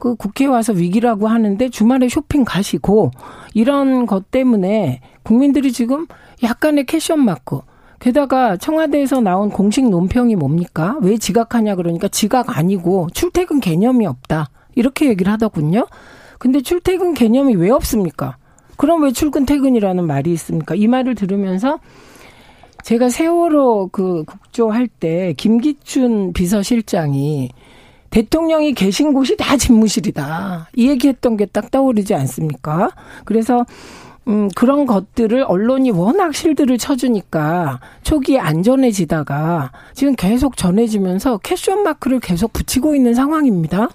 그 0.00 0.16
국회에 0.16 0.48
와서 0.48 0.72
위기라고 0.72 1.28
하는데 1.28 1.68
주말에 1.68 2.08
쇼핑 2.08 2.44
가시고 2.44 3.12
이런 3.54 4.06
것 4.06 4.30
때문에 4.30 5.00
국민들이 5.22 5.70
지금 5.72 6.06
약간의 6.42 6.86
캐션 6.86 7.24
마크 7.24 7.60
게다가 8.00 8.56
청와대에서 8.56 9.20
나온 9.20 9.50
공식 9.50 9.88
논평이 9.88 10.34
뭡니까? 10.34 10.96
왜 11.02 11.18
지각하냐 11.18 11.76
그러니까 11.76 12.08
지각 12.08 12.56
아니고 12.56 13.08
출퇴근 13.12 13.60
개념이 13.60 14.06
없다. 14.06 14.48
이렇게 14.74 15.08
얘기를 15.08 15.30
하더군요. 15.32 15.86
근데 16.38 16.62
출퇴근 16.62 17.12
개념이 17.12 17.54
왜 17.56 17.70
없습니까? 17.70 18.38
그럼 18.78 19.02
왜 19.02 19.12
출근 19.12 19.44
퇴근이라는 19.44 20.06
말이 20.06 20.32
있습니까? 20.32 20.74
이 20.74 20.86
말을 20.86 21.14
들으면서 21.14 21.78
제가 22.82 23.10
세월호 23.10 23.90
그 23.92 24.24
국조할 24.24 24.88
때 24.88 25.34
김기춘 25.36 26.32
비서실장이 26.32 27.50
대통령이 28.10 28.74
계신 28.74 29.12
곳이 29.12 29.36
다 29.36 29.56
집무실이다. 29.56 30.68
이 30.76 30.88
얘기했던 30.88 31.36
게 31.36 31.46
딱 31.46 31.70
떠오르지 31.70 32.14
않습니까? 32.14 32.90
그래서 33.24 33.64
음, 34.28 34.48
그런 34.54 34.86
것들을 34.86 35.42
언론이 35.42 35.90
워낙 35.90 36.34
실드를 36.34 36.78
쳐주니까 36.78 37.80
초기에 38.02 38.38
안전해지다가 38.38 39.72
지금 39.94 40.14
계속 40.14 40.56
전해지면서 40.56 41.38
캐션 41.38 41.82
마크를 41.82 42.20
계속 42.20 42.52
붙이고 42.52 42.94
있는 42.94 43.14
상황입니다. 43.14 43.88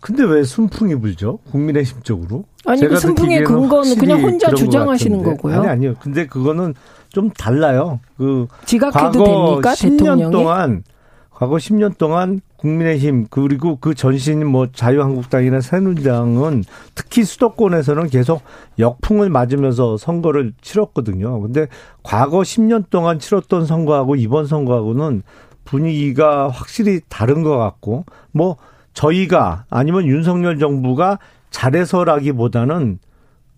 근데 0.00 0.24
왜 0.24 0.44
순풍이 0.44 0.94
불죠? 1.00 1.38
국민의힘 1.50 2.02
쪽으로? 2.02 2.44
아니 2.64 2.80
그 2.88 2.96
순풍의 2.96 3.44
근거는 3.44 3.96
그냥 3.96 4.22
혼자 4.22 4.54
주장하시는 4.54 5.22
거고요. 5.22 5.56
아니 5.60 5.68
아니요. 5.68 5.94
근데 6.00 6.26
그거는 6.26 6.74
좀 7.10 7.28
달라요. 7.30 8.00
그 8.16 8.46
지각해도 8.64 9.24
됩니까? 9.24 9.72
10년 9.74 9.98
대통령이? 9.98 10.32
동안 10.32 10.84
과거 11.30 11.56
10년 11.56 11.98
동안 11.98 12.40
국민의힘 12.64 13.26
그리고 13.28 13.76
그 13.78 13.94
전신인 13.94 14.46
뭐 14.46 14.68
자유한국당이나 14.72 15.60
새누리당은 15.60 16.64
특히 16.94 17.22
수도권에서는 17.22 18.08
계속 18.08 18.42
역풍을 18.78 19.28
맞으면서 19.28 19.98
선거를 19.98 20.54
치렀거든요. 20.62 21.40
근데 21.42 21.66
과거 22.02 22.40
10년 22.40 22.88
동안 22.88 23.18
치렀던 23.18 23.66
선거하고 23.66 24.16
이번 24.16 24.46
선거하고는 24.46 25.22
분위기가 25.64 26.48
확실히 26.48 27.00
다른 27.10 27.42
것 27.42 27.58
같고 27.58 28.06
뭐 28.32 28.56
저희가 28.94 29.66
아니면 29.68 30.06
윤석열 30.06 30.58
정부가 30.58 31.18
잘해서라기보다는 31.50 32.98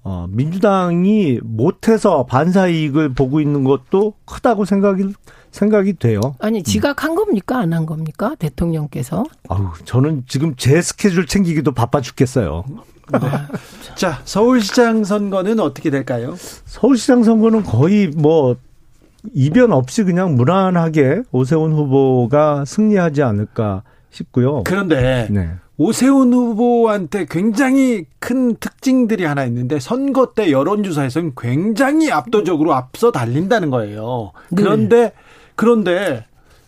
어, 0.08 0.28
민주당이 0.30 1.40
못해서 1.42 2.26
반사 2.26 2.68
이익을 2.68 3.12
보고 3.14 3.40
있는 3.40 3.64
것도 3.64 4.14
크다고 4.24 4.64
생각이 4.64 5.12
생각이 5.50 5.94
돼요. 5.94 6.20
아니 6.38 6.62
지각한 6.62 7.10
음. 7.10 7.16
겁니까 7.16 7.58
안 7.58 7.72
한 7.72 7.86
겁니까 7.86 8.36
대통령께서? 8.38 9.24
아우 9.48 9.70
저는 9.84 10.22
지금 10.28 10.54
제 10.56 10.80
스케줄 10.80 11.26
챙기기도 11.26 11.72
바빠 11.72 12.00
죽겠어요. 12.00 12.64
네. 12.68 13.18
자 13.96 14.20
서울시장 14.24 15.02
선거는 15.02 15.58
어떻게 15.58 15.90
될까요? 15.90 16.36
서울시장 16.66 17.24
선거는 17.24 17.64
거의 17.64 18.06
뭐 18.06 18.54
이변 19.34 19.72
없이 19.72 20.04
그냥 20.04 20.36
무난하게 20.36 21.22
오세훈 21.32 21.72
후보가 21.72 22.64
승리하지 22.64 23.24
않을까 23.24 23.82
싶고요. 24.16 24.62
그런데 24.64 25.28
네. 25.30 25.50
오세훈 25.78 26.32
후보한테 26.32 27.26
굉장히 27.28 28.06
큰 28.18 28.56
특징들이 28.56 29.24
하나 29.24 29.44
있는데 29.44 29.78
선거 29.78 30.32
때 30.34 30.50
여론조사에서는 30.50 31.32
굉장히 31.38 32.10
압도적으로 32.10 32.74
앞서 32.74 33.12
달린다는 33.12 33.70
거예요. 33.70 34.32
네. 34.50 34.62
그런데 34.62 34.96
네. 35.02 35.12
그런데 35.54 36.24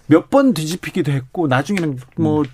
몇 0.06 0.28
번 0.30 0.54
뒤집히기도 0.54 1.12
했고 1.12 1.46
나중에는 1.48 1.98
뭐 2.16 2.40
음. 2.40 2.44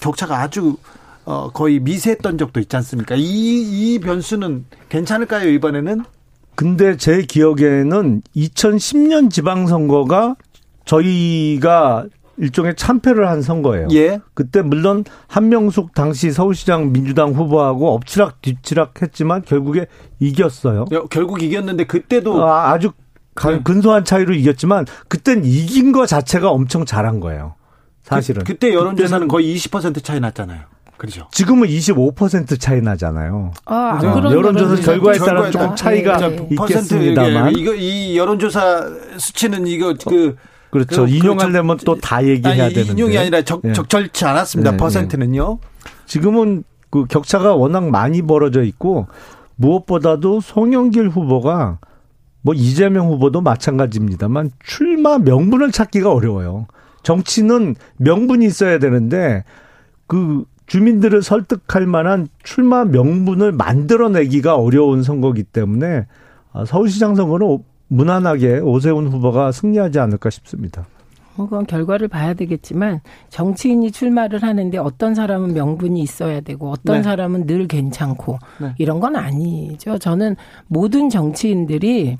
격차가 0.00 0.40
아주 0.40 0.76
어 1.24 1.50
거의 1.50 1.80
미세했던 1.80 2.38
적도 2.38 2.60
있지 2.60 2.76
않습니까? 2.76 3.14
이 3.16 3.22
이 3.24 3.98
변수는 4.00 4.66
괜찮을까요 4.88 5.48
이번에는? 5.48 6.02
근데 6.56 6.96
제 6.96 7.22
기억에는 7.22 8.22
2010년 8.36 9.30
지방선거가 9.30 10.36
저희가 10.84 12.04
일종의 12.36 12.74
참패를 12.76 13.28
한 13.28 13.42
선거예요. 13.42 13.88
예. 13.92 14.20
그때 14.34 14.62
물론 14.62 15.04
한명숙 15.28 15.94
당시 15.94 16.32
서울시장 16.32 16.92
민주당 16.92 17.32
후보하고 17.32 17.92
엎치락 17.94 18.42
뒤치락 18.42 19.02
했지만 19.02 19.42
결국에 19.42 19.86
이겼어요. 20.20 20.86
결국 21.10 21.42
이겼는데 21.42 21.84
그때도 21.84 22.44
아, 22.44 22.72
아주 22.72 22.92
네. 23.42 23.60
근소한 23.62 24.04
차이로 24.04 24.34
이겼지만 24.34 24.86
그땐 25.08 25.44
이긴 25.44 25.92
거 25.92 26.06
자체가 26.06 26.50
엄청 26.50 26.84
잘한 26.84 27.20
거예요. 27.20 27.54
사실은. 28.02 28.44
그, 28.44 28.56
때 28.56 28.72
여론조사는 28.72 29.28
거의 29.28 29.56
20% 29.56 30.04
차이 30.04 30.20
났잖아요. 30.20 30.60
그렇죠. 30.96 31.28
지금은 31.32 31.68
25% 31.68 32.60
차이 32.60 32.80
나잖아요. 32.80 33.52
아, 33.64 33.98
그 33.98 34.06
여론조사 34.06 34.82
결과에 34.82 35.18
따라 35.18 35.50
조금 35.50 35.74
차이가 35.74 36.16
네. 36.18 36.48
있겠습니다만 36.50 37.56
이거 37.56 37.74
이 37.74 38.16
여론조사 38.16 38.90
수치는 39.18 39.66
이거 39.66 39.94
그 40.08 40.36
그렇죠. 40.74 41.04
그, 41.06 41.10
인용하려면 41.10 41.78
또 41.84 41.94
다 41.96 42.24
얘기해야 42.24 42.68
되는데 42.68 42.92
인용이 42.92 43.16
아니라 43.16 43.42
적, 43.42 43.60
네. 43.62 43.72
적절치 43.72 44.24
않았습니다. 44.24 44.72
네, 44.72 44.76
퍼센트는요. 44.76 45.58
지금은 46.06 46.64
그 46.90 47.06
격차가 47.06 47.54
워낙 47.54 47.88
많이 47.88 48.22
벌어져 48.22 48.62
있고 48.64 49.06
무엇보다도 49.56 50.40
송영길 50.40 51.08
후보가 51.08 51.78
뭐 52.42 52.54
이재명 52.54 53.08
후보도 53.08 53.40
마찬가지입니다만 53.40 54.50
출마 54.64 55.18
명분을 55.18 55.70
찾기가 55.70 56.12
어려워요. 56.12 56.66
정치는 57.04 57.76
명분이 57.98 58.44
있어야 58.44 58.78
되는데 58.78 59.44
그 60.06 60.44
주민들을 60.66 61.22
설득할 61.22 61.86
만한 61.86 62.28
출마 62.42 62.84
명분을 62.84 63.52
만들어내기가 63.52 64.56
어려운 64.56 65.02
선거기 65.02 65.42
때문에 65.42 66.06
아, 66.52 66.64
서울시장 66.64 67.14
선거는 67.14 67.58
무난하게 67.94 68.58
오세훈 68.58 69.06
후보가 69.06 69.52
승리하지 69.52 70.00
않을까 70.00 70.30
싶습니다. 70.30 70.84
그건 71.36 71.66
결과를 71.66 72.08
봐야 72.08 72.34
되겠지만 72.34 73.00
정치인이 73.28 73.90
출마를 73.90 74.42
하는데 74.42 74.78
어떤 74.78 75.14
사람은 75.14 75.52
명분이 75.52 76.00
있어야 76.00 76.40
되고 76.40 76.70
어떤 76.70 76.98
네. 76.98 77.02
사람은 77.02 77.46
늘 77.46 77.66
괜찮고 77.66 78.38
네. 78.60 78.74
이런 78.78 79.00
건 79.00 79.16
아니죠. 79.16 79.98
저는 79.98 80.36
모든 80.68 81.08
정치인들이 81.08 82.16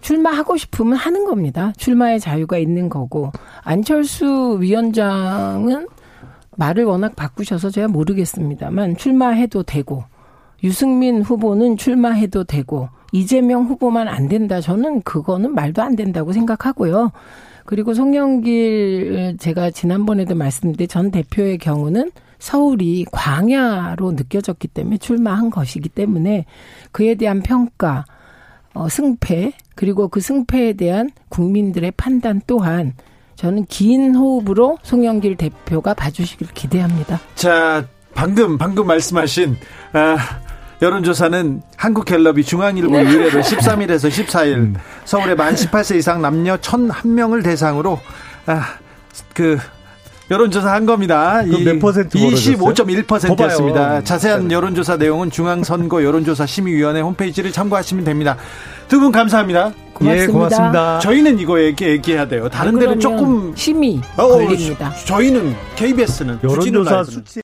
출마하고 0.00 0.56
싶으면 0.56 0.96
하는 0.96 1.24
겁니다. 1.24 1.72
출마의 1.76 2.20
자유가 2.20 2.58
있는 2.58 2.88
거고 2.88 3.32
안철수 3.62 4.58
위원장은 4.60 5.88
말을 6.56 6.84
워낙 6.84 7.14
바꾸셔서 7.16 7.70
제가 7.70 7.88
모르겠습니다만 7.88 8.96
출마해도 8.96 9.62
되고 9.62 10.04
유승민 10.62 11.22
후보는 11.22 11.76
출마해도 11.76 12.44
되고 12.44 12.88
이재명 13.12 13.64
후보만 13.64 14.08
안 14.08 14.28
된다. 14.28 14.60
저는 14.60 15.02
그거는 15.02 15.54
말도 15.54 15.82
안 15.82 15.96
된다고 15.96 16.32
생각하고요. 16.32 17.12
그리고 17.64 17.94
송영길 17.94 19.36
제가 19.38 19.70
지난번에도 19.70 20.34
말씀드린 20.34 20.88
전 20.88 21.10
대표의 21.10 21.58
경우는 21.58 22.10
서울이 22.38 23.06
광야로 23.10 24.12
느껴졌기 24.12 24.68
때문에 24.68 24.98
출마한 24.98 25.50
것이기 25.50 25.88
때문에 25.88 26.44
그에 26.92 27.14
대한 27.14 27.42
평가, 27.42 28.04
어, 28.74 28.88
승패, 28.88 29.52
그리고 29.74 30.08
그 30.08 30.20
승패에 30.20 30.74
대한 30.74 31.10
국민들의 31.28 31.92
판단 31.96 32.40
또한 32.46 32.94
저는 33.36 33.66
긴 33.66 34.14
호흡으로 34.14 34.78
송영길 34.82 35.36
대표가 35.36 35.94
봐주시길 35.94 36.48
기대합니다. 36.54 37.20
자, 37.34 37.86
방금, 38.14 38.56
방금 38.56 38.86
말씀하신, 38.86 39.56
아, 39.92 40.16
여론조사는 40.82 41.62
한국갤럽이 41.76 42.44
중앙일보 42.44 42.90
네. 42.92 43.00
의뢰로 43.02 43.40
13일에서 43.40 44.10
14일 44.26 44.54
음. 44.54 44.74
서울의 45.04 45.36
만 45.36 45.54
18세 45.54 45.96
이상 45.96 46.20
남녀 46.20 46.56
1001명을 46.56 47.42
대상으로 47.42 47.98
아, 48.46 48.62
그 49.34 49.58
여론조사 50.30 50.72
한 50.72 50.86
겁니다. 50.86 51.42
몇 51.64 51.78
퍼센트 51.78 52.18
25.1%였습니다. 52.18 54.02
자세한 54.02 54.50
여론조사 54.50 54.96
내용은 54.96 55.30
중앙선거 55.30 56.02
여론조사 56.02 56.46
심의위원회 56.46 57.00
홈페이지를 57.00 57.52
참고하시면 57.52 58.04
됩니다. 58.04 58.36
두 58.88 58.98
분 58.98 59.12
감사합니다. 59.12 59.72
고맙습니다. 59.94 60.22
예, 60.22 60.26
고맙습니다. 60.26 60.98
저희는 60.98 61.38
이거 61.38 61.60
얘기, 61.62 61.84
얘기해야 61.86 62.26
돼요. 62.28 62.48
다른 62.48 62.78
데는 62.78 62.98
조금 63.00 63.54
심의 63.56 64.00
어, 64.16 64.28
걸립니다. 64.28 64.92
저희는 65.06 65.54
KBS는 65.76 66.40
여론조사 66.42 67.04
수치 67.04 67.40